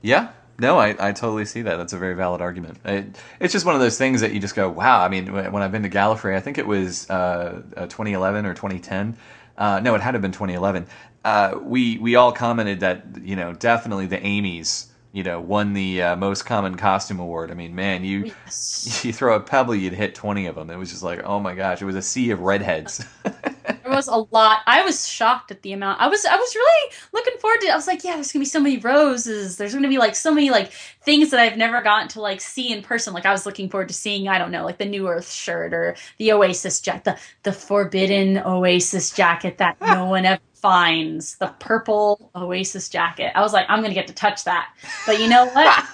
Yeah. 0.00 0.30
No, 0.62 0.78
I, 0.78 0.90
I 0.90 1.10
totally 1.10 1.44
see 1.44 1.62
that. 1.62 1.74
That's 1.74 1.92
a 1.92 1.98
very 1.98 2.14
valid 2.14 2.40
argument. 2.40 2.78
It, 2.84 3.18
it's 3.40 3.52
just 3.52 3.66
one 3.66 3.74
of 3.74 3.80
those 3.80 3.98
things 3.98 4.20
that 4.20 4.32
you 4.32 4.38
just 4.38 4.54
go, 4.54 4.70
wow. 4.70 5.02
I 5.02 5.08
mean, 5.08 5.32
when 5.32 5.60
I've 5.60 5.72
been 5.72 5.82
to 5.82 5.90
Gallifrey, 5.90 6.36
I 6.36 6.40
think 6.40 6.56
it 6.56 6.68
was 6.68 7.10
uh, 7.10 7.62
uh, 7.76 7.86
2011 7.86 8.46
or 8.46 8.54
2010. 8.54 9.16
Uh, 9.58 9.80
no, 9.80 9.96
it 9.96 10.00
had 10.00 10.12
to 10.12 10.16
have 10.16 10.22
been 10.22 10.30
2011. 10.30 10.86
Uh, 11.24 11.58
we 11.60 11.98
we 11.98 12.14
all 12.14 12.30
commented 12.30 12.80
that 12.80 13.04
you 13.22 13.34
know 13.34 13.52
definitely 13.52 14.06
the 14.06 14.24
Amy's 14.24 14.90
you 15.12 15.24
know 15.24 15.40
won 15.40 15.72
the 15.72 16.02
uh, 16.02 16.16
most 16.16 16.44
common 16.44 16.76
costume 16.76 17.18
award. 17.18 17.50
I 17.50 17.54
mean, 17.54 17.74
man, 17.74 18.04
you 18.04 18.26
yes. 18.44 19.04
you 19.04 19.12
throw 19.12 19.34
a 19.34 19.40
pebble, 19.40 19.74
you'd 19.74 19.92
hit 19.92 20.14
20 20.14 20.46
of 20.46 20.54
them. 20.54 20.70
It 20.70 20.76
was 20.76 20.90
just 20.90 21.02
like, 21.02 21.22
oh 21.24 21.40
my 21.40 21.56
gosh, 21.56 21.82
it 21.82 21.86
was 21.86 21.96
a 21.96 22.02
sea 22.02 22.30
of 22.30 22.40
redheads. 22.40 23.04
There 23.64 23.92
was 23.92 24.08
a 24.08 24.16
lot. 24.30 24.60
I 24.66 24.82
was 24.84 25.08
shocked 25.08 25.50
at 25.50 25.62
the 25.62 25.72
amount. 25.72 26.00
I 26.00 26.08
was 26.08 26.24
I 26.24 26.36
was 26.36 26.54
really 26.54 26.92
looking 27.12 27.38
forward 27.38 27.60
to. 27.60 27.68
I 27.68 27.76
was 27.76 27.86
like, 27.86 28.04
yeah, 28.04 28.14
there's 28.14 28.32
gonna 28.32 28.42
be 28.42 28.48
so 28.48 28.60
many 28.60 28.78
roses. 28.78 29.56
There's 29.56 29.74
gonna 29.74 29.88
be 29.88 29.98
like 29.98 30.14
so 30.14 30.32
many 30.32 30.50
like 30.50 30.72
things 31.02 31.30
that 31.30 31.40
I've 31.40 31.56
never 31.56 31.82
gotten 31.82 32.08
to 32.08 32.20
like 32.20 32.40
see 32.40 32.72
in 32.72 32.82
person. 32.82 33.14
Like 33.14 33.26
I 33.26 33.32
was 33.32 33.46
looking 33.46 33.68
forward 33.68 33.88
to 33.88 33.94
seeing. 33.94 34.28
I 34.28 34.38
don't 34.38 34.50
know, 34.50 34.64
like 34.64 34.78
the 34.78 34.86
New 34.86 35.08
Earth 35.08 35.30
shirt 35.30 35.72
or 35.72 35.96
the 36.18 36.32
Oasis 36.32 36.80
jacket, 36.80 37.04
the 37.04 37.18
the 37.42 37.52
forbidden 37.52 38.38
Oasis 38.38 39.10
jacket 39.10 39.58
that 39.58 39.80
no 39.80 40.06
one 40.06 40.24
ever 40.24 40.42
finds. 40.54 41.36
The 41.36 41.54
purple 41.58 42.30
Oasis 42.34 42.88
jacket. 42.88 43.32
I 43.34 43.42
was 43.42 43.52
like, 43.52 43.66
I'm 43.68 43.82
gonna 43.82 43.94
get 43.94 44.06
to 44.08 44.14
touch 44.14 44.44
that. 44.44 44.74
But 45.06 45.20
you 45.20 45.28
know 45.28 45.46
what? 45.46 45.84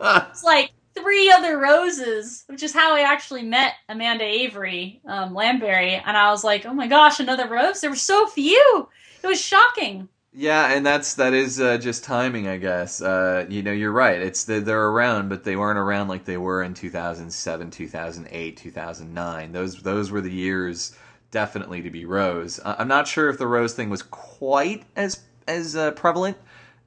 it's 0.30 0.44
like 0.44 0.72
three 0.94 1.30
other 1.30 1.58
roses, 1.58 2.44
which 2.46 2.62
is 2.62 2.72
how 2.72 2.94
I 2.94 3.00
actually 3.00 3.42
met 3.42 3.74
Amanda 3.88 4.24
Avery, 4.24 5.00
um, 5.06 5.34
Lamberry, 5.34 6.02
and 6.04 6.16
I 6.16 6.30
was 6.30 6.44
like, 6.44 6.66
oh 6.66 6.74
my 6.74 6.86
gosh, 6.86 7.20
another 7.20 7.48
rose! 7.48 7.80
There 7.80 7.90
were 7.90 7.96
so 7.96 8.26
few. 8.26 8.88
It 9.22 9.26
was 9.26 9.40
shocking. 9.40 10.08
Yeah, 10.34 10.72
and 10.72 10.84
that's 10.84 11.14
that 11.14 11.34
is 11.34 11.60
uh, 11.60 11.76
just 11.76 12.04
timing, 12.04 12.48
I 12.48 12.56
guess. 12.56 13.02
Uh, 13.02 13.44
you 13.50 13.62
know, 13.62 13.72
you're 13.72 13.92
right. 13.92 14.20
It's 14.20 14.44
the, 14.44 14.60
they're 14.60 14.88
around, 14.88 15.28
but 15.28 15.44
they 15.44 15.56
weren't 15.56 15.78
around 15.78 16.08
like 16.08 16.24
they 16.24 16.38
were 16.38 16.62
in 16.62 16.72
2007, 16.72 17.70
2008, 17.70 18.56
2009. 18.56 19.52
Those 19.52 19.82
those 19.82 20.10
were 20.10 20.22
the 20.22 20.32
years 20.32 20.96
definitely 21.30 21.82
to 21.82 21.90
be 21.90 22.06
Rose. 22.06 22.60
I'm 22.64 22.88
not 22.88 23.08
sure 23.08 23.28
if 23.28 23.38
the 23.38 23.46
Rose 23.46 23.74
thing 23.74 23.90
was 23.90 24.02
quite 24.02 24.84
as 24.96 25.20
as 25.46 25.76
uh, 25.76 25.90
prevalent 25.92 26.38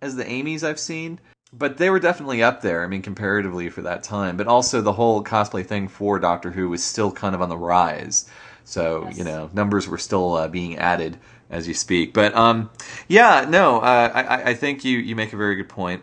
as 0.01 0.15
the 0.15 0.27
Amy's 0.27 0.63
I've 0.63 0.79
seen, 0.79 1.19
but 1.57 1.77
they 1.77 1.89
were 1.89 1.99
definitely 1.99 2.43
up 2.43 2.61
there. 2.61 2.83
I 2.83 2.87
mean, 2.87 3.01
comparatively 3.01 3.69
for 3.69 3.81
that 3.83 4.03
time. 4.03 4.37
But 4.37 4.47
also 4.47 4.81
the 4.81 4.93
whole 4.93 5.23
cosplay 5.23 5.65
thing 5.65 5.87
for 5.87 6.19
Doctor 6.19 6.51
Who 6.51 6.69
was 6.69 6.83
still 6.83 7.11
kind 7.11 7.35
of 7.35 7.41
on 7.41 7.49
the 7.49 7.57
rise. 7.57 8.29
So 8.63 9.07
Yes. 9.07 9.15
you 9.15 9.23
know, 9.23 9.49
numbers 9.53 9.87
were 9.87 9.97
still 9.97 10.35
uh, 10.35 10.47
being 10.47 10.77
added 10.77 11.17
as 11.49 11.67
you 11.67 11.73
speak. 11.73 12.13
But 12.13 12.35
um, 12.35 12.69
yeah, 13.07 13.45
no, 13.47 13.79
uh, 13.79 14.11
I, 14.13 14.49
I- 14.51 14.53
think 14.55 14.83
you 14.83 14.97
you 14.97 15.15
make 15.15 15.33
a 15.33 15.37
very 15.37 15.55
good 15.55 15.69
point. 15.69 16.01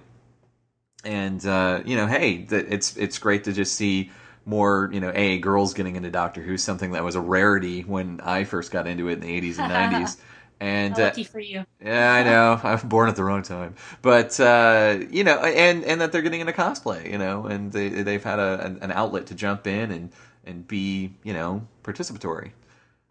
And 1.05 1.45
uh, 1.45 1.83
you 1.85 1.97
know, 1.97 2.07
hey, 2.07 2.45
th- 2.45 2.67
it's 2.69 2.97
it's 2.97 3.19
great 3.19 3.45
to 3.45 3.53
just 3.53 3.75
see 3.75 4.11
more, 4.45 4.88
you 4.93 5.01
know, 5.01 5.11
a 5.15 5.38
girls 5.38 5.75
getting 5.75 5.97
into 5.97 6.11
Doctor 6.11 6.43
Who, 6.43 6.57
something 6.57 6.93
that 6.93 7.03
was 7.03 7.17
a 7.17 7.21
rarity 7.21 7.83
when 7.83 8.21
I 8.21 8.45
first 8.45 8.71
got 8.71 8.87
into 8.87 9.09
it 9.09 9.15
in 9.15 9.21
the 9.21 9.29
80s 9.29 9.59
and 9.59 9.69
90s. 9.69 10.17
And 10.62 10.96
How 10.96 11.03
uh, 11.03 11.07
lucky 11.07 11.25
for 11.25 11.40
you. 11.40 11.64
yeah, 11.85 12.12
I 12.12 12.22
know. 12.22 12.61
I 12.62 12.75
was 12.75 12.85
born 12.85 13.09
at 13.09 13.16
the 13.16 13.25
wrong 13.25 13.42
time, 13.42 13.75
but 14.01 14.38
uh, 14.38 15.01
you 15.11 15.25
know, 15.25 15.40
and 15.40 15.85
and 15.85 16.01
that 16.01 16.12
they're 16.12 16.22
getting 16.22 16.40
into 16.40 16.53
cosplay, 16.53 17.11
you 17.11 17.18
know, 17.18 17.46
and 17.46 17.72
they 17.72 17.88
they've 17.88 18.22
had 18.22 18.38
a 18.38 18.64
an, 18.64 18.79
an 18.81 18.92
outlet 18.92 19.27
to 19.27 19.35
jump 19.35 19.66
in 19.66 19.90
and 19.90 20.12
and 20.46 20.68
be 20.68 21.14
you 21.25 21.33
know 21.33 21.66
participatory. 21.83 22.53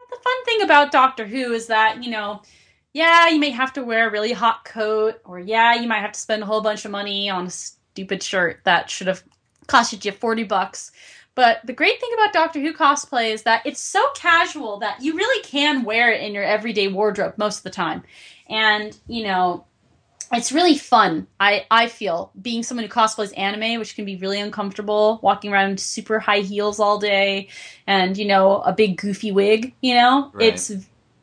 The 0.09 0.17
fun 0.23 0.45
thing 0.45 0.61
about 0.61 0.93
Doctor 0.93 1.25
Who 1.25 1.51
is 1.51 1.67
that, 1.67 2.03
you 2.03 2.11
know, 2.11 2.41
yeah, 2.93 3.27
you 3.27 3.39
may 3.39 3.49
have 3.49 3.73
to 3.73 3.83
wear 3.83 4.07
a 4.07 4.11
really 4.11 4.31
hot 4.31 4.63
coat, 4.63 5.19
or 5.25 5.37
yeah, 5.39 5.75
you 5.75 5.89
might 5.89 6.01
have 6.01 6.13
to 6.13 6.19
spend 6.19 6.43
a 6.43 6.45
whole 6.45 6.61
bunch 6.61 6.85
of 6.85 6.91
money 6.91 7.29
on 7.29 7.47
a 7.47 7.49
stupid 7.49 8.23
shirt 8.23 8.61
that 8.63 8.89
should 8.89 9.07
have 9.07 9.23
costed 9.67 10.05
you 10.05 10.11
40 10.13 10.43
bucks. 10.43 10.91
But 11.41 11.65
the 11.65 11.73
great 11.73 11.99
thing 11.99 12.11
about 12.13 12.33
Doctor 12.33 12.59
Who 12.59 12.71
cosplay 12.71 13.31
is 13.33 13.41
that 13.43 13.65
it's 13.65 13.81
so 13.81 14.05
casual 14.13 14.77
that 14.81 15.01
you 15.01 15.15
really 15.15 15.43
can 15.43 15.81
wear 15.81 16.11
it 16.11 16.21
in 16.21 16.35
your 16.35 16.43
everyday 16.43 16.87
wardrobe 16.87 17.33
most 17.35 17.57
of 17.57 17.63
the 17.63 17.71
time. 17.71 18.03
And, 18.47 18.95
you 19.07 19.23
know, 19.23 19.65
it's 20.31 20.51
really 20.51 20.77
fun. 20.77 21.25
I, 21.39 21.65
I 21.71 21.87
feel 21.87 22.31
being 22.39 22.61
someone 22.61 22.85
who 22.85 22.91
cosplays 22.91 23.35
anime, 23.35 23.79
which 23.79 23.95
can 23.95 24.05
be 24.05 24.17
really 24.17 24.39
uncomfortable, 24.39 25.19
walking 25.23 25.51
around 25.51 25.71
in 25.71 25.77
super 25.79 26.19
high 26.19 26.41
heels 26.41 26.79
all 26.79 26.99
day 26.99 27.47
and, 27.87 28.15
you 28.15 28.25
know, 28.25 28.61
a 28.61 28.71
big 28.71 28.97
goofy 28.97 29.31
wig, 29.31 29.73
you 29.81 29.95
know, 29.95 30.29
Right. 30.35 30.53
it's 30.53 30.71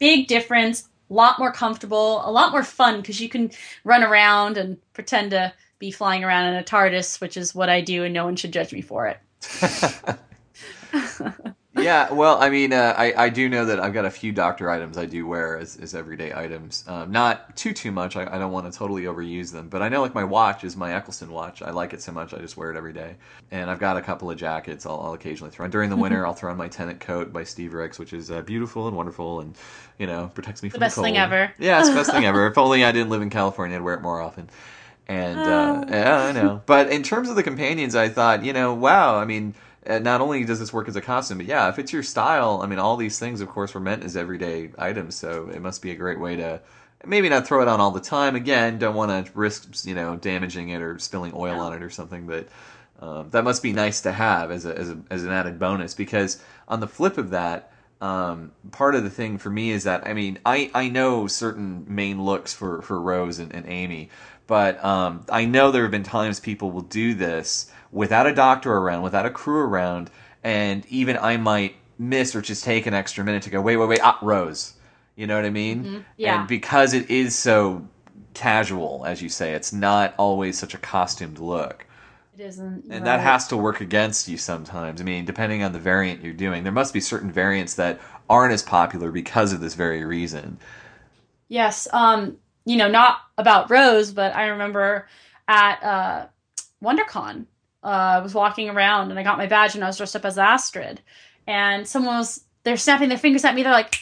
big 0.01 0.27
difference, 0.27 0.89
a 1.09 1.15
lot 1.15 1.39
more 1.39 1.53
comfortable, 1.53 2.29
a 2.29 2.33
lot 2.33 2.51
more 2.51 2.65
fun 2.65 3.03
because 3.03 3.21
you 3.21 3.29
can 3.29 3.53
run 3.85 4.03
around 4.03 4.59
and 4.59 4.79
pretend 4.95 5.31
to 5.31 5.53
be 5.79 5.93
flying 5.93 6.25
around 6.25 6.49
in 6.49 6.57
a 6.57 6.65
TARDIS, 6.65 7.21
which 7.21 7.37
is 7.37 7.55
what 7.55 7.69
I 7.69 7.83
do, 7.83 8.03
and 8.03 8.13
no 8.13 8.25
one 8.25 8.35
should 8.35 8.53
judge 8.53 8.73
me 8.73 8.81
for 8.81 9.07
it. 9.07 9.21
yeah, 11.77 12.13
well, 12.13 12.41
I 12.41 12.51
mean, 12.51 12.73
uh, 12.73 12.95
I 12.97 13.13
I 13.17 13.29
do 13.29 13.49
know 13.49 13.65
that 13.67 13.79
I've 13.81 13.93
got 13.93 14.05
a 14.05 14.11
few 14.11 14.33
doctor 14.33 14.69
items 14.71 14.99
I 14.99 15.07
do 15.07 15.27
wear 15.27 15.59
as, 15.59 15.77
as 15.77 15.95
everyday 15.95 16.35
items. 16.35 16.85
Um, 16.87 17.13
not 17.13 17.57
too 17.57 17.73
too 17.73 17.93
much. 17.93 18.17
I, 18.17 18.23
I 18.23 18.39
don't 18.39 18.53
want 18.53 18.71
to 18.71 18.77
totally 18.77 19.05
overuse 19.05 19.53
them, 19.53 19.69
but 19.69 19.81
I 19.83 19.89
know 19.89 20.03
like 20.03 20.15
my 20.15 20.25
watch 20.25 20.65
is 20.65 20.77
my 20.77 20.95
Eccleston 20.95 21.31
watch. 21.31 21.63
I 21.63 21.71
like 21.71 21.93
it 21.93 22.03
so 22.03 22.13
much 22.13 22.35
I 22.35 22.39
just 22.39 22.57
wear 22.57 22.71
it 22.71 22.77
every 22.77 22.93
day. 22.93 23.17
And 23.51 23.71
I've 23.71 23.79
got 23.79 23.97
a 23.97 24.03
couple 24.03 24.31
of 24.31 24.37
jackets. 24.37 24.87
I'll, 24.87 25.01
I'll 25.01 25.13
occasionally 25.15 25.51
throw 25.51 25.65
on 25.65 25.71
during 25.71 25.91
the 25.91 25.97
winter. 25.97 26.27
I'll 26.27 26.35
throw 26.35 26.51
on 26.51 26.57
my 26.57 26.69
Tennant 26.69 27.01
coat 27.01 27.33
by 27.33 27.45
Steve 27.45 27.75
Ricks, 27.75 27.99
which 27.99 28.13
is 28.13 28.31
uh, 28.31 28.43
beautiful 28.43 28.89
and 28.89 28.97
wonderful, 28.97 29.41
and 29.41 29.55
you 29.99 30.07
know 30.07 30.31
protects 30.35 30.63
me 30.63 30.69
from 30.69 30.81
the 30.81 30.87
cold. 30.87 30.97
Best 30.97 31.03
thing 31.05 31.17
ever. 31.17 31.53
Yeah, 31.59 31.79
it's 31.81 31.89
the 31.89 31.95
best 31.95 32.11
thing 32.11 32.25
ever. 32.27 32.47
If 32.49 32.59
only 32.59 32.85
I 32.85 32.93
didn't 32.93 33.11
live 33.11 33.23
in 33.23 33.31
California, 33.31 33.77
I'd 33.77 33.83
wear 33.83 33.95
it 33.95 34.03
more 34.03 34.21
often. 34.21 34.51
And 35.09 35.47
uh, 35.47 35.85
Oh. 35.85 35.85
yeah, 35.89 36.19
I 36.25 36.33
know. 36.33 36.63
But 36.67 36.91
in 36.91 37.03
terms 37.03 37.29
of 37.29 37.37
the 37.37 37.43
companions, 37.43 37.95
I 37.95 38.09
thought, 38.09 38.45
you 38.45 38.53
know, 38.53 38.75
wow. 38.75 39.17
I 39.17 39.25
mean, 39.25 39.55
uh, 39.87 39.99
not 40.01 40.21
only 40.21 40.45
does 40.45 40.59
this 40.61 40.73
work 40.73 40.89
as 40.89 40.97
a 40.97 41.01
costume, 41.01 41.39
but 41.39 41.47
yeah, 41.47 41.69
if 41.69 41.79
it's 41.79 41.93
your 41.93 42.03
style, 42.03 42.61
I 42.63 42.67
mean, 42.67 42.79
all 42.79 42.97
these 42.97 43.19
things, 43.19 43.41
of 43.41 43.49
course, 43.49 43.73
were 43.75 43.81
meant 43.81 44.05
as 44.05 44.17
everyday 44.17 44.71
items. 44.79 45.15
So 45.15 45.49
it 45.49 45.63
must 45.63 45.81
be 45.83 45.91
a 45.93 45.95
great 45.97 46.21
way 46.21 46.37
to 46.37 46.61
maybe 47.07 47.29
not 47.29 47.47
throw 47.47 47.63
it 47.63 47.69
on 47.69 47.81
all 47.81 47.91
the 47.91 48.01
time. 48.01 48.37
Again, 48.37 48.79
don't 48.79 48.95
want 48.95 49.27
to 49.27 49.33
risk, 49.39 49.87
you 49.87 49.95
know, 49.95 50.17
damaging 50.17 50.71
it 50.71 50.83
or 50.83 50.99
spilling 50.99 51.33
oil 51.35 51.61
on 51.61 51.73
it 51.73 51.83
or 51.83 51.91
something. 51.91 52.27
But 52.27 52.49
um, 53.01 53.31
that 53.31 53.45
must 53.45 53.63
be 53.63 53.73
nice 53.73 54.01
to 54.03 54.13
have 54.13 54.51
as 54.51 54.67
a, 54.67 54.77
as 54.77 54.91
a 54.91 54.99
as 55.11 55.25
an 55.25 55.31
added 55.31 55.59
bonus 55.59 55.95
because 55.95 56.43
on 56.67 56.81
the 56.81 56.89
flip 56.89 57.19
of 57.19 57.31
that. 57.31 57.73
Um, 58.01 58.53
part 58.71 58.95
of 58.95 59.03
the 59.03 59.11
thing 59.11 59.39
for 59.39 59.51
me 59.51 59.71
is 59.73 59.83
that 59.83 60.07
I 60.07 60.13
mean 60.13 60.39
I, 60.47 60.71
I 60.73 60.89
know 60.89 61.27
certain 61.27 61.85
main 61.89 62.23
looks 62.25 62.55
for, 62.55 62.81
for 62.81 63.01
Rose 63.01 63.41
and, 63.41 63.53
and 63.53 63.67
Amy, 63.67 64.09
but 64.49 64.83
um, 64.83 65.25
I 65.29 65.45
know 65.45 65.71
there 65.71 65.83
have 65.83 65.93
been 65.93 66.03
times 66.03 66.41
people 66.41 66.73
will 66.73 66.81
do 66.81 67.15
this 67.15 67.71
without 67.93 68.27
a 68.27 68.35
doctor 68.35 68.73
around, 68.73 69.03
without 69.03 69.27
a 69.27 69.31
crew 69.31 69.61
around, 69.61 70.11
and 70.43 70.85
even 70.87 71.17
I 71.17 71.37
might 71.37 71.77
miss 71.99 72.35
or 72.35 72.41
just 72.41 72.65
take 72.65 72.87
an 72.87 72.95
extra 72.95 73.23
minute 73.23 73.43
to 73.43 73.51
go, 73.51 73.61
wait, 73.61 73.77
wait, 73.77 73.89
wait, 73.89 74.01
ah, 74.03 74.19
Rose. 74.23 74.73
You 75.17 75.27
know 75.27 75.37
what 75.37 75.45
I 75.45 75.51
mean? 75.51 76.05
Yeah. 76.17 76.41
And 76.41 76.49
because 76.49 76.95
it 76.95 77.11
is 77.11 77.37
so 77.37 77.87
casual, 78.35 79.05
as 79.05 79.21
you 79.21 79.29
say, 79.29 79.53
it's 79.53 79.73
not 79.73 80.15
always 80.17 80.59
such 80.59 80.75
a 80.75 80.79
costumed 80.79 81.39
look. 81.39 81.85
It 82.39 82.43
isn't. 82.43 82.85
And 82.85 82.91
right. 82.91 83.05
that 83.05 83.21
has 83.21 83.49
to 83.49 83.57
work 83.57 83.81
against 83.83 84.29
you 84.29 84.39
sometimes. 84.39 85.01
I 85.01 85.05
mean, 85.05 85.25
depending 85.25 85.63
on 85.63 85.73
the 85.73 85.79
variant 85.79 86.23
you're 86.23 86.33
doing, 86.33 86.63
there 86.63 86.73
must 86.73 86.95
be 86.95 87.01
certain 87.01 87.31
variants 87.31 87.75
that 87.75 88.01
aren't 88.31 88.55
as 88.55 88.63
popular 88.63 89.11
because 89.11 89.53
of 89.53 89.61
this 89.61 89.75
very 89.75 90.05
reason. 90.05 90.59
Yes. 91.49 91.89
Um, 91.93 92.39
you 92.69 92.77
know, 92.77 92.89
not 92.89 93.21
about 93.39 93.71
Rose, 93.71 94.13
but 94.13 94.37
I 94.37 94.49
remember 94.49 95.09
at 95.49 95.83
uh 95.83 96.27
WonderCon, 96.85 97.47
uh, 97.83 97.87
I 97.87 98.19
was 98.19 98.35
walking 98.35 98.69
around 98.69 99.11
and 99.11 99.19
I 99.19 99.23
got 99.23 99.39
my 99.39 99.47
badge 99.47 99.75
and 99.75 99.83
I 99.83 99.87
was 99.87 99.97
dressed 99.97 100.15
up 100.15 100.27
as 100.27 100.37
Astrid. 100.37 101.01
And 101.47 101.89
someone 101.89 102.19
was 102.19 102.45
they're 102.65 102.77
snapping 102.77 103.09
their 103.09 103.17
fingers 103.17 103.47
at 103.47 103.55
me, 103.55 103.63
they're 103.63 103.73
like, 103.73 103.97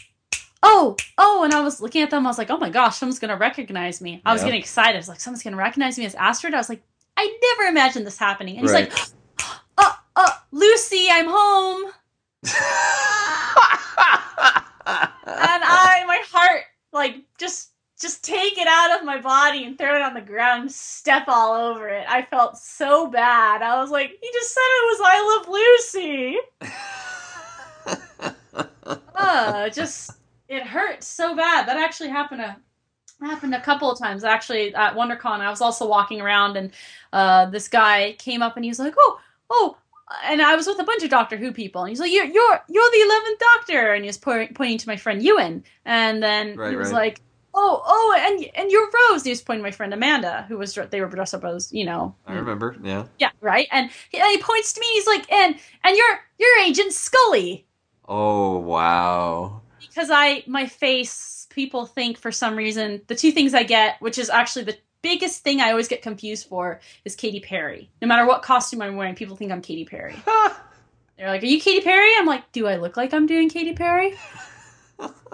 Oh, 0.65 0.97
oh, 1.17 1.45
and 1.45 1.55
I 1.55 1.61
was 1.61 1.81
looking 1.81 2.03
at 2.03 2.11
them, 2.11 2.27
I 2.27 2.31
was 2.31 2.39
like, 2.39 2.51
Oh 2.51 2.59
my 2.59 2.71
gosh, 2.71 2.97
someone's 2.97 3.21
gonna 3.21 3.37
recognize 3.37 4.01
me. 4.01 4.21
I 4.27 4.33
was 4.33 4.43
getting 4.43 4.59
excited. 4.59 4.97
I 4.97 4.99
was 4.99 5.09
like, 5.09 5.21
someone's 5.21 5.45
gonna 5.45 5.57
recognize 5.57 5.97
me 5.97 6.05
as 6.05 6.17
Astrid. 6.17 6.53
I 6.53 6.59
was 6.59 6.69
like, 6.69 6.83
I 7.17 7.39
never 7.57 7.71
imagined 7.71 8.05
this 8.05 8.19
happening. 8.19 8.57
And 8.57 8.65
he's 8.65 8.73
like, 8.73 8.93
Uh 9.79 9.93
uh, 10.17 10.31
Lucy, 10.51 11.07
I'm 11.09 11.29
home. 11.29 11.93
and 12.43 12.53
I, 15.65 16.05
my 16.07 16.21
heart, 16.33 16.63
like 16.93 17.17
just, 17.39 17.71
just 18.01 18.25
take 18.25 18.59
it 18.59 18.67
out 18.69 18.99
of 18.99 19.07
my 19.07 19.21
body 19.21 19.65
and 19.65 19.79
throw 19.79 19.97
it 19.97 20.03
on 20.03 20.15
the 20.15 20.21
ground, 20.21 20.63
and 20.63 20.73
step 20.73 21.25
all 21.29 21.55
over 21.55 21.89
it. 21.89 22.07
I 22.09 22.23
felt 22.23 22.59
so 22.59 23.09
bad. 23.09 23.63
I 23.63 23.81
was 23.81 23.91
like, 23.91 24.11
he 24.11 24.31
just 24.33 24.53
said 24.55 24.61
it 24.61 24.87
was 24.87 25.01
"I 25.05 25.37
love 25.39 25.49
Lucy." 25.49 26.39
Uh, 29.19 29.69
just 29.71 30.11
it 30.49 30.63
hurt 30.63 31.03
so 31.03 31.35
bad. 31.35 31.67
That 31.67 31.77
actually 31.79 32.11
happened 32.11 32.43
a 32.43 32.57
happened 33.21 33.55
a 33.55 33.61
couple 33.61 33.91
of 33.91 33.99
times. 33.99 34.25
Actually, 34.25 34.75
at 34.75 34.95
WonderCon, 34.95 35.41
I 35.41 35.51
was 35.51 35.61
also 35.61 35.89
walking 35.89 36.21
around, 36.21 36.57
and 36.57 36.71
uh, 37.13 37.47
this 37.47 37.67
guy 37.69 38.15
came 38.19 38.43
up 38.43 38.57
and 38.57 38.65
he 38.65 38.71
was 38.71 38.79
like, 38.79 38.95
"Oh, 38.99 39.21
oh." 39.51 39.77
And 40.25 40.41
I 40.41 40.55
was 40.55 40.69
with 40.69 40.79
a 40.79 40.85
bunch 40.85 41.03
of 41.03 41.11
Doctor 41.11 41.37
Who 41.37 41.53
people, 41.53 41.83
and 41.83 41.89
he's 41.91 41.99
like, 41.99 42.13
"You're 42.13 42.27
you're 42.27 42.61
you're 42.69 42.91
the 42.91 43.03
eleventh 43.05 43.41
Doctor," 43.55 43.93
and 43.95 44.05
he 44.05 44.09
was 44.09 44.19
po- 44.19 44.47
pointing 44.55 44.79
to 44.79 44.89
my 44.89 44.97
friend 44.97 45.23
Ewan, 45.23 45.65
and 45.85 46.23
then 46.23 46.55
Right, 46.57 46.71
he 46.71 46.77
was 46.77 46.93
right. 46.93 46.99
like, 47.07 47.21
"Oh, 47.57 47.83
oh, 47.85 48.17
and 48.19 48.47
and 48.55 48.71
you're 48.71 48.89
Rose." 49.11 49.25
He 49.25 49.31
was 49.31 49.43
pointing 49.43 49.65
to 49.65 49.69
my 49.69 49.73
friend 49.73 49.93
Amanda, 49.93 50.45
who 50.49 50.59
was 50.59 50.79
they 50.91 51.01
were 51.01 51.09
dressed 51.09 51.35
up 51.35 51.45
as 51.45 51.73
you 51.73 51.85
know, 51.85 52.15
I 52.27 52.35
remember, 52.35 52.77
yeah. 52.83 53.07
yeah, 53.19 53.31
right. 53.41 53.67
And 53.73 53.91
he, 54.11 54.19
and 54.19 54.29
he 54.31 54.39
points 54.39 54.75
to 54.75 54.81
me, 54.81 54.87
he's 54.93 55.07
like, 55.07 55.33
"And 55.33 55.57
and 55.83 55.97
you're 55.97 56.21
you're 56.39 56.59
Agent 56.61 56.93
Scully." 56.93 57.67
Oh, 58.09 58.59
wow. 58.59 59.63
because 59.81 60.11
I 60.13 60.45
my 60.47 60.67
face 60.67 61.49
people 61.51 61.87
think 61.87 62.19
for 62.19 62.31
some 62.31 62.55
reason 62.55 63.01
the 63.09 63.15
two 63.17 63.33
things 63.33 63.55
I 63.55 63.63
get, 63.65 64.01
which 64.01 64.19
is 64.19 64.31
actually 64.31 64.67
the 64.67 64.77
biggest 65.03 65.43
thing 65.43 65.61
I 65.61 65.71
always 65.71 65.89
get 65.89 66.03
confused 66.03 66.49
for, 66.49 66.81
is 67.05 67.17
Katy 67.17 67.41
Perry. 67.41 67.91
No 68.03 68.09
matter 68.09 68.27
what 68.27 68.43
costume 68.43 68.83
I'm 68.83 68.97
wearing, 68.97 69.15
people 69.15 69.37
think 69.37 69.51
I'm 69.53 69.63
Katy 69.63 69.85
Perry. 69.87 70.17
They're 71.17 71.29
like, 71.29 71.43
"Are 71.43 71.47
you 71.47 71.61
Katy 71.61 71.81
Perry?" 71.81 72.11
I'm 72.19 72.27
like, 72.27 72.53
"Do 72.53 72.67
I 72.67 72.77
look 72.77 72.97
like 72.97 73.15
I'm 73.15 73.27
doing 73.27 73.49
Katy 73.49 73.73
Perry?" 73.73 74.15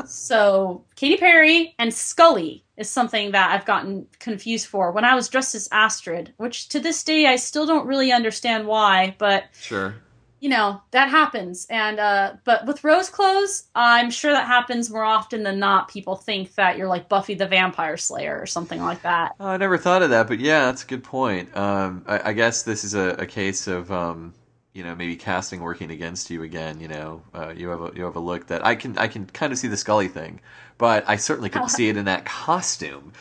so 0.06 0.84
Katy 0.96 1.16
Perry 1.18 1.74
and 1.78 1.92
Scully 1.92 2.64
is 2.76 2.88
something 2.88 3.32
that 3.32 3.50
I've 3.52 3.66
gotten 3.66 4.06
confused 4.18 4.66
for 4.66 4.90
when 4.92 5.04
I 5.04 5.14
was 5.14 5.28
dressed 5.28 5.54
as 5.54 5.68
Astrid, 5.70 6.32
which 6.38 6.68
to 6.70 6.80
this 6.80 7.02
day 7.04 7.26
I 7.26 7.36
still 7.36 7.66
don't 7.66 7.86
really 7.86 8.12
understand 8.12 8.66
why, 8.66 9.14
but 9.18 9.44
Sure. 9.60 9.94
you 10.40 10.48
know 10.48 10.80
that 10.90 11.08
happens 11.08 11.66
and 11.70 12.00
uh 12.00 12.32
but 12.44 12.66
with 12.66 12.82
rose 12.82 13.08
clothes 13.08 13.64
i'm 13.76 14.10
sure 14.10 14.32
that 14.32 14.44
happens 14.46 14.90
more 14.90 15.04
often 15.04 15.44
than 15.44 15.60
not 15.60 15.86
people 15.86 16.16
think 16.16 16.52
that 16.56 16.76
you're 16.76 16.88
like 16.88 17.08
buffy 17.08 17.34
the 17.34 17.46
vampire 17.46 17.96
slayer 17.96 18.36
or 18.40 18.46
something 18.46 18.82
like 18.82 19.00
that 19.02 19.36
Oh, 19.38 19.46
I 19.46 19.56
never 19.56 19.78
thought 19.78 20.02
of 20.02 20.10
that, 20.10 20.26
but 20.26 20.40
yeah, 20.40 20.64
that's 20.64 20.82
a 20.82 20.86
good 20.86 21.04
point. 21.04 21.56
Um, 21.56 22.04
I, 22.08 22.30
I 22.30 22.32
guess 22.32 22.64
this 22.64 22.82
is 22.82 22.94
a, 22.94 23.10
a 23.20 23.26
case 23.26 23.68
of 23.68 23.92
um, 23.92 24.34
you 24.72 24.82
know 24.82 24.94
maybe 24.94 25.16
casting 25.16 25.60
working 25.60 25.90
against 25.90 26.30
you 26.30 26.42
again. 26.42 26.80
You 26.80 26.88
know, 26.88 27.22
uh, 27.34 27.52
you 27.56 27.68
have 27.68 27.80
a 27.80 27.92
you 27.94 28.04
have 28.04 28.16
a 28.16 28.20
look 28.20 28.46
that 28.48 28.64
I 28.64 28.74
can 28.74 28.96
I 28.98 29.08
can 29.08 29.26
kind 29.26 29.52
of 29.52 29.58
see 29.58 29.68
the 29.68 29.76
Scully 29.76 30.08
thing, 30.08 30.40
but 30.78 31.04
I 31.08 31.16
certainly 31.16 31.50
couldn't 31.50 31.68
see 31.68 31.88
it 31.88 31.96
in 31.96 32.06
that 32.06 32.24
costume. 32.24 33.12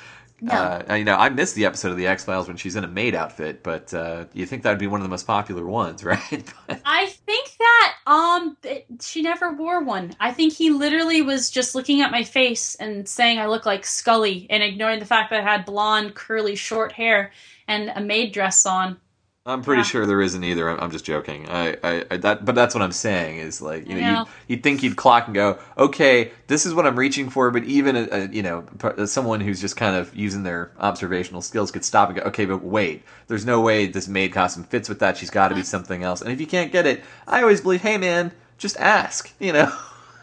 No. 0.44 0.54
Uh, 0.54 0.96
you 0.96 1.04
know, 1.04 1.16
I 1.16 1.30
missed 1.30 1.54
the 1.54 1.66
episode 1.66 1.92
of 1.92 1.98
the 1.98 2.08
X 2.08 2.26
Files 2.26 2.48
when 2.48 2.58
she's 2.58 2.76
in 2.76 2.84
a 2.84 2.88
maid 2.88 3.14
outfit, 3.14 3.62
but 3.62 3.94
uh, 3.94 4.26
you 4.34 4.48
think 4.48 4.64
that'd 4.64 4.80
be 4.80 4.88
one 4.88 5.00
of 5.00 5.04
the 5.04 5.10
most 5.10 5.28
popular 5.28 5.64
ones, 5.68 6.04
right? 6.06 6.54
But- 6.68 6.82
i 6.84 7.06
think 7.28 7.56
that 7.60 7.94
um 8.08 8.58
it, 8.64 8.86
she 9.02 9.22
never 9.22 9.54
wore 9.54 9.84
one 9.84 10.16
i 10.20 10.32
think 10.32 10.54
he 10.54 10.72
literally 10.72 11.22
was 11.22 11.52
just 11.52 11.76
looking 11.76 12.02
at 12.02 12.12
my 12.12 12.24
face 12.24 12.76
and 12.76 13.08
saying 13.08 13.38
i 13.40 13.46
look 13.46 13.66
like 13.66 13.86
scully 13.86 14.48
and 14.50 14.64
ignoring 14.64 15.00
the 15.00 15.06
fact 15.06 15.30
that 15.30 15.40
i 15.40 15.44
had 15.44 15.66
blonde 15.66 16.16
curly 16.16 16.56
short 16.56 16.92
hair 16.92 17.32
and 17.68 17.92
a 17.96 18.02
maid 18.02 18.32
dress 18.34 18.66
on 18.66 18.98
I'm 19.44 19.64
pretty 19.64 19.80
Yeah. 19.80 19.84
sure 19.86 20.06
there 20.06 20.22
isn't 20.22 20.44
either. 20.44 20.70
I'm, 20.70 20.80
I'm 20.80 20.92
just 20.92 21.04
joking. 21.04 21.50
I, 21.50 21.76
I, 21.84 22.06
I 22.12 22.18
that, 22.18 22.46
but 22.46 22.54
that's 22.54 22.76
what 22.76 22.84
I'm 22.84 22.92
saying 22.92 23.38
is 23.40 23.60
like 23.62 23.88
you 23.88 23.96
know, 23.96 24.00
Yeah. 24.00 24.20
you'd, 24.20 24.28
you'd 24.48 24.64
think 24.64 24.84
you'd 24.84 24.96
clock 24.98 25.26
and 25.26 25.34
go, 25.34 25.58
okay, 25.80 26.32
this 26.46 26.66
is 26.68 26.76
what 26.76 26.86
I'm 26.86 26.96
reaching 26.98 27.30
for. 27.32 27.50
But 27.50 27.64
even 27.64 27.96
a, 27.96 28.08
a, 28.12 28.28
you 28.28 28.44
know, 28.44 28.62
p- 28.78 28.88
uh, 28.90 29.06
someone 29.08 29.42
who's 29.42 29.60
just 29.60 29.76
kind 29.76 29.96
of 29.96 30.16
using 30.16 30.44
their 30.44 30.72
observational 30.80 31.42
skills 31.42 31.72
could 31.72 31.84
stop 31.84 32.10
and 32.10 32.20
go, 32.20 32.24
okay, 32.26 32.46
but 32.46 32.64
wait, 32.64 33.04
there's 33.28 33.46
no 33.46 33.62
way 33.62 33.88
this 33.88 34.08
maid 34.08 34.32
costume 34.32 34.64
fits 34.64 34.88
with 34.88 35.00
that. 35.00 35.18
She's 35.18 35.32
got 35.32 35.48
to 35.48 35.56
be 35.56 35.64
something 35.64 36.04
else. 36.04 36.22
And 36.22 36.32
if 36.32 36.40
you 36.40 36.46
can't 36.48 36.72
get 36.72 36.86
it, 36.86 37.04
I 37.28 37.42
always 37.42 37.62
believe, 37.62 37.82
hey 37.82 37.98
man, 37.98 38.32
just 38.60 38.78
ask. 38.78 39.34
You 39.40 39.54
know, 39.54 39.76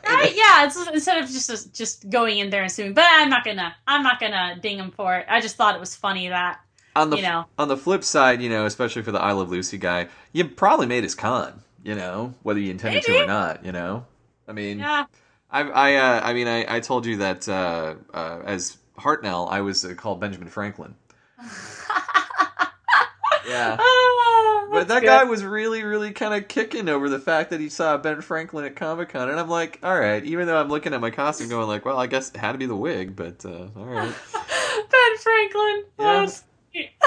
right? 0.06 0.32
Yeah, 0.34 0.64
it's 0.64 0.86
instead 0.86 1.20
of 1.22 1.28
just 1.28 1.74
just 1.74 2.08
going 2.08 2.38
in 2.38 2.50
there 2.50 2.62
and 2.62 2.70
suing. 2.70 2.94
But 2.94 3.04
I'm 3.08 3.28
not 3.28 3.44
gonna 3.44 3.74
I'm 3.86 4.04
not 4.04 4.20
gonna 4.20 4.56
ding 4.62 4.78
him 4.78 4.92
for 4.92 5.16
it. 5.16 5.26
I 5.28 5.40
just 5.40 5.56
thought 5.56 5.74
it 5.74 5.80
was 5.80 5.96
funny 5.96 6.28
that 6.28 6.60
on 6.98 7.10
the 7.10 7.16
you 7.16 7.22
know. 7.22 7.46
on 7.58 7.68
the 7.68 7.76
flip 7.76 8.04
side, 8.04 8.42
you 8.42 8.48
know, 8.48 8.66
especially 8.66 9.02
for 9.02 9.12
the 9.12 9.20
I 9.20 9.32
Love 9.32 9.50
Lucy 9.50 9.78
guy, 9.78 10.08
you 10.32 10.44
probably 10.48 10.86
made 10.86 11.04
his 11.04 11.14
con. 11.14 11.62
You 11.84 11.94
know, 11.94 12.34
whether 12.42 12.60
you 12.60 12.70
intended 12.70 13.02
to 13.04 13.22
or 13.22 13.26
not. 13.26 13.64
You 13.64 13.72
know, 13.72 14.04
I 14.46 14.52
mean, 14.52 14.80
yeah. 14.80 15.06
I 15.50 15.60
I 15.62 15.94
uh, 15.96 16.20
I 16.24 16.32
mean, 16.34 16.46
I, 16.48 16.76
I 16.76 16.80
told 16.80 17.06
you 17.06 17.18
that 17.18 17.48
uh, 17.48 17.94
uh, 18.12 18.40
as 18.44 18.76
Hartnell, 18.98 19.50
I 19.50 19.60
was 19.62 19.84
uh, 19.84 19.94
called 19.94 20.20
Benjamin 20.20 20.48
Franklin. 20.48 20.94
Yeah. 23.46 23.78
Ah, 23.80 24.66
But 24.70 24.88
that 24.88 25.00
good. 25.00 25.06
guy 25.06 25.24
was 25.24 25.42
really, 25.42 25.82
really 25.82 26.12
kind 26.12 26.34
of 26.34 26.48
kicking 26.48 26.86
over 26.90 27.08
the 27.08 27.18
fact 27.18 27.48
that 27.48 27.60
he 27.60 27.70
saw 27.70 27.96
Ben 27.96 28.20
Franklin 28.20 28.66
at 28.66 28.76
Comic 28.76 29.08
Con, 29.08 29.30
and 29.30 29.40
I'm 29.40 29.48
like, 29.48 29.78
all 29.82 29.98
right. 29.98 30.22
Even 30.22 30.46
though 30.46 30.60
I'm 30.60 30.68
looking 30.68 30.92
at 30.92 31.00
my 31.00 31.10
costume, 31.10 31.48
going 31.48 31.66
like, 31.66 31.86
well, 31.86 31.96
I 31.98 32.08
guess 32.08 32.28
it 32.28 32.36
had 32.36 32.52
to 32.52 32.58
be 32.58 32.66
the 32.66 32.76
wig, 32.76 33.16
but 33.16 33.42
uh, 33.46 33.68
all 33.74 33.84
right. 33.86 34.12
Ben 34.34 35.16
Franklin. 35.22 35.84
Yeah. 35.98 36.04
That's- 36.04 36.44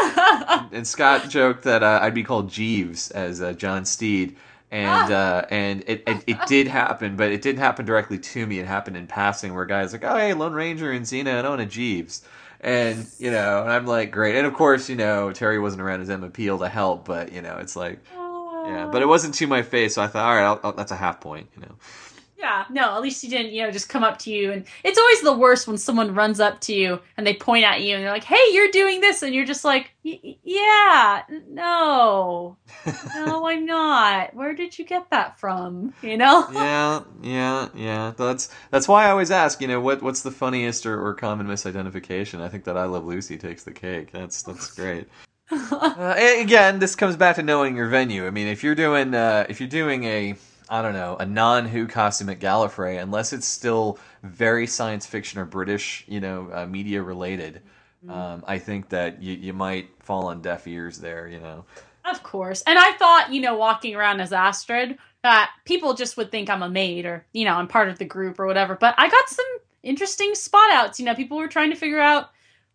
and 0.72 0.88
Scott 0.88 1.30
joked 1.30 1.64
that 1.64 1.84
uh, 1.84 2.00
I'd 2.02 2.14
be 2.14 2.24
called 2.24 2.50
Jeeves 2.50 3.12
as 3.12 3.42
uh, 3.42 3.54
John 3.54 3.86
Steed, 3.86 4.36
and 4.72 5.12
uh, 5.12 5.46
and 5.50 5.84
it, 5.88 6.04
it 6.08 6.24
it 6.28 6.38
did 6.48 6.68
happen, 6.68 7.16
but 7.16 7.32
it 7.32 7.42
didn't 7.42 7.60
happen 7.60 7.86
directly 7.86 8.18
to 8.18 8.46
me. 8.46 8.60
It 8.60 8.66
happened 8.66 8.98
in 8.98 9.08
passing, 9.08 9.54
where 9.54 9.66
guys 9.66 9.94
like, 9.94 10.04
oh 10.04 10.18
hey, 10.18 10.34
Lone 10.34 10.54
Ranger 10.54 10.92
and 10.92 11.06
Xena 11.06 11.38
and 11.38 11.48
Ona 11.48 11.66
Jeeves, 11.66 12.24
and 12.62 13.06
you 13.20 13.32
know, 13.32 13.62
and 13.62 13.72
I'm 13.72 13.86
like, 13.86 14.12
great, 14.12 14.36
and 14.36 14.48
of 14.48 14.54
course, 14.54 14.90
you 14.90 14.96
know, 14.96 15.32
Terry 15.32 15.60
wasn't 15.60 15.82
around 15.82 16.02
as 16.02 16.10
Emma 16.10 16.30
Peel 16.30 16.60
to 16.60 16.70
help, 16.70 17.06
but 17.06 17.32
you 17.32 17.42
know, 17.42 17.58
it's 17.58 17.76
like, 17.76 18.00
yeah, 18.66 18.90
but 18.92 19.02
it 19.02 19.08
wasn't 19.08 19.34
to 19.36 19.48
my 19.48 19.62
face, 19.62 19.96
so 19.96 20.02
I 20.02 20.08
thought, 20.08 20.26
all 20.26 20.36
right, 20.36 20.46
I'll, 20.46 20.60
I'll, 20.64 20.74
that's 20.74 20.92
a 20.92 20.98
half 20.98 21.20
point, 21.20 21.50
you 21.56 21.62
know. 21.62 21.76
Yeah, 22.42 22.66
no, 22.72 22.96
at 22.96 23.02
least 23.04 23.22
he 23.22 23.28
didn't, 23.28 23.52
you 23.52 23.62
know, 23.62 23.70
just 23.70 23.88
come 23.88 24.04
up 24.04 24.18
to 24.20 24.32
you. 24.32 24.52
And 24.52 24.66
it's 24.84 24.98
always 24.98 25.22
the 25.22 25.38
worst 25.38 25.68
when 25.68 25.78
someone 25.78 26.16
runs 26.16 26.40
up 26.40 26.60
to 26.62 26.74
you 26.74 27.00
and 27.16 27.28
they 27.28 27.36
point 27.36 27.66
at 27.66 27.82
you 27.82 27.94
and 27.94 28.04
they're 28.04 28.12
like, 28.12 28.24
hey, 28.24 28.44
you're 28.52 28.72
doing 28.72 29.00
this. 29.00 29.22
And 29.22 29.36
you're 29.36 29.46
just 29.46 29.64
like, 29.64 29.92
"Y- 30.04 30.20
y- 30.24 30.38
yeah, 30.44 31.22
no, 31.48 32.58
no, 33.16 33.46
I'm 33.48 33.68
not. 33.68 34.34
Where 34.34 34.56
did 34.56 34.80
you 34.80 34.86
get 34.86 35.08
that 35.12 35.40
from? 35.40 35.94
You 36.02 36.18
know? 36.18 36.48
yeah, 36.52 37.02
yeah, 37.22 37.70
yeah. 37.76 38.14
That's 38.18 38.50
that's 38.72 38.88
why 38.88 39.06
I 39.06 39.12
always 39.12 39.30
ask, 39.30 39.62
you 39.62 39.68
know, 39.68 39.80
what 39.80 40.02
what's 40.02 40.24
the 40.24 40.32
funniest 40.32 40.88
or, 40.88 41.00
or 41.00 41.14
common 41.14 41.46
misidentification? 41.46 42.42
I 42.42 42.50
think 42.50 42.64
that 42.64 42.76
I 42.76 42.86
Love 42.86 43.06
Lucy 43.06 43.38
takes 43.38 43.64
the 43.64 43.72
cake. 43.72 44.12
That's 44.12 44.42
that's 44.42 44.72
great. 44.76 45.08
Uh, 45.52 46.16
again, 46.40 46.80
this 46.80 46.96
comes 46.96 47.16
back 47.16 47.36
to 47.36 47.44
knowing 47.44 47.76
your 47.76 47.90
venue. 47.90 48.26
I 48.26 48.32
mean, 48.32 48.48
if 48.48 48.64
you're 48.64 48.74
doing 48.74 49.14
uh, 49.14 49.46
if 49.48 49.60
you're 49.60 49.70
doing 49.70 50.06
a 50.06 50.34
I 50.72 50.82
don't 50.82 50.94
know 50.94 51.18
a 51.20 51.26
non 51.26 51.68
Who 51.68 51.86
costume 51.86 52.30
at 52.30 52.40
Gallifrey, 52.40 53.02
unless 53.02 53.34
it's 53.34 53.46
still 53.46 54.00
very 54.24 54.66
science 54.66 55.06
fiction 55.06 55.40
or 55.40 55.46
British, 55.46 56.06
you 56.08 56.22
know, 56.22 56.50
uh, 56.52 56.66
media 56.66 57.04
related, 57.04 57.62
um, 58.08 58.44
I 58.48 58.58
think 58.58 58.90
that 58.90 59.22
you 59.22 59.34
you 59.34 59.54
might 59.54 59.90
fall 60.00 60.28
on 60.28 60.42
deaf 60.42 60.66
ears 60.68 60.98
there. 60.98 61.28
You 61.28 61.42
know. 61.42 61.66
Of 62.06 62.24
course. 62.24 62.64
And 62.66 62.80
I 62.80 62.94
thought, 62.94 63.32
you 63.32 63.42
know, 63.42 63.56
walking 63.56 63.96
around 63.96 64.22
as 64.22 64.34
Astrid, 64.34 64.98
that 65.24 65.52
people 65.66 65.94
just 65.94 66.18
would 66.18 66.32
think 66.32 66.50
I'm 66.50 66.64
a 66.64 66.70
maid 66.70 67.06
or, 67.06 67.26
you 67.32 67.46
know, 67.46 67.54
I'm 67.54 67.68
part 67.68 67.90
of 67.90 68.00
the 68.00 68.06
group 68.06 68.40
or 68.40 68.48
whatever. 68.48 68.76
But 68.76 68.96
I 68.98 69.08
got 69.08 69.30
some 69.30 69.46
interesting 69.84 70.34
spot 70.34 70.72
outs. 70.72 71.00
You 71.00 71.06
know, 71.06 71.14
people 71.14 71.38
were 71.38 71.48
trying 71.48 71.70
to 71.70 71.76
figure 71.76 72.00
out 72.00 72.30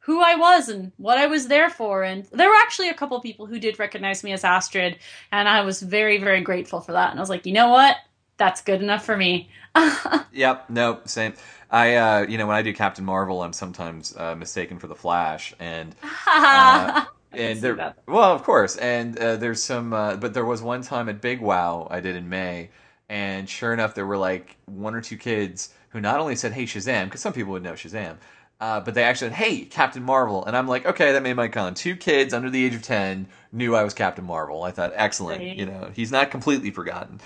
who 0.06 0.22
I 0.22 0.36
was 0.36 0.68
and 0.68 0.92
what 0.98 1.18
I 1.18 1.26
was 1.26 1.48
there 1.48 1.68
for. 1.68 2.04
And 2.04 2.24
there 2.26 2.48
were 2.48 2.54
actually 2.54 2.90
a 2.90 2.94
couple 2.94 3.20
people 3.20 3.46
who 3.46 3.58
did 3.58 3.76
recognize 3.80 4.22
me 4.22 4.32
as 4.32 4.44
Astrid. 4.44 4.98
And 5.32 5.48
I 5.48 5.62
was 5.62 5.82
very, 5.82 6.18
very 6.18 6.42
grateful 6.42 6.80
for 6.80 6.92
that. 6.92 7.10
And 7.10 7.18
I 7.18 7.22
was 7.22 7.28
like, 7.28 7.44
you 7.44 7.52
know 7.52 7.70
what? 7.70 7.96
That's 8.36 8.62
good 8.62 8.80
enough 8.80 9.04
for 9.04 9.16
me. 9.16 9.50
Yep. 10.32 10.68
No. 10.68 11.00
Same. 11.06 11.32
I, 11.70 11.94
uh, 11.96 12.26
you 12.28 12.36
know, 12.36 12.46
when 12.46 12.56
I 12.56 12.62
do 12.62 12.74
Captain 12.74 13.04
Marvel, 13.04 13.42
I'm 13.42 13.54
sometimes 13.54 14.14
uh, 14.16 14.34
mistaken 14.34 14.78
for 14.78 14.86
the 14.86 14.94
Flash, 14.94 15.54
and 15.58 15.94
uh, 16.26 17.06
and 17.32 17.60
there, 17.60 17.74
that. 17.74 17.98
well, 18.06 18.32
of 18.32 18.42
course, 18.42 18.76
and 18.76 19.18
uh, 19.18 19.36
there's 19.36 19.62
some, 19.62 19.94
uh, 19.94 20.16
but 20.16 20.34
there 20.34 20.44
was 20.44 20.60
one 20.60 20.82
time 20.82 21.08
at 21.08 21.22
Big 21.22 21.40
Wow 21.40 21.88
I 21.90 22.00
did 22.00 22.16
in 22.16 22.28
May, 22.28 22.68
and 23.08 23.48
sure 23.48 23.72
enough, 23.72 23.94
there 23.94 24.06
were 24.06 24.18
like 24.18 24.56
one 24.66 24.94
or 24.94 25.00
two 25.00 25.16
kids 25.16 25.70
who 25.88 26.00
not 26.02 26.20
only 26.20 26.36
said, 26.36 26.52
"Hey 26.52 26.64
Shazam," 26.64 27.06
because 27.06 27.22
some 27.22 27.32
people 27.32 27.52
would 27.52 27.62
know 27.62 27.72
Shazam. 27.72 28.18
Uh, 28.58 28.80
but 28.80 28.94
they 28.94 29.02
actually 29.02 29.28
said, 29.28 29.36
"Hey, 29.36 29.66
Captain 29.66 30.02
Marvel," 30.02 30.44
and 30.44 30.56
I'm 30.56 30.66
like, 30.66 30.86
"Okay, 30.86 31.12
that 31.12 31.22
made 31.22 31.36
my 31.36 31.48
con." 31.48 31.74
Two 31.74 31.94
kids 31.94 32.32
under 32.32 32.48
the 32.48 32.64
age 32.64 32.74
of 32.74 32.82
ten 32.82 33.26
knew 33.52 33.74
I 33.74 33.84
was 33.84 33.92
Captain 33.92 34.24
Marvel. 34.24 34.62
I 34.62 34.70
thought, 34.70 34.92
excellent. 34.94 35.40
Right. 35.40 35.56
You 35.56 35.66
know, 35.66 35.90
he's 35.94 36.10
not 36.10 36.30
completely 36.30 36.70
forgotten. 36.70 37.20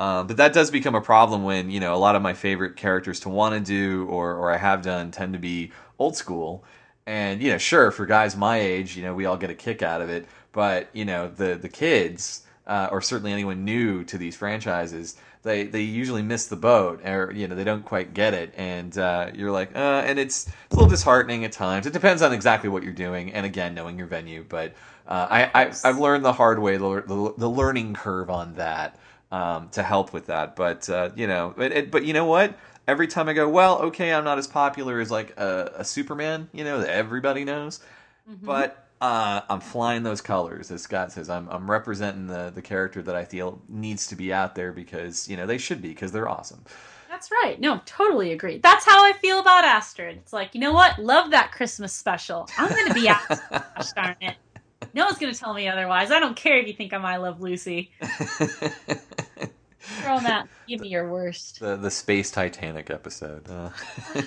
Um, 0.00 0.26
but 0.26 0.38
that 0.38 0.52
does 0.52 0.70
become 0.72 0.96
a 0.96 1.00
problem 1.00 1.44
when 1.44 1.70
you 1.70 1.78
know 1.78 1.94
a 1.94 1.96
lot 1.96 2.16
of 2.16 2.22
my 2.22 2.34
favorite 2.34 2.76
characters 2.76 3.20
to 3.20 3.28
want 3.28 3.54
to 3.54 3.60
do 3.60 4.06
or 4.06 4.34
or 4.34 4.50
I 4.50 4.56
have 4.56 4.82
done 4.82 5.10
tend 5.10 5.34
to 5.34 5.38
be 5.38 5.70
old 5.98 6.16
school. 6.16 6.64
And 7.06 7.40
you 7.40 7.50
know, 7.50 7.58
sure, 7.58 7.90
for 7.90 8.06
guys 8.06 8.36
my 8.36 8.58
age, 8.58 8.96
you 8.96 9.02
know, 9.04 9.14
we 9.14 9.26
all 9.26 9.36
get 9.36 9.50
a 9.50 9.54
kick 9.54 9.82
out 9.82 10.00
of 10.00 10.10
it. 10.10 10.26
But 10.52 10.88
you 10.92 11.04
know, 11.04 11.28
the 11.28 11.54
the 11.54 11.68
kids, 11.68 12.42
uh, 12.66 12.88
or 12.90 13.00
certainly 13.00 13.32
anyone 13.32 13.64
new 13.64 14.04
to 14.04 14.18
these 14.18 14.34
franchises, 14.36 15.16
they 15.44 15.64
they 15.64 15.82
usually 15.82 16.22
miss 16.22 16.46
the 16.46 16.56
boat, 16.56 17.06
or 17.06 17.30
you 17.32 17.46
know, 17.46 17.54
they 17.54 17.64
don't 17.64 17.84
quite 17.84 18.14
get 18.14 18.34
it. 18.34 18.52
And 18.56 18.96
uh, 18.98 19.30
you're 19.34 19.52
like, 19.52 19.76
uh, 19.76 20.02
and 20.04 20.18
it's, 20.18 20.48
it's 20.48 20.72
a 20.72 20.74
little 20.74 20.88
disheartening 20.90 21.44
at 21.44 21.52
times. 21.52 21.86
It 21.86 21.92
depends 21.92 22.22
on 22.22 22.32
exactly 22.32 22.68
what 22.68 22.82
you're 22.82 22.92
doing, 22.92 23.32
and 23.32 23.46
again, 23.46 23.74
knowing 23.74 23.96
your 23.96 24.08
venue. 24.08 24.44
But 24.48 24.72
uh, 25.06 25.26
I, 25.30 25.50
I 25.54 25.72
I've 25.84 25.98
learned 25.98 26.24
the 26.24 26.32
hard 26.32 26.58
way 26.58 26.76
the 26.76 27.02
the, 27.06 27.34
the 27.38 27.48
learning 27.48 27.94
curve 27.94 28.30
on 28.30 28.54
that 28.54 28.98
um, 29.30 29.68
to 29.70 29.82
help 29.82 30.12
with 30.12 30.26
that. 30.26 30.56
But 30.56 30.88
uh, 30.88 31.10
you 31.14 31.26
know, 31.26 31.54
it, 31.58 31.72
it, 31.72 31.90
but 31.90 32.04
you 32.04 32.12
know 32.14 32.24
what? 32.26 32.58
Every 32.86 33.06
time 33.06 33.28
I 33.28 33.32
go, 33.32 33.48
well, 33.48 33.78
okay, 33.82 34.12
I'm 34.12 34.24
not 34.24 34.36
as 34.38 34.46
popular 34.46 35.00
as 35.00 35.10
like 35.10 35.38
a, 35.38 35.72
a 35.78 35.84
Superman, 35.84 36.48
you 36.52 36.64
know, 36.64 36.80
that 36.80 36.90
everybody 36.90 37.44
knows, 37.44 37.80
but 38.42 38.83
uh, 39.00 39.40
I'm 39.48 39.60
flying 39.60 40.02
those 40.02 40.20
colors, 40.20 40.70
as 40.70 40.82
Scott 40.82 41.12
says. 41.12 41.28
I'm 41.28 41.48
I'm 41.48 41.70
representing 41.70 42.26
the 42.26 42.50
the 42.54 42.62
character 42.62 43.02
that 43.02 43.14
I 43.14 43.24
feel 43.24 43.60
needs 43.68 44.06
to 44.08 44.16
be 44.16 44.32
out 44.32 44.54
there 44.54 44.72
because 44.72 45.28
you 45.28 45.36
know 45.36 45.46
they 45.46 45.58
should 45.58 45.82
be 45.82 45.88
because 45.88 46.12
they're 46.12 46.28
awesome. 46.28 46.64
That's 47.08 47.30
right. 47.30 47.60
No, 47.60 47.80
totally 47.86 48.32
agree. 48.32 48.58
That's 48.58 48.84
how 48.84 49.04
I 49.04 49.12
feel 49.12 49.38
about 49.38 49.64
Astrid. 49.64 50.16
It's 50.16 50.32
like, 50.32 50.52
you 50.52 50.60
know 50.60 50.72
what? 50.72 50.98
Love 50.98 51.30
that 51.30 51.52
Christmas 51.52 51.92
special. 51.92 52.48
I'm 52.58 52.68
going 52.68 52.88
to 52.88 52.94
be 52.94 53.06
Astrid. 53.06 53.38
Gosh 53.76 53.92
darn 53.92 54.16
it. 54.20 54.34
No 54.94 55.04
one's 55.04 55.18
going 55.18 55.32
to 55.32 55.38
tell 55.38 55.54
me 55.54 55.68
otherwise. 55.68 56.10
I 56.10 56.18
don't 56.18 56.34
care 56.34 56.58
if 56.58 56.66
you 56.66 56.74
think 56.74 56.92
I'm 56.92 57.04
I 57.04 57.18
Love 57.18 57.40
Lucy. 57.40 57.92
Throw 58.00 58.48
that. 60.20 60.48
Give 60.66 60.80
me 60.80 60.88
your 60.88 61.08
worst. 61.08 61.60
the 61.60 61.76
the 61.76 61.90
space 61.90 62.32
Titanic 62.32 62.90
episode. 62.90 63.48
Uh, 63.48 63.70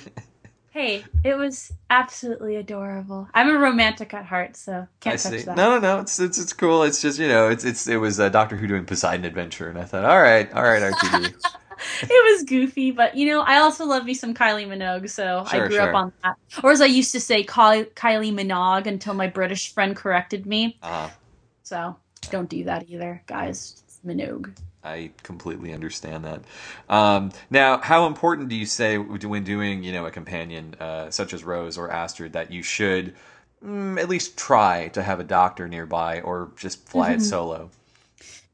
Hey, 0.78 1.04
it 1.24 1.36
was 1.36 1.74
absolutely 1.90 2.56
adorable. 2.56 3.28
I'm 3.34 3.50
a 3.50 3.58
romantic 3.58 4.14
at 4.14 4.26
heart, 4.26 4.56
so 4.56 4.88
can't 5.00 5.16
I 5.16 5.18
touch 5.18 5.40
see. 5.40 5.46
that. 5.46 5.58
No, 5.58 5.72
no, 5.72 5.80
no. 5.80 6.00
It's 6.02 6.20
it's 6.20 6.38
it's 6.38 6.54
cool. 6.54 6.84
It's 6.84 7.02
just 7.02 7.18
you 7.18 7.28
know, 7.28 7.50
it's 7.50 7.66
it's 7.66 7.88
it 7.88 7.96
was 7.96 8.20
uh, 8.20 8.30
Doctor 8.30 8.56
Who 8.56 8.68
doing 8.68 8.86
Poseidon 8.86 9.26
Adventure, 9.26 9.70
and 9.70 9.80
I 9.80 9.86
thought, 9.86 10.06
all 10.06 10.22
right, 10.22 10.54
all 10.54 10.62
right, 10.62 10.84
RTD. 10.84 11.34
it 12.04 12.32
was 12.32 12.44
goofy, 12.44 12.92
but 12.92 13.18
you 13.18 13.26
know, 13.26 13.42
I 13.42 13.58
also 13.58 13.86
love 13.86 14.06
me 14.06 14.14
some 14.14 14.36
Kylie 14.36 14.68
Minogue, 14.68 15.10
so 15.10 15.46
Sure, 15.50 15.64
I 15.64 15.68
grew 15.68 15.78
sure. 15.78 15.90
up 15.90 15.96
on 15.96 16.14
that. 16.24 16.36
Or 16.64 16.70
as 16.70 16.80
I 16.82 16.86
used 16.86 17.12
to 17.14 17.20
say, 17.20 17.44
Kylie, 17.44 17.90
Minogue 17.96 18.86
until 18.86 19.16
my 19.16 19.26
British 19.26 19.74
friend 19.74 19.96
corrected 19.96 20.46
me. 20.46 20.78
uh, 20.84 21.10
So 21.64 21.96
don't 22.30 22.50
do 22.50 22.66
that 22.66 22.88
either, 22.88 23.24
guys. 23.26 23.82
It's 23.88 24.00
Minogue. 24.06 24.56
I 24.88 25.12
completely 25.24 25.74
understand 25.74 26.26
that. 26.26 26.42
Um, 26.90 27.32
now, 27.50 27.80
how 27.80 28.08
important 28.08 28.50
do 28.50 28.56
you 28.56 28.66
say 28.66 28.98
when 28.98 29.44
doing, 29.44 29.84
you 29.84 29.92
know, 29.92 30.06
a 30.06 30.12
companion 30.12 30.76
uh, 30.80 31.10
such 31.12 31.34
as 31.34 31.44
Rose 31.44 31.78
or 31.78 31.92
Astrid 31.92 32.34
that 32.34 32.52
you 32.52 32.64
should 32.64 33.14
mm, 33.64 34.00
at 34.00 34.10
least 34.10 34.38
try 34.38 34.88
to 34.90 35.04
have 35.04 35.20
a 35.20 35.24
doctor 35.24 35.68
nearby 35.68 36.22
or 36.22 36.52
just 36.58 36.88
fly 36.88 37.12
it 37.12 37.20
Mhm. 37.20 37.22
solo? 37.22 37.70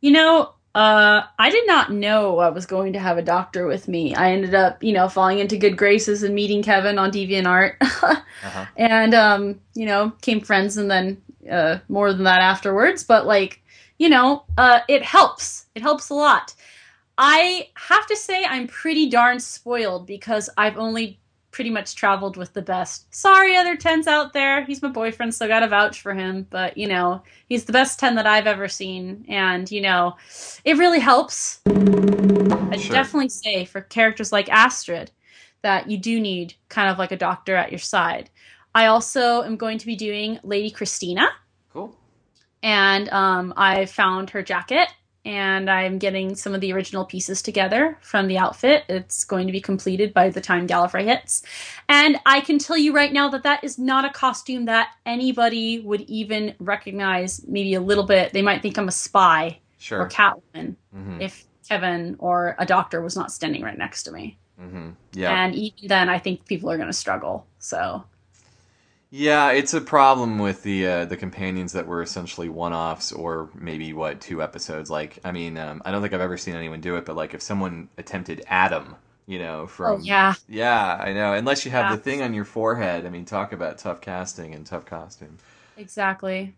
You 0.02 0.12
know, 0.12 0.50
uh, 0.76 1.22
I 1.38 1.50
did 1.52 1.68
not 1.68 1.92
know 1.92 2.40
I 2.40 2.50
was 2.50 2.66
going 2.66 2.94
to 2.94 3.00
have 3.00 3.18
a 3.18 3.22
doctor 3.22 3.68
with 3.68 3.88
me. 3.88 4.16
I 4.16 4.32
ended 4.32 4.56
up, 4.56 4.84
you 4.84 4.92
know, 4.94 5.08
falling 5.08 5.40
into 5.40 5.56
good 5.58 5.78
graces 5.78 6.24
and 6.24 6.34
meeting 6.36 6.64
Kevin 6.64 6.98
on 7.00 7.12
DeviantArt. 7.12 7.76
Uh-huh. 8.44 8.66
and 8.76 9.14
um, 9.14 9.62
you 9.74 9.86
know, 9.86 10.12
came 10.22 10.42
friends 10.42 10.76
and 10.76 10.92
then 10.92 11.22
uh 11.50 11.78
more 11.88 12.12
than 12.12 12.24
that 12.26 12.42
afterwards. 12.42 13.06
But 13.06 13.26
like, 13.26 13.63
you 13.98 14.10
know, 14.10 14.44
uh 14.58 14.80
it 14.88 15.04
helps. 15.04 15.66
It 15.76 15.82
helps 15.82 16.10
a 16.10 16.14
lot. 16.16 16.54
I 17.18 17.70
have 17.76 18.08
to 18.08 18.16
say 18.16 18.44
I'm 18.44 18.68
pretty 18.68 19.10
darn 19.10 19.40
spoiled 19.40 20.08
because 20.08 20.50
I've 20.58 20.78
only 20.78 21.20
pretty 21.52 21.70
much 21.70 21.94
traveled 21.96 22.36
with 22.36 22.52
the 22.54 22.62
best. 22.64 23.14
Sorry, 23.14 23.56
other 23.56 23.76
tens 23.78 24.08
out 24.08 24.34
there. 24.34 24.66
He's 24.66 24.82
my 24.82 24.90
boyfriend, 24.90 25.36
so 25.36 25.46
I 25.46 25.48
gotta 25.48 25.68
vouch 25.68 26.02
for 26.02 26.14
him. 26.14 26.48
But 26.50 26.78
you 26.78 26.88
know, 26.88 27.22
he's 27.48 27.66
the 27.66 27.74
best 27.74 28.00
ten 28.00 28.16
that 28.16 28.26
I've 28.28 28.48
ever 28.48 28.68
seen, 28.68 29.26
and 29.30 29.70
you 29.70 29.82
know, 29.82 30.16
it 30.66 30.78
really 30.78 31.00
helps. 31.00 31.62
I 31.68 32.78
Sure. 32.78 32.96
definitely 32.96 33.30
say 33.30 33.66
for 33.66 33.82
characters 33.82 34.32
like 34.32 34.50
Astrid 34.50 35.12
that 35.62 35.90
you 35.90 35.98
do 35.98 36.20
need 36.20 36.56
kind 36.70 36.90
of 36.90 36.98
like 36.98 37.12
a 37.12 37.18
doctor 37.18 37.56
at 37.56 37.72
your 37.72 37.80
side. 37.80 38.32
I 38.74 38.88
also 38.88 39.44
am 39.44 39.56
going 39.56 39.78
to 39.78 39.86
be 39.86 39.96
doing 39.96 40.40
Lady 40.44 40.72
Christina. 40.72 41.28
And 42.64 43.10
um, 43.10 43.54
I 43.58 43.86
found 43.86 44.32
her 44.32 44.42
jacket 44.42 44.88
and 45.26 45.70
I'm 45.70 46.00
getting 46.00 46.36
some 46.36 46.54
of 46.54 46.60
the 46.62 46.74
original 46.74 47.06
pieces 47.06 47.42
together 47.42 47.98
from 48.02 48.28
the 48.28 48.38
outfit. 48.38 48.84
It's 48.90 49.24
going 49.24 49.48
to 49.48 49.54
be 49.54 49.62
completed 49.62 50.14
by 50.14 50.30
the 50.30 50.42
time 50.42 50.68
Gallifrey 50.68 51.06
hits. 51.06 51.44
And 51.88 52.18
I 52.26 52.42
can 52.42 52.60
tell 52.60 52.78
you 52.78 52.94
right 52.94 53.14
now 53.14 53.30
that 53.30 53.44
that 53.44 53.64
is 53.64 53.78
not 53.80 54.04
a 54.04 54.10
costume 54.10 54.66
that 54.66 54.90
anybody 55.06 55.80
would 55.80 56.02
even 56.02 56.56
recognize 56.60 57.46
maybe 57.48 57.74
a 57.76 57.80
little 57.82 58.04
bit. 58.06 58.34
They 58.34 58.42
might 58.42 58.62
think 58.62 58.78
I'm 58.78 58.88
a 58.88 58.92
spy 58.92 59.60
Sure. 59.78 60.02
or 60.02 60.10
Catwoman 60.10 60.76
Mhm. 60.96 61.22
if 61.22 61.46
Kevin 61.70 62.16
or 62.20 62.56
a 62.60 62.66
doctor 62.66 63.02
was 63.02 63.16
not 63.16 63.32
standing 63.32 63.62
right 63.62 63.78
next 63.78 64.04
to 64.04 64.12
me. 64.12 64.38
hmm 64.58 64.92
Yeah. 65.14 65.32
And 65.44 65.56
even 65.56 65.88
then, 65.88 66.10
I 66.10 66.20
think 66.20 66.46
people 66.46 66.70
are 66.70 66.78
going 66.78 66.88
to 66.88 66.94
struggle. 66.94 67.48
So, 67.60 68.04
Yeah, 69.16 69.52
it's 69.52 69.76
a 69.76 69.82
problem 69.82 70.40
with 70.40 70.64
the 70.64 70.88
uh, 70.88 71.06
the 71.06 71.18
companions 71.18 71.74
that 71.74 71.86
were 71.86 72.02
essentially 72.02 72.50
one 72.50 72.74
offs 72.74 73.12
or 73.12 73.48
maybe 73.54 73.94
what 73.94 74.20
two 74.20 74.42
episodes. 74.42 74.90
Like, 74.90 75.20
I 75.24 75.32
mean, 75.32 75.56
um, 75.56 75.84
I 75.86 75.92
don't 75.92 76.02
think 76.02 76.14
I've 76.16 76.22
ever 76.22 76.36
seen 76.36 76.56
anyone 76.56 76.82
do 76.82 76.96
it, 76.96 77.06
but 77.06 77.16
like 77.16 77.36
if 77.36 77.42
someone 77.44 77.90
attempted 78.00 78.44
Adam, 78.48 78.96
you 79.28 79.38
know, 79.38 79.68
from 79.68 80.02
oh, 80.02 80.04
yeah. 80.04 80.34
yeah, 80.50 80.96
I 81.00 81.14
know. 81.14 81.34
Unless 81.34 81.64
you 81.64 81.70
have 81.70 81.92
Yeah. 81.92 81.96
the 81.96 82.02
thing 82.02 82.24
on 82.24 82.34
your 82.34 82.44
forehead, 82.46 83.06
I 83.06 83.10
mean, 83.10 83.24
talk 83.26 83.54
about 83.54 83.78
tough 83.78 84.02
casting 84.02 84.56
and 84.56 84.66
tough 84.66 84.86
costume. 84.88 85.38
Exactly. 85.78 86.56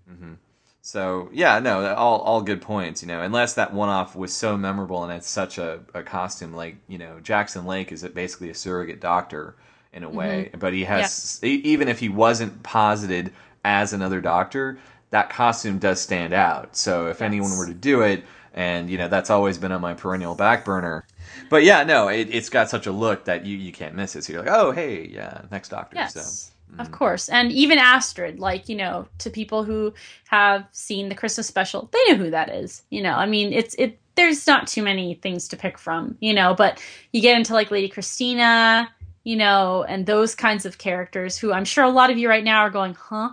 So 0.82 1.30
yeah, 1.34 1.60
no, 1.60 1.94
all 1.96 2.20
all 2.20 2.42
good 2.42 2.62
points. 2.62 3.02
You 3.02 3.10
know, 3.10 3.22
unless 3.22 3.54
that 3.56 3.74
one 3.74 3.90
off 3.90 4.16
was 4.16 4.34
so 4.34 4.56
memorable 4.56 5.04
and 5.04 5.12
it's 5.12 5.28
such 5.30 5.58
a, 5.58 5.82
a 5.94 6.04
costume, 6.04 6.54
like 6.54 6.78
you 6.88 6.98
know, 7.00 7.20
Jackson 7.20 7.66
Lake 7.66 7.92
is 7.92 8.04
basically 8.04 8.50
a 8.50 8.56
surrogate 8.56 9.02
doctor 9.02 9.56
in 9.96 10.04
a 10.04 10.08
mm-hmm. 10.08 10.18
way, 10.18 10.50
but 10.60 10.74
he 10.74 10.84
has 10.84 11.40
e- 11.44 11.62
even 11.64 11.88
if 11.88 12.00
he 12.00 12.10
wasn't 12.10 12.62
posited 12.62 13.32
as 13.64 13.94
another 13.94 14.22
doctor, 14.22 14.78
that 15.10 15.32
costume 15.32 15.80
does 15.80 16.00
stand 16.00 16.34
out. 16.34 16.76
So 16.76 17.08
if 17.08 17.22
anyone 17.22 17.58
were 17.58 17.66
to 17.66 17.74
do 17.74 18.02
it, 18.02 18.24
and 18.54 18.90
you 18.90 18.98
know, 18.98 19.08
that's 19.08 19.30
always 19.30 19.58
been 19.58 19.72
on 19.72 19.82
my 19.82 19.94
perennial 19.96 20.36
back 20.36 20.66
burner. 20.66 21.08
But 21.50 21.64
yeah, 21.64 21.84
no, 21.84 22.10
it, 22.10 22.28
it's 22.32 22.50
got 22.50 22.70
such 22.70 22.86
a 22.86 22.92
look 22.92 23.26
that 23.26 23.46
you, 23.46 23.58
you 23.58 23.72
can't 23.72 23.96
miss 23.96 24.16
it. 24.16 24.24
So 24.24 24.34
you're 24.34 24.44
like, 24.44 24.54
oh 24.54 24.72
hey, 24.72 25.08
yeah, 25.08 25.42
next 25.52 25.70
doctor. 25.70 25.96
Yes. 25.96 26.14
So 26.14 26.52
Of 26.78 26.88
mm-hmm. 26.88 26.94
course. 26.94 27.30
And 27.30 27.52
even 27.52 27.78
Astrid, 27.78 28.40
like, 28.40 28.68
you 28.68 28.76
know, 28.76 29.08
to 29.20 29.30
people 29.30 29.64
who 29.64 29.94
have 30.28 30.66
seen 30.72 31.10
the 31.10 31.16
Christmas 31.16 31.48
special, 31.48 31.90
they 31.92 32.12
know 32.12 32.18
who 32.18 32.32
that 32.32 32.50
is. 32.50 32.84
You 32.90 33.02
know, 33.02 33.14
I 33.14 33.26
mean, 33.26 33.54
it's, 33.54 33.76
it, 33.76 34.00
there's 34.16 34.48
not 34.48 34.68
too 34.68 34.82
many 34.84 35.14
things 35.16 35.48
to 35.50 35.58
pick 35.58 35.78
from, 35.78 36.18
you 36.20 36.34
know, 36.34 36.54
but 36.54 36.82
you 37.12 37.22
get 37.22 37.38
into 37.38 37.54
like 37.54 37.72
Lady 37.72 37.88
Christina, 37.88 38.90
you 39.26 39.36
know, 39.36 39.84
and 39.84 40.06
those 40.06 40.36
kinds 40.36 40.66
of 40.66 40.78
characters 40.78 41.38
who 41.38 41.52
I'm 41.52 41.66
sure 41.66 41.84
a 41.84 41.90
lot 41.90 42.10
of 42.12 42.18
you 42.18 42.30
right 42.30 42.44
now 42.44 42.60
are 42.62 42.70
going, 42.70 42.94
huh? 42.94 43.32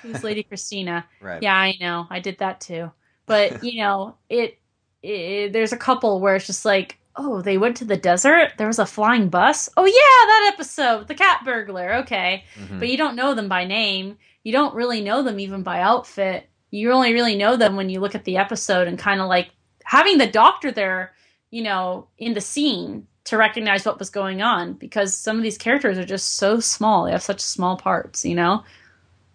Who's 0.00 0.24
Lady 0.24 0.42
Christina? 0.48 1.04
right. 1.20 1.42
Yeah, 1.42 1.54
I 1.54 1.74
know. 1.80 2.06
I 2.08 2.20
did 2.20 2.38
that 2.38 2.60
too. 2.62 2.90
But, 3.26 3.62
you 3.68 3.82
know, 3.82 4.14
it, 4.30 4.58
it 5.02 5.52
there's 5.52 5.72
a 5.72 5.76
couple 5.76 6.20
where 6.20 6.36
it's 6.36 6.46
just 6.46 6.64
like, 6.64 6.96
oh, 7.16 7.42
they 7.42 7.58
went 7.58 7.76
to 7.78 7.84
the 7.84 7.96
desert. 7.96 8.52
There 8.56 8.68
was 8.68 8.78
a 8.78 8.86
flying 8.86 9.28
bus. 9.28 9.68
Oh 9.76 9.84
yeah, 9.84 9.92
that 9.92 10.50
episode, 10.54 11.08
the 11.08 11.14
cat 11.14 11.42
burglar. 11.44 11.94
Okay, 12.02 12.44
Mhm. 12.58 12.78
but 12.78 12.88
you 12.88 12.96
don't 12.96 13.16
know 13.16 13.34
them 13.34 13.48
by 13.48 13.64
name. 13.64 14.16
You 14.44 14.52
don't 14.52 14.74
really 14.74 15.00
know 15.02 15.22
them 15.22 15.38
even 15.40 15.62
by 15.62 15.80
outfit. 15.80 16.48
You 16.70 16.92
only 16.92 17.12
really 17.12 17.34
know 17.36 17.56
them 17.56 17.74
when 17.76 17.90
you 17.90 17.98
look 18.00 18.14
at 18.14 18.24
the 18.24 18.36
episode 18.36 18.86
and 18.86 18.96
kind 18.98 19.20
of 19.20 19.26
like 19.28 19.50
having 19.84 20.18
the 20.18 20.26
doctor 20.28 20.70
there, 20.70 21.12
you 21.50 21.62
know, 21.64 22.06
in 22.16 22.32
the 22.34 22.40
scene 22.40 23.08
to 23.24 23.36
recognize 23.36 23.84
what 23.84 23.98
was 23.98 24.10
going 24.10 24.42
on 24.42 24.74
because 24.74 25.14
some 25.14 25.36
of 25.36 25.42
these 25.42 25.58
characters 25.58 25.98
are 25.98 26.04
just 26.04 26.36
so 26.36 26.60
small. 26.60 27.04
They 27.04 27.12
have 27.12 27.22
such 27.22 27.40
small 27.40 27.76
parts, 27.76 28.24
you 28.24 28.34
know. 28.34 28.64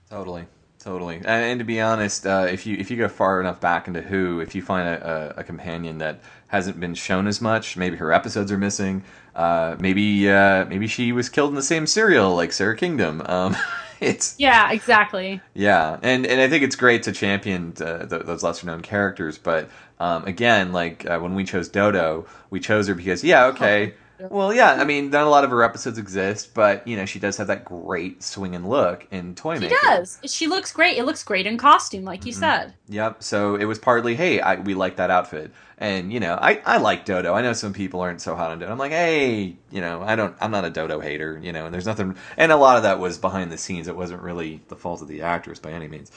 Totally, 0.09 0.45
totally. 0.79 1.17
And, 1.17 1.27
and 1.27 1.59
to 1.59 1.65
be 1.65 1.79
honest, 1.81 2.25
uh, 2.25 2.47
if 2.49 2.65
you 2.65 2.77
if 2.77 2.89
you 2.89 2.97
go 2.97 3.07
far 3.07 3.39
enough 3.39 3.61
back 3.61 3.87
into 3.87 4.01
Who, 4.01 4.39
if 4.39 4.55
you 4.55 4.61
find 4.61 4.87
a, 4.87 5.33
a, 5.37 5.39
a 5.41 5.43
companion 5.43 5.99
that 5.99 6.21
hasn't 6.47 6.79
been 6.79 6.95
shown 6.95 7.27
as 7.27 7.41
much, 7.41 7.77
maybe 7.77 7.97
her 7.97 8.11
episodes 8.11 8.51
are 8.51 8.57
missing. 8.57 9.03
Uh, 9.35 9.75
maybe 9.79 10.29
uh, 10.29 10.65
maybe 10.65 10.87
she 10.87 11.11
was 11.11 11.29
killed 11.29 11.49
in 11.49 11.55
the 11.55 11.63
same 11.63 11.85
serial 11.87 12.35
like 12.35 12.53
Sara 12.53 12.75
Kingdom. 12.75 13.21
Um, 13.25 13.55
it's 14.01 14.35
Yeah, 14.37 14.71
exactly. 14.71 15.41
yeah, 15.53 15.99
and 16.01 16.25
and 16.25 16.41
I 16.41 16.47
think 16.49 16.63
it's 16.63 16.75
great 16.75 17.03
to 17.03 17.11
champion 17.11 17.73
uh, 17.79 18.05
th- 18.05 18.23
those 18.23 18.43
lesser 18.43 18.67
known 18.67 18.81
characters. 18.81 19.37
But 19.37 19.69
um, 19.99 20.25
again, 20.25 20.71
like 20.71 21.05
uh, 21.09 21.19
when 21.19 21.35
we 21.35 21.43
chose 21.43 21.69
Dodo, 21.69 22.25
we 22.49 22.59
chose 22.59 22.87
her 22.87 22.95
because 22.95 23.23
yeah, 23.23 23.45
okay. 23.47 23.93
Well, 24.19 24.53
yeah, 24.53 24.73
I 24.73 24.85
mean, 24.85 25.09
not 25.09 25.25
a 25.27 25.29
lot 25.29 25.43
of 25.43 25.49
her 25.51 25.63
episodes 25.63 25.97
exist, 25.97 26.53
but 26.53 26.87
you 26.87 26.95
know, 26.95 27.05
she 27.05 27.19
does 27.19 27.37
have 27.37 27.47
that 27.47 27.65
great 27.65 28.23
swinging 28.23 28.67
look 28.67 29.07
in 29.11 29.35
Toy 29.35 29.59
She 29.59 29.67
does. 29.67 30.19
She 30.25 30.47
looks 30.47 30.71
great. 30.71 30.97
It 30.97 31.05
looks 31.05 31.23
great 31.23 31.47
in 31.47 31.57
costume, 31.57 32.03
like 32.03 32.25
you 32.25 32.31
Mm-hmm. 32.31 32.39
said. 32.39 32.75
Yep. 32.89 33.23
So 33.23 33.55
it 33.55 33.65
was 33.65 33.79
partly, 33.79 34.15
hey, 34.15 34.39
I, 34.41 34.55
we 34.55 34.75
like 34.75 34.97
that 34.97 35.09
outfit, 35.11 35.51
and 35.77 36.13
you 36.13 36.19
know, 36.19 36.37
I, 36.39 36.61
I 36.65 36.77
like 36.77 37.05
Dodo. 37.05 37.33
I 37.33 37.41
know 37.41 37.53
some 37.53 37.73
people 37.73 38.01
aren't 38.01 38.21
so 38.21 38.35
hot 38.35 38.51
on 38.51 38.59
Dodo. 38.59 38.71
I'm 38.71 38.77
like, 38.77 38.91
hey, 38.91 39.57
you 39.71 39.81
know, 39.81 40.01
I 40.03 40.15
don't, 40.15 40.35
I'm 40.41 40.51
not 40.51 40.65
a 40.65 40.69
Dodo 40.69 40.99
hater, 40.99 41.39
you 41.41 41.51
know, 41.51 41.65
and 41.65 41.73
there's 41.73 41.85
nothing, 41.87 42.15
and 42.37 42.51
a 42.51 42.57
lot 42.57 42.77
of 42.77 42.83
that 42.83 42.99
was 42.99 43.17
behind 43.17 43.51
the 43.51 43.57
scenes. 43.57 43.87
It 43.87 43.95
wasn't 43.95 44.21
really 44.21 44.61
the 44.67 44.75
fault 44.75 45.01
of 45.01 45.07
the 45.07 45.21
actress 45.23 45.59
by 45.59 45.71
any 45.71 45.87
means. 45.87 46.11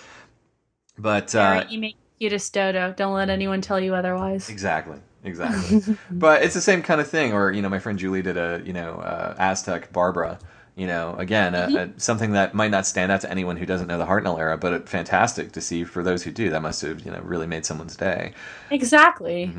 But 0.98 1.34
uh, 1.34 1.64
you 1.68 1.78
make 1.78 1.96
cutest 2.20 2.52
dodo. 2.52 2.92
Don't 2.96 3.14
let 3.14 3.30
anyone 3.30 3.60
tell 3.60 3.80
you 3.80 3.94
otherwise. 3.94 4.48
Exactly. 4.48 4.98
Exactly. 5.24 5.96
but 6.10 6.42
it's 6.42 6.54
the 6.54 6.60
same 6.60 6.82
kind 6.82 7.00
of 7.00 7.08
thing. 7.08 7.32
Or 7.32 7.52
you 7.52 7.62
know, 7.62 7.68
my 7.68 7.78
friend 7.78 7.98
Julie 7.98 8.22
did 8.22 8.36
a 8.36 8.62
you 8.64 8.72
know 8.72 8.94
uh, 8.94 9.34
Aztec 9.38 9.92
Barbara. 9.92 10.38
You 10.76 10.86
know, 10.86 11.16
again, 11.18 11.56
a, 11.56 11.90
a, 11.96 12.00
something 12.00 12.32
that 12.32 12.54
might 12.54 12.70
not 12.70 12.86
stand 12.86 13.10
out 13.10 13.22
to 13.22 13.30
anyone 13.30 13.56
who 13.56 13.66
doesn't 13.66 13.88
know 13.88 13.98
the 13.98 14.06
Hartnell 14.06 14.38
era, 14.38 14.56
but 14.56 14.72
it, 14.72 14.88
fantastic 14.88 15.50
to 15.52 15.60
see 15.60 15.82
for 15.82 16.04
those 16.04 16.22
who 16.22 16.30
do. 16.30 16.50
That 16.50 16.62
must 16.62 16.82
have 16.82 17.00
you 17.00 17.10
know 17.10 17.20
really 17.20 17.48
made 17.48 17.66
someone's 17.66 17.96
day. 17.96 18.32
Exactly. 18.70 19.52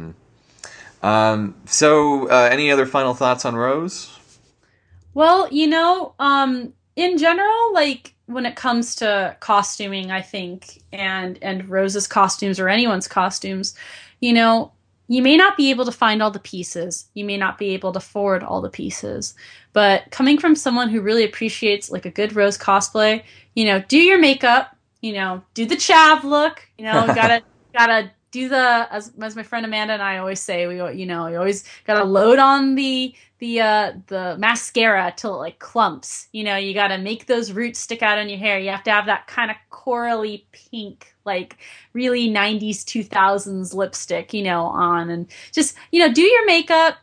Um, 1.02 1.56
so, 1.66 2.30
uh, 2.30 2.50
any 2.52 2.72
other 2.72 2.86
final 2.86 3.14
thoughts 3.14 3.46
on 3.46 3.56
Rose? 3.56 4.18
Well, 5.14 5.48
you 5.52 5.68
know, 5.68 6.14
um, 6.20 6.74
in 6.96 7.18
general, 7.18 7.74
like 7.74 8.16
when 8.26 8.46
it 8.46 8.56
comes 8.56 8.96
to 8.96 9.36
costuming, 9.40 10.12
I 10.12 10.22
think, 10.22 10.84
and 10.94 11.38
and 11.42 11.68
Rose's 11.70 12.08
costumes 12.08 12.60
or 12.60 12.70
anyone's 12.70 13.08
costumes, 13.08 13.76
you 14.20 14.34
know, 14.34 14.72
you 15.10 15.24
may 15.24 15.36
not 15.36 15.58
be 15.58 15.72
able 15.72 15.86
to 15.86 15.92
find 15.92 16.22
all 16.22 16.30
the 16.30 16.40
pieces. 16.40 17.10
You 17.16 17.26
may 17.26 17.36
not 17.36 17.58
be 17.58 17.70
able 17.72 17.92
to 17.94 17.98
afford 17.98 18.44
all 18.44 18.62
the 18.62 18.70
pieces. 18.70 19.34
But 19.74 20.04
coming 20.12 20.38
from 20.38 20.56
someone 20.56 20.88
who 20.88 21.02
really 21.02 21.24
appreciates 21.24 21.90
like 21.90 22.06
a 22.06 22.12
good 22.12 22.36
Rose 22.36 22.60
cosplay, 22.60 23.24
you 23.56 23.66
know, 23.66 23.84
do 23.88 23.98
your 23.98 24.20
makeup, 24.20 24.78
you 25.02 25.14
know, 25.14 25.42
do 25.56 25.66
the 25.66 25.76
chav 25.76 26.24
look, 26.24 26.62
you 26.78 26.86
know, 26.86 27.08
gotta 27.16 27.42
gotta 27.74 28.12
do 28.32 28.50
the 28.50 28.88
as, 28.92 29.12
as 29.22 29.36
my 29.36 29.44
friend 29.44 29.66
Amanda 29.66 29.94
and 29.94 30.02
I 30.02 30.18
always 30.18 30.40
say, 30.40 30.68
we 30.68 30.76
you 30.94 31.06
know, 31.06 31.28
you 31.28 31.38
always 31.38 31.64
gotta 31.86 32.04
load 32.04 32.40
on 32.40 32.76
the 32.76 33.14
the 33.40 33.62
uh 33.62 33.94
the 34.08 34.36
mascara 34.38 35.14
till 35.16 35.36
it 35.36 35.38
like 35.38 35.60
clumps. 35.60 36.28
You 36.32 36.44
know, 36.44 36.56
you 36.56 36.74
gotta 36.74 36.98
make 36.98 37.26
those 37.26 37.52
roots 37.52 37.80
stick 37.80 38.04
out 38.04 38.18
on 38.18 38.30
your 38.30 38.38
hair. 38.38 38.60
You 38.60 38.70
have 38.70 38.84
to 38.84 38.92
have 38.92 39.08
that 39.08 39.28
kind 39.28 39.50
of 39.50 39.58
corally 39.70 40.48
pink, 40.52 41.14
like 41.26 41.58
really 41.94 42.30
90s 42.30 42.84
2000s 42.84 43.74
lipstick, 43.74 44.34
you 44.34 44.44
know, 44.44 44.66
on 44.66 45.10
and 45.10 45.28
just, 45.52 45.76
you 45.92 46.00
know, 46.00 46.14
do 46.14 46.22
your 46.22 46.46
makeup, 46.46 46.98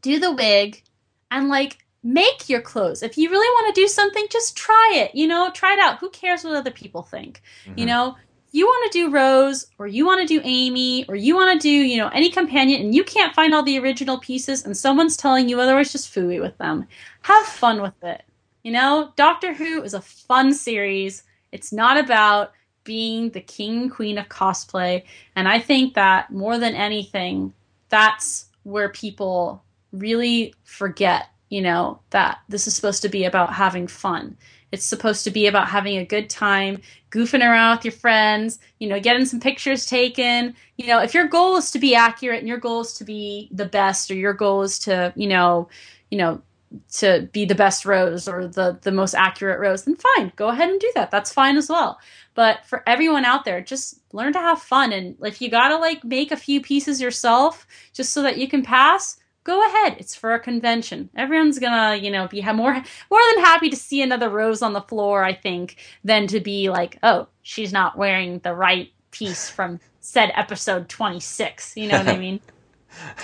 do 0.00 0.20
the 0.20 0.32
wig, 0.32 0.82
and 1.30 1.48
like 1.48 1.78
make 2.04 2.48
your 2.48 2.60
clothes. 2.60 3.02
If 3.02 3.16
you 3.16 3.30
really 3.30 3.48
want 3.48 3.74
to 3.74 3.80
do 3.80 3.88
something, 3.88 4.26
just 4.30 4.56
try 4.56 4.92
it. 4.94 5.14
You 5.14 5.26
know, 5.26 5.50
try 5.52 5.72
it 5.72 5.78
out. 5.80 5.98
Who 5.98 6.10
cares 6.10 6.44
what 6.44 6.54
other 6.54 6.70
people 6.70 7.02
think? 7.02 7.42
You 7.76 7.84
Mhm. 7.84 7.88
know, 7.88 8.16
you 8.52 8.66
want 8.66 8.92
to 8.92 8.98
do 8.98 9.10
Rose 9.10 9.66
or 9.78 9.86
you 9.86 10.04
want 10.04 10.20
to 10.20 10.26
do 10.26 10.40
Amy 10.44 11.06
or 11.08 11.16
you 11.16 11.34
want 11.34 11.58
to 11.58 11.66
do, 11.66 11.70
you 11.70 11.96
know, 11.96 12.08
any 12.08 12.30
companion 12.30 12.82
and 12.82 12.94
you 12.94 13.02
can't 13.02 13.34
find 13.34 13.54
all 13.54 13.62
the 13.62 13.78
original 13.78 14.18
pieces 14.18 14.64
and 14.64 14.76
someone's 14.76 15.16
telling 15.16 15.48
you 15.48 15.58
otherwise, 15.58 15.90
just 15.90 16.14
fooey 16.14 16.40
with 16.40 16.56
them. 16.58 16.86
Have 17.22 17.46
fun 17.46 17.80
with 17.80 18.02
it. 18.02 18.22
You 18.62 18.72
know, 18.72 19.12
Doctor 19.16 19.54
Who 19.54 19.82
is 19.82 19.94
a 19.94 20.02
fun 20.02 20.52
series. 20.52 21.24
It's 21.50 21.72
not 21.72 21.96
about 21.96 22.52
being 22.84 23.30
the 23.30 23.40
king 23.40 23.88
queen 23.88 24.18
of 24.18 24.28
cosplay. 24.28 25.04
And 25.34 25.48
I 25.48 25.58
think 25.58 25.94
that 25.94 26.30
more 26.30 26.58
than 26.58 26.74
anything, 26.74 27.54
that's 27.88 28.46
where 28.64 28.90
people 28.90 29.64
really 29.92 30.54
forget, 30.64 31.28
you 31.48 31.62
know, 31.62 32.00
that 32.10 32.40
this 32.48 32.66
is 32.66 32.74
supposed 32.74 33.02
to 33.02 33.08
be 33.08 33.24
about 33.24 33.52
having 33.52 33.86
fun. 33.86 34.36
It's 34.72 34.86
supposed 34.86 35.24
to 35.24 35.30
be 35.30 35.46
about 35.46 35.68
having 35.68 35.98
a 35.98 36.04
good 36.04 36.30
time, 36.30 36.80
goofing 37.10 37.46
around 37.46 37.76
with 37.76 37.84
your 37.84 37.92
friends, 37.92 38.58
you 38.78 38.88
know, 38.88 38.98
getting 38.98 39.26
some 39.26 39.38
pictures 39.38 39.84
taken. 39.86 40.54
You 40.76 40.86
know, 40.86 41.00
if 41.00 41.12
your 41.12 41.28
goal 41.28 41.56
is 41.56 41.70
to 41.72 41.78
be 41.78 41.94
accurate 41.94 42.40
and 42.40 42.48
your 42.48 42.58
goal 42.58 42.80
is 42.80 42.94
to 42.94 43.04
be 43.04 43.48
the 43.52 43.66
best 43.66 44.10
or 44.10 44.14
your 44.14 44.32
goal 44.32 44.62
is 44.62 44.78
to, 44.80 45.12
you 45.14 45.28
know, 45.28 45.68
you 46.10 46.18
know, 46.18 46.42
to 46.90 47.28
be 47.32 47.44
the 47.44 47.54
best 47.54 47.84
rose 47.84 48.26
or 48.26 48.48
the 48.48 48.78
the 48.82 48.92
most 48.92 49.14
accurate 49.14 49.60
rose, 49.60 49.84
then 49.84 49.96
fine, 49.96 50.32
go 50.36 50.48
ahead 50.48 50.70
and 50.70 50.80
do 50.80 50.90
that. 50.94 51.10
That's 51.10 51.32
fine 51.32 51.56
as 51.58 51.68
well. 51.68 51.98
But 52.34 52.64
for 52.64 52.82
everyone 52.86 53.26
out 53.26 53.44
there, 53.44 53.60
just 53.60 54.00
learn 54.14 54.32
to 54.32 54.38
have 54.38 54.62
fun 54.62 54.92
and 54.92 55.16
if 55.22 55.42
you 55.42 55.50
got 55.50 55.68
to 55.68 55.76
like 55.76 56.02
make 56.02 56.32
a 56.32 56.36
few 56.36 56.62
pieces 56.62 57.00
yourself 57.00 57.66
just 57.92 58.12
so 58.12 58.22
that 58.22 58.38
you 58.38 58.48
can 58.48 58.62
pass, 58.62 59.18
go 59.44 59.66
ahead. 59.66 59.96
It's 59.98 60.14
for 60.14 60.34
a 60.34 60.40
convention. 60.40 61.10
Everyone's 61.16 61.58
gonna, 61.58 61.96
you 61.96 62.10
know, 62.10 62.28
be 62.28 62.42
more 62.42 62.74
more 62.74 63.20
than 63.34 63.44
happy 63.44 63.70
to 63.70 63.76
see 63.76 64.02
another 64.02 64.28
rose 64.28 64.62
on 64.62 64.72
the 64.72 64.80
floor. 64.82 65.24
I 65.24 65.34
think 65.34 65.76
than 66.04 66.26
to 66.28 66.40
be 66.40 66.70
like, 66.70 66.98
oh, 67.02 67.28
she's 67.42 67.72
not 67.72 67.96
wearing 67.96 68.38
the 68.40 68.54
right 68.54 68.90
piece 69.10 69.48
from 69.48 69.80
said 70.00 70.32
episode 70.34 70.88
26. 70.88 71.76
You 71.76 71.88
know 71.88 71.98
what 71.98 72.08
I 72.08 72.16
mean? 72.18 72.40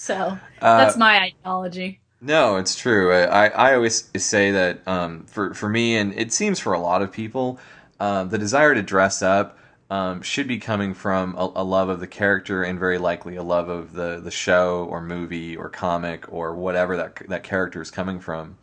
So 0.01 0.15
Uh, 0.63 0.79
that's 0.79 0.97
my 0.97 1.21
ideology. 1.21 2.01
No, 2.23 2.57
it's 2.57 2.75
true. 2.75 3.13
I, 3.13 3.49
I 3.49 3.75
always 3.75 4.09
say 4.17 4.51
that 4.51 4.87
um, 4.89 5.25
for 5.27 5.53
for 5.53 5.69
me, 5.69 5.97
and 5.99 6.15
it 6.15 6.33
seems 6.33 6.59
for 6.59 6.73
a 6.73 6.79
lot 6.81 7.03
of 7.03 7.13
people, 7.13 7.59
um, 7.99 8.31
the 8.31 8.39
desire 8.39 8.75
to 8.75 8.83
dress 8.83 9.21
up 9.21 9.59
um, 9.91 10.23
should 10.23 10.47
be 10.47 10.59
coming 10.59 10.95
from 10.95 11.35
a, 11.37 11.51
a 11.57 11.65
love 11.65 11.89
of 11.89 11.99
the 11.99 12.07
character 12.07 12.63
and 12.63 12.79
very 12.79 12.97
likely 12.97 13.35
a 13.37 13.43
love 13.43 13.69
of 13.69 13.93
the, 13.93 14.21
the 14.23 14.31
show 14.31 14.87
or 14.89 15.01
movie 15.01 15.57
or 15.57 15.69
comic 15.69 16.33
or 16.33 16.55
whatever 16.55 16.97
that 16.97 17.17
that 17.29 17.43
character 17.43 17.83
is 17.83 17.91
coming 17.91 18.21
from. 18.21 18.57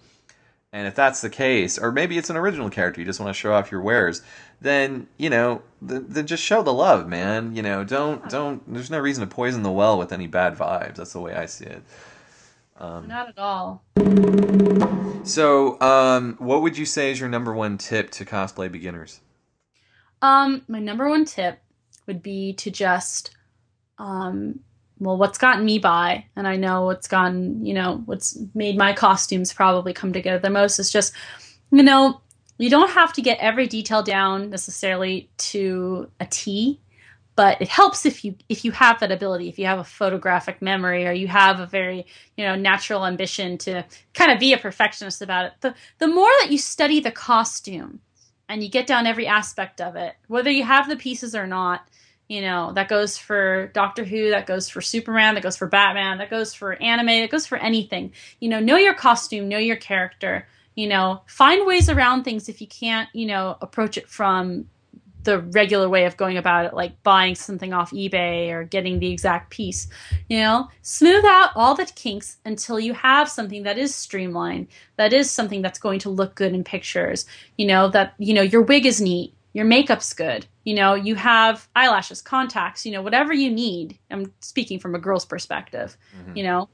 And 0.72 0.88
if 0.88 0.96
that's 0.96 1.22
the 1.22 1.30
case, 1.30 1.78
or 1.78 1.92
maybe 1.92 2.18
it's 2.18 2.30
an 2.30 2.38
original 2.38 2.70
character, 2.70 3.02
you 3.02 3.06
just 3.06 3.20
want 3.20 3.30
to 3.30 3.40
show 3.40 3.54
off 3.54 3.72
your 3.72 3.82
wares, 3.82 4.22
then 4.62 5.08
you 5.18 5.30
know, 5.30 5.62
th- 5.86 6.04
then 6.08 6.28
just 6.28 6.44
show 6.44 6.64
the 6.64 6.74
love, 6.74 7.08
man. 7.08 7.56
You 7.56 7.62
know, 7.62 7.84
don't 7.84 8.30
don't. 8.30 8.74
There's 8.74 8.92
no 8.92 9.00
reason 9.00 9.28
to 9.28 9.34
poison 9.34 9.64
the 9.64 9.72
well 9.72 9.98
with 9.98 10.14
any 10.14 10.28
bad 10.28 10.56
vibes. 10.56 10.96
That's 10.96 11.14
the 11.14 11.20
way 11.20 11.34
I 11.34 11.46
see 11.46 11.66
it. 11.66 11.84
Um, 12.80 13.08
Not 13.08 13.30
at 13.30 13.40
all. 13.40 13.84
So, 15.24 15.82
um, 15.82 16.36
what 16.38 16.62
would 16.62 16.78
you 16.78 16.86
say 16.86 17.12
is 17.12 17.20
your 17.20 17.28
number 17.28 17.54
one 17.54 17.78
tip 17.78 18.12
to 18.12 18.24
cosplay 18.24 18.72
beginners? 18.72 19.20
Um, 20.22 20.63
my 20.68 20.80
number 20.80 21.09
one 21.09 21.26
tip 21.26 21.59
would 22.07 22.24
be 22.24 22.53
to 22.53 22.72
just, 22.72 23.36
um, 23.97 24.59
well, 24.99 25.18
what's 25.18 25.38
gotten 25.38 25.65
me 25.65 25.78
by, 25.78 26.26
and 26.36 26.47
I 26.47 26.55
know 26.55 26.86
what's 26.86 27.07
gotten, 27.07 27.65
you 27.65 27.74
know, 27.74 28.01
what's 28.05 28.38
made 28.55 28.78
my 28.78 28.93
costumes 28.93 29.53
probably 29.53 29.93
come 29.93 30.13
together 30.13 30.39
the 30.39 30.49
most 30.49 30.80
is 30.80 30.91
just, 30.91 31.13
you 31.72 31.84
know, 31.84 32.22
you 32.57 32.70
don't 32.70 32.89
have 32.89 33.13
to 33.13 33.22
get 33.22 33.38
every 33.39 33.68
detail 33.68 34.01
down 34.01 34.49
necessarily 34.49 35.30
to 35.38 36.09
a 36.20 36.26
T, 36.26 36.82
but 37.36 37.61
it 37.61 37.68
helps 37.68 38.05
if 38.05 38.26
you 38.26 38.36
if 38.49 38.65
you 38.65 38.72
have 38.72 38.99
that 38.99 39.11
ability, 39.11 39.47
if 39.47 39.59
you 39.59 39.68
have 39.68 39.78
a 39.78 39.84
photographic 39.84 40.59
memory, 40.59 41.05
or 41.05 41.11
you 41.11 41.28
have 41.28 41.59
a 41.59 41.68
very, 41.68 42.07
you 42.36 42.43
know, 42.43 42.55
natural 42.55 43.05
ambition 43.05 43.59
to 43.59 43.86
kind 44.15 44.32
of 44.32 44.39
be 44.39 44.53
a 44.53 44.57
perfectionist 44.57 45.22
about 45.22 45.45
it. 45.45 45.53
The 45.61 45.76
the 45.99 46.07
more 46.07 46.32
that 46.41 46.51
you 46.51 46.57
study 46.57 46.99
the 46.99 47.11
costume 47.11 47.99
and 48.50 48.64
you 48.64 48.70
get 48.70 48.88
down 48.88 49.08
every 49.08 49.28
aspect 49.28 49.82
of 49.82 49.95
it, 49.95 50.16
whether 50.28 50.50
you 50.52 50.64
have 50.64 50.88
the 50.88 50.95
pieces 50.95 51.36
or 51.36 51.48
not. 51.48 51.88
You 52.28 52.41
know, 52.41 52.74
that 52.74 52.89
goes 52.89 53.18
for 53.18 53.68
Doctor 53.68 54.04
Who, 54.04 54.32
that 54.32 54.48
goes 54.48 54.68
for 54.68 54.82
Superman, 54.82 55.36
that 55.36 55.43
goes 55.43 55.56
for 55.56 55.68
Batman, 55.68 56.18
that 56.18 56.30
goes 56.30 56.54
for 56.54 56.74
anime, 56.74 57.08
that 57.08 57.30
goes 57.30 57.48
for 57.48 57.58
anything. 57.58 58.12
You 58.41 58.50
know, 58.50 58.60
know 58.60 58.76
your 58.76 58.95
costume, 58.95 59.48
know 59.48 59.58
your 59.58 59.78
character. 59.78 60.45
You 60.76 60.88
know, 60.88 61.22
find 61.26 61.66
ways 61.66 61.89
around 61.89 62.24
things 62.24 62.50
if 62.50 62.60
you 62.60 62.68
can't, 62.68 63.08
you 63.14 63.28
know, 63.28 63.58
approach 63.62 63.98
it 63.98 64.10
from 64.10 64.68
the 65.28 65.40
regular 65.40 65.90
way 65.90 66.06
of 66.06 66.16
going 66.16 66.38
about 66.38 66.66
it, 66.66 66.74
like 66.74 67.04
buying 67.04 67.36
something 67.36 67.74
off 67.74 67.92
eBay 67.92 68.50
or 68.52 68.64
getting 68.64 69.00
the 69.00 69.12
exact 69.12 69.50
piece. 69.50 69.88
You 70.30 70.40
know, 70.40 70.70
smooth 70.82 71.26
out 71.26 71.50
all 71.54 71.76
the 71.76 71.86
kinks 71.86 72.38
until 72.46 72.80
you 72.80 72.94
have 72.94 73.30
something 73.30 73.64
that 73.64 73.78
is 73.78 73.94
streamlined, 73.94 74.68
that 74.96 75.12
is 75.12 75.30
something 75.30 75.62
that's 75.62 75.80
going 75.80 76.00
to 76.00 76.10
look 76.10 76.34
good 76.34 76.54
in 76.54 76.64
pictures. 76.64 77.26
You 77.58 77.68
know, 77.68 77.90
that, 77.90 78.14
you 78.18 78.34
know, 78.34 78.42
your 78.42 78.62
wig 78.62 78.86
is 78.86 79.02
neat, 79.02 79.34
your 79.52 79.66
makeup's 79.66 80.14
good, 80.14 80.46
you 80.64 80.76
know, 80.76 80.94
you 80.94 81.16
have 81.16 81.68
eyelashes, 81.76 82.22
contacts, 82.22 82.86
you 82.86 82.94
know, 82.94 83.02
whatever 83.02 83.34
you 83.34 83.52
need. 83.52 84.00
I'm 84.10 84.32
speaking 84.40 84.80
from 84.80 84.96
a 84.96 85.00
girl's 85.00 85.26
perspective, 85.26 85.98
you 86.36 86.44
know. 86.44 86.70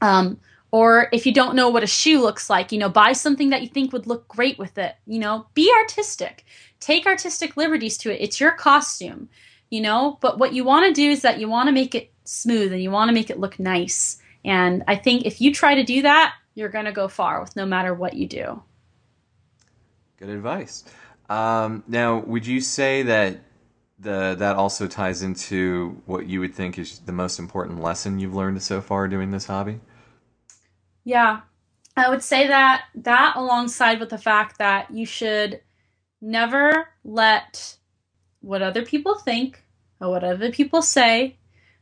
Um, 0.00 0.38
or 0.72 1.08
if 1.12 1.26
you 1.26 1.32
don't 1.32 1.56
know 1.56 1.68
what 1.68 1.82
a 1.82 1.88
shoe 1.88 2.20
looks 2.20 2.48
like, 2.48 2.72
you 2.72 2.78
know, 2.78 2.88
buy 2.88 3.12
something 3.12 3.50
that 3.50 3.62
you 3.62 3.68
think 3.68 3.92
would 3.92 4.06
look 4.06 4.28
great 4.28 4.58
with 4.58 4.78
it. 4.78 4.94
You 5.06 5.18
know, 5.18 5.46
be 5.54 5.72
artistic. 5.80 6.44
Take 6.78 7.06
artistic 7.06 7.56
liberties 7.56 7.98
to 7.98 8.12
it. 8.12 8.20
It's 8.20 8.40
your 8.40 8.52
costume, 8.52 9.28
you 9.68 9.80
know, 9.80 10.18
but 10.20 10.38
what 10.38 10.52
you 10.52 10.64
want 10.64 10.86
to 10.86 10.92
do 10.92 11.10
is 11.10 11.22
that 11.22 11.40
you 11.40 11.48
want 11.48 11.68
to 11.68 11.72
make 11.72 11.94
it 11.94 12.10
smooth 12.24 12.72
and 12.72 12.82
you 12.82 12.90
want 12.90 13.08
to 13.08 13.14
make 13.14 13.30
it 13.30 13.40
look 13.40 13.58
nice. 13.58 14.18
And 14.44 14.84
I 14.86 14.96
think 14.96 15.26
if 15.26 15.40
you 15.40 15.52
try 15.52 15.74
to 15.74 15.84
do 15.84 16.02
that, 16.02 16.34
you're 16.54 16.68
going 16.68 16.86
to 16.86 16.92
go 16.92 17.08
far 17.08 17.40
with 17.40 17.56
no 17.56 17.66
matter 17.66 17.92
what 17.92 18.14
you 18.14 18.26
do. 18.26 18.62
Good 20.18 20.30
advice. 20.30 20.84
Um, 21.28 21.82
now, 21.86 22.18
would 22.18 22.46
you 22.46 22.60
say 22.60 23.02
that 23.04 23.40
the 23.98 24.34
that 24.38 24.56
also 24.56 24.86
ties 24.86 25.22
into 25.22 26.00
what 26.06 26.26
you 26.26 26.40
would 26.40 26.54
think 26.54 26.78
is 26.78 27.00
the 27.00 27.12
most 27.12 27.38
important 27.38 27.80
lesson 27.80 28.18
you've 28.18 28.34
learned 28.34 28.62
so 28.62 28.80
far 28.80 29.08
doing 29.08 29.30
this 29.30 29.46
hobby? 29.46 29.80
Yeah. 31.10 31.40
I 31.96 32.08
would 32.08 32.22
say 32.22 32.46
that 32.46 32.84
that 32.94 33.32
alongside 33.34 33.98
with 33.98 34.10
the 34.10 34.16
fact 34.16 34.58
that 34.58 34.92
you 34.92 35.04
should 35.04 35.60
never 36.20 36.86
let 37.02 37.76
what 38.42 38.62
other 38.62 38.84
people 38.84 39.16
think 39.16 39.64
or 40.00 40.08
what 40.08 40.22
other 40.22 40.52
people 40.52 40.82
say 40.82 41.36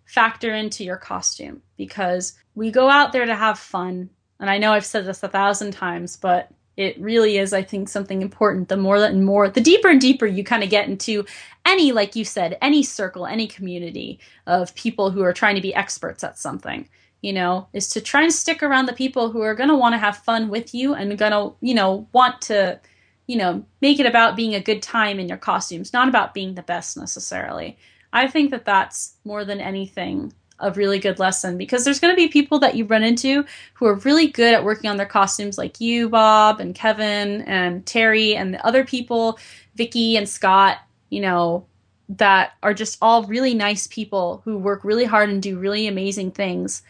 factor 0.07 0.55
into 0.55 0.83
your 0.83 0.97
costume 0.97 1.61
because 1.77 2.39
we 2.55 2.71
go 2.71 2.89
out 2.89 3.13
there 3.13 3.27
to 3.27 3.37
have 3.37 3.59
fun. 3.59 4.09
And 4.41 4.49
I 4.49 4.57
know 4.57 4.73
I've 4.73 4.87
said 4.87 5.05
this 5.05 5.23
a 5.23 5.29
thousand 5.29 5.73
times, 5.73 6.17
but 6.17 6.49
it 6.79 6.99
really 6.99 7.37
is, 7.37 7.53
I 7.53 7.63
think, 7.63 7.91
something 7.91 8.23
important. 8.23 8.71
The 8.71 8.79
more 8.79 8.97
and 8.97 9.27
more, 9.27 9.51
the 9.51 9.61
deeper 9.61 9.89
and 9.89 10.01
deeper 10.01 10.25
you 10.25 10.43
kind 10.43 10.65
of 10.65 10.71
get 10.71 10.89
into 10.89 11.27
any, 11.67 11.93
like 11.93 12.17
you 12.17 12.25
said, 12.25 12.57
any 12.63 12.83
circle, 12.83 13.27
any 13.27 13.47
community 13.47 14.21
of 14.47 14.75
people 14.75 15.11
who 15.11 15.23
are 15.23 15.35
trying 15.35 15.57
to 15.57 15.61
be 15.61 15.75
experts 15.75 16.25
at 16.25 16.39
something 16.39 16.89
you 17.23 17.33
know, 17.33 17.69
is 17.73 17.89
to 17.91 18.01
try 18.01 18.23
and 18.23 18.33
stick 18.33 18.63
around 18.63 18.87
the 18.87 18.93
people 18.93 19.31
who 19.31 19.43
are 19.43 19.55
going 19.55 19.69
to 19.69 19.77
want 19.77 19.95
to 19.95 19.99
have 19.99 20.19
fun 20.19 20.49
with 20.49 20.75
you 20.75 20.95
and 20.95 21.19
going 21.19 21.33
to, 21.33 21.53
you 21.61 21.75
know, 21.75 22.07
want 22.13 22.41
to, 22.43 22.81
you 23.27 23.37
know, 23.37 23.65
make 23.81 23.99
it 23.99 24.07
about 24.07 24.37
being 24.37 24.55
a 24.55 24.61
good 24.61 24.83
time 24.83 25.19
in 25.19 25.29
your 25.29 25.39
costumes, 25.39 25.93
not 25.93 26.09
about 26.09 26.35
being 26.35 26.55
the 26.55 26.63
best 26.63 26.97
necessarily. 26.97 27.77
I 28.13 28.29
think 28.29 28.51
that 28.53 28.65
that's 28.65 29.17
more 29.25 29.45
than 29.45 29.61
anything 29.61 30.33
a 30.61 30.73
really 30.73 30.99
good 30.99 31.19
lesson 31.19 31.57
because 31.57 31.85
there's 31.85 32.01
going 32.01 32.13
to 32.13 32.17
be 32.17 32.29
people 32.29 32.59
that 32.59 32.75
you 32.75 32.85
run 32.85 33.03
into 33.03 33.45
who 33.75 33.87
are 33.87 33.95
really 33.97 34.27
good 34.27 34.55
at 34.55 34.65
working 34.65 34.91
on 34.91 34.97
their 34.97 35.07
costumes, 35.07 35.59
like 35.59 35.81
you, 35.81 36.09
Bob, 36.09 36.61
and 36.61 36.75
Kevin, 36.75 37.43
and 37.43 37.87
Terry, 37.87 38.35
and 38.35 38.55
the 38.55 38.67
other 38.67 38.85
people, 38.85 39.39
Vicky 39.77 40.17
and 40.17 40.29
Scott, 40.29 40.79
you 41.11 41.21
know, 41.21 41.67
that 42.09 42.53
are 42.63 42.75
just 42.75 42.99
all 43.03 43.25
really 43.25 43.55
nice 43.55 43.87
people 43.87 44.41
who 44.45 44.59
work 44.59 44.85
really 44.85 45.05
hard 45.05 45.29
and 45.29 45.43
do 45.43 45.59
really 45.59 45.87
amazing 45.87 46.31
things, 46.31 46.83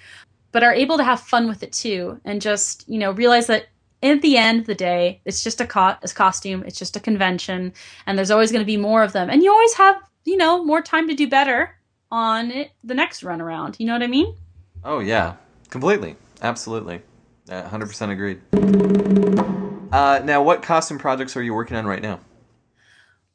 but 0.52 0.62
are 0.62 0.72
able 0.72 0.96
to 0.96 1.04
have 1.04 1.20
fun 1.20 1.48
with 1.48 1.62
it 1.62 1.72
too, 1.72 2.20
and 2.24 2.40
just 2.40 2.88
you 2.88 2.98
know 2.98 3.12
realize 3.12 3.46
that 3.48 3.66
at 4.02 4.22
the 4.22 4.36
end 4.36 4.60
of 4.60 4.66
the 4.66 4.74
day, 4.74 5.20
it's 5.24 5.42
just 5.42 5.60
a, 5.60 5.66
co- 5.66 5.96
a 6.02 6.08
costume, 6.14 6.62
it's 6.64 6.78
just 6.78 6.96
a 6.96 7.00
convention, 7.00 7.72
and 8.06 8.16
there's 8.16 8.30
always 8.30 8.52
going 8.52 8.62
to 8.62 8.66
be 8.66 8.76
more 8.76 9.02
of 9.02 9.12
them, 9.12 9.28
and 9.28 9.42
you 9.42 9.50
always 9.50 9.74
have 9.74 9.96
you 10.24 10.36
know 10.36 10.64
more 10.64 10.82
time 10.82 11.08
to 11.08 11.14
do 11.14 11.28
better 11.28 11.74
on 12.10 12.50
it 12.50 12.70
the 12.84 12.94
next 12.94 13.22
run 13.22 13.40
around. 13.40 13.76
You 13.78 13.86
know 13.86 13.92
what 13.92 14.02
I 14.02 14.06
mean? 14.06 14.34
Oh 14.84 15.00
yeah, 15.00 15.34
completely, 15.70 16.16
absolutely, 16.42 17.02
hundred 17.50 17.86
percent 17.86 18.12
agreed. 18.12 18.40
Uh, 19.90 20.20
now, 20.22 20.42
what 20.42 20.62
costume 20.62 20.98
projects 20.98 21.36
are 21.36 21.42
you 21.42 21.54
working 21.54 21.76
on 21.76 21.86
right 21.86 22.02
now? 22.02 22.20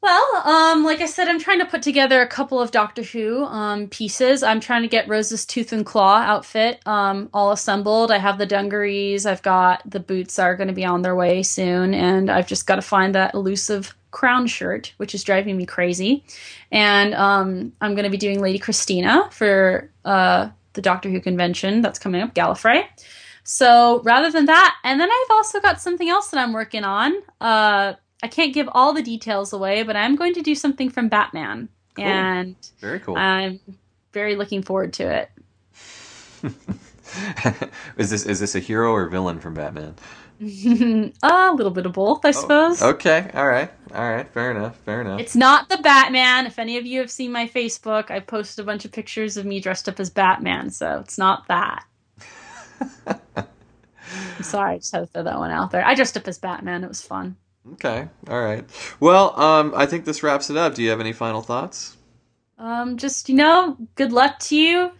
Well, 0.04 0.42
um, 0.46 0.84
like 0.84 1.00
I 1.00 1.06
said, 1.06 1.28
I'm 1.28 1.40
trying 1.40 1.60
to 1.60 1.64
put 1.64 1.80
together 1.80 2.20
a 2.20 2.26
couple 2.26 2.60
of 2.60 2.70
Doctor 2.70 3.02
Who 3.02 3.42
um, 3.44 3.88
pieces. 3.88 4.42
I'm 4.42 4.60
trying 4.60 4.82
to 4.82 4.88
get 4.88 5.08
Rose's 5.08 5.46
tooth 5.46 5.72
and 5.72 5.86
claw 5.86 6.16
outfit 6.16 6.82
um, 6.84 7.30
all 7.32 7.52
assembled. 7.52 8.10
I 8.10 8.18
have 8.18 8.36
the 8.36 8.44
dungarees. 8.44 9.24
I've 9.24 9.40
got 9.40 9.80
the 9.90 10.00
boots 10.00 10.38
are 10.38 10.56
going 10.56 10.68
to 10.68 10.74
be 10.74 10.84
on 10.84 11.00
their 11.00 11.16
way 11.16 11.42
soon, 11.42 11.94
and 11.94 12.30
I've 12.30 12.46
just 12.46 12.66
got 12.66 12.74
to 12.74 12.82
find 12.82 13.14
that 13.14 13.32
elusive 13.32 13.96
crown 14.10 14.46
shirt, 14.46 14.92
which 14.98 15.14
is 15.14 15.24
driving 15.24 15.56
me 15.56 15.64
crazy. 15.64 16.22
And 16.70 17.14
um, 17.14 17.72
I'm 17.80 17.94
going 17.94 18.04
to 18.04 18.10
be 18.10 18.18
doing 18.18 18.42
Lady 18.42 18.58
Christina 18.58 19.30
for 19.32 19.90
uh, 20.04 20.50
the 20.74 20.82
Doctor 20.82 21.08
Who 21.08 21.18
convention 21.18 21.80
that's 21.80 21.98
coming 21.98 22.20
up, 22.20 22.34
Gallifrey. 22.34 22.84
So 23.44 24.02
rather 24.04 24.30
than 24.30 24.44
that, 24.44 24.76
and 24.84 25.00
then 25.00 25.08
I've 25.10 25.30
also 25.30 25.60
got 25.60 25.80
something 25.80 26.10
else 26.10 26.28
that 26.28 26.40
I'm 26.40 26.52
working 26.52 26.84
on. 26.84 27.14
Uh, 27.40 27.94
I 28.24 28.26
can't 28.26 28.54
give 28.54 28.70
all 28.72 28.94
the 28.94 29.02
details 29.02 29.52
away, 29.52 29.82
but 29.82 29.96
I'm 29.96 30.16
going 30.16 30.32
to 30.32 30.40
do 30.40 30.54
something 30.54 30.88
from 30.88 31.08
Batman, 31.08 31.68
Cool. 31.94 32.06
and 32.06 32.56
Very 32.80 32.98
cool. 32.98 33.18
I'm 33.18 33.60
very 34.14 34.34
looking 34.34 34.62
forward 34.62 34.94
to 34.94 35.02
it. 35.12 35.30
is 37.98 38.08
this 38.08 38.24
is 38.24 38.40
this 38.40 38.54
a 38.54 38.60
hero 38.60 38.92
or 38.92 39.10
villain 39.10 39.40
from 39.40 39.52
Batman? 39.52 39.94
a 40.40 41.52
little 41.52 41.70
bit 41.70 41.84
of 41.84 41.92
both, 41.92 42.24
I 42.24 42.30
oh, 42.30 42.32
suppose. 42.32 42.82
Okay, 42.82 43.30
all 43.34 43.46
right, 43.46 43.70
all 43.92 44.10
right, 44.10 44.26
fair 44.32 44.50
enough, 44.52 44.78
fair 44.78 45.02
enough. 45.02 45.20
It's 45.20 45.36
not 45.36 45.68
the 45.68 45.76
Batman. 45.76 46.46
If 46.46 46.58
any 46.58 46.78
of 46.78 46.86
you 46.86 47.00
have 47.00 47.10
seen 47.10 47.30
my 47.30 47.46
Facebook, 47.46 48.10
I 48.10 48.20
posted 48.20 48.62
a 48.62 48.66
bunch 48.66 48.86
of 48.86 48.92
pictures 48.92 49.36
of 49.36 49.44
me 49.44 49.60
dressed 49.60 49.86
up 49.86 50.00
as 50.00 50.08
Batman, 50.08 50.70
so 50.70 51.00
it's 51.00 51.18
not 51.18 51.46
that. 51.48 51.84
I'm 53.36 54.42
sorry, 54.42 54.76
I 54.76 54.78
just 54.78 54.92
had 54.92 55.00
to 55.00 55.06
throw 55.08 55.24
that 55.24 55.38
one 55.38 55.50
out 55.50 55.72
there. 55.72 55.84
I 55.84 55.94
dressed 55.94 56.16
up 56.16 56.26
as 56.26 56.38
Batman. 56.38 56.84
It 56.84 56.88
was 56.88 57.02
fun. 57.02 57.36
Okay, 57.72 58.08
all 58.28 58.42
right. 58.42 58.64
Well, 59.00 59.38
um, 59.40 59.72
I 59.74 59.86
think 59.86 60.04
this 60.04 60.22
wraps 60.22 60.50
it 60.50 60.56
up. 60.56 60.74
Do 60.74 60.82
you 60.82 60.90
have 60.90 61.00
any 61.00 61.12
final 61.12 61.40
thoughts? 61.40 61.96
Um, 62.58 62.98
just 62.98 63.28
you 63.28 63.34
know, 63.34 63.76
good 63.94 64.12
luck 64.12 64.38
to 64.40 64.56
you. 64.56 64.92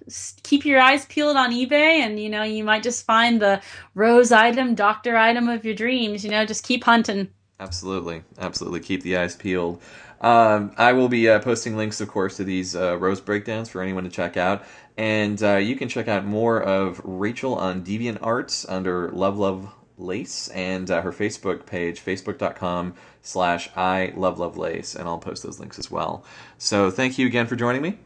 Keep 0.42 0.64
your 0.64 0.80
eyes 0.80 1.06
peeled 1.06 1.36
on 1.36 1.52
eBay, 1.52 1.98
and 2.00 2.18
you 2.18 2.28
know, 2.28 2.42
you 2.42 2.64
might 2.64 2.82
just 2.82 3.06
find 3.06 3.40
the 3.40 3.60
rose 3.94 4.32
item, 4.32 4.74
doctor 4.74 5.16
item 5.16 5.48
of 5.48 5.64
your 5.64 5.74
dreams. 5.74 6.24
You 6.24 6.30
know, 6.30 6.44
just 6.44 6.64
keep 6.64 6.84
hunting. 6.84 7.28
Absolutely, 7.60 8.22
absolutely. 8.38 8.80
Keep 8.80 9.02
the 9.02 9.16
eyes 9.16 9.36
peeled. 9.36 9.80
Um, 10.20 10.72
I 10.76 10.92
will 10.94 11.08
be 11.08 11.28
uh, 11.28 11.38
posting 11.40 11.76
links, 11.76 12.00
of 12.00 12.08
course, 12.08 12.38
to 12.38 12.44
these 12.44 12.74
uh, 12.74 12.96
rose 12.98 13.20
breakdowns 13.20 13.68
for 13.68 13.82
anyone 13.82 14.04
to 14.04 14.10
check 14.10 14.36
out, 14.36 14.64
and 14.96 15.40
uh, 15.42 15.56
you 15.56 15.76
can 15.76 15.88
check 15.88 16.08
out 16.08 16.24
more 16.24 16.62
of 16.62 17.00
Rachel 17.04 17.54
on 17.54 17.84
Deviant 17.84 18.18
Arts 18.22 18.66
under 18.68 19.10
Love 19.10 19.38
Love 19.38 19.72
Lace 19.96 20.48
and 20.48 20.90
uh, 20.90 21.02
her 21.02 21.12
Facebook 21.12 21.66
page, 21.66 22.04
facebook.com 22.04 22.94
slash 23.22 23.70
I 23.76 24.12
Love 24.16 24.38
Love 24.38 24.56
Lace, 24.56 24.94
and 24.94 25.08
I'll 25.08 25.18
post 25.18 25.42
those 25.42 25.60
links 25.60 25.78
as 25.78 25.90
well. 25.90 26.24
So 26.58 26.90
thank 26.90 27.18
you 27.18 27.26
again 27.26 27.46
for 27.46 27.56
joining 27.56 27.82
me. 27.82 27.98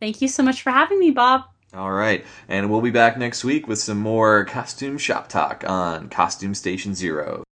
Thank 0.00 0.20
you 0.20 0.28
so 0.28 0.42
much 0.42 0.62
for 0.62 0.70
having 0.70 0.98
me, 0.98 1.10
Bob. 1.10 1.42
All 1.74 1.92
right, 1.92 2.24
and 2.48 2.70
we'll 2.70 2.80
be 2.80 2.90
back 2.90 3.18
next 3.18 3.44
week 3.44 3.66
with 3.66 3.78
some 3.78 3.98
more 3.98 4.44
costume 4.44 4.98
shop 4.98 5.28
talk 5.28 5.64
on 5.66 6.08
Costume 6.08 6.54
Station 6.54 6.94
Zero. 6.94 7.45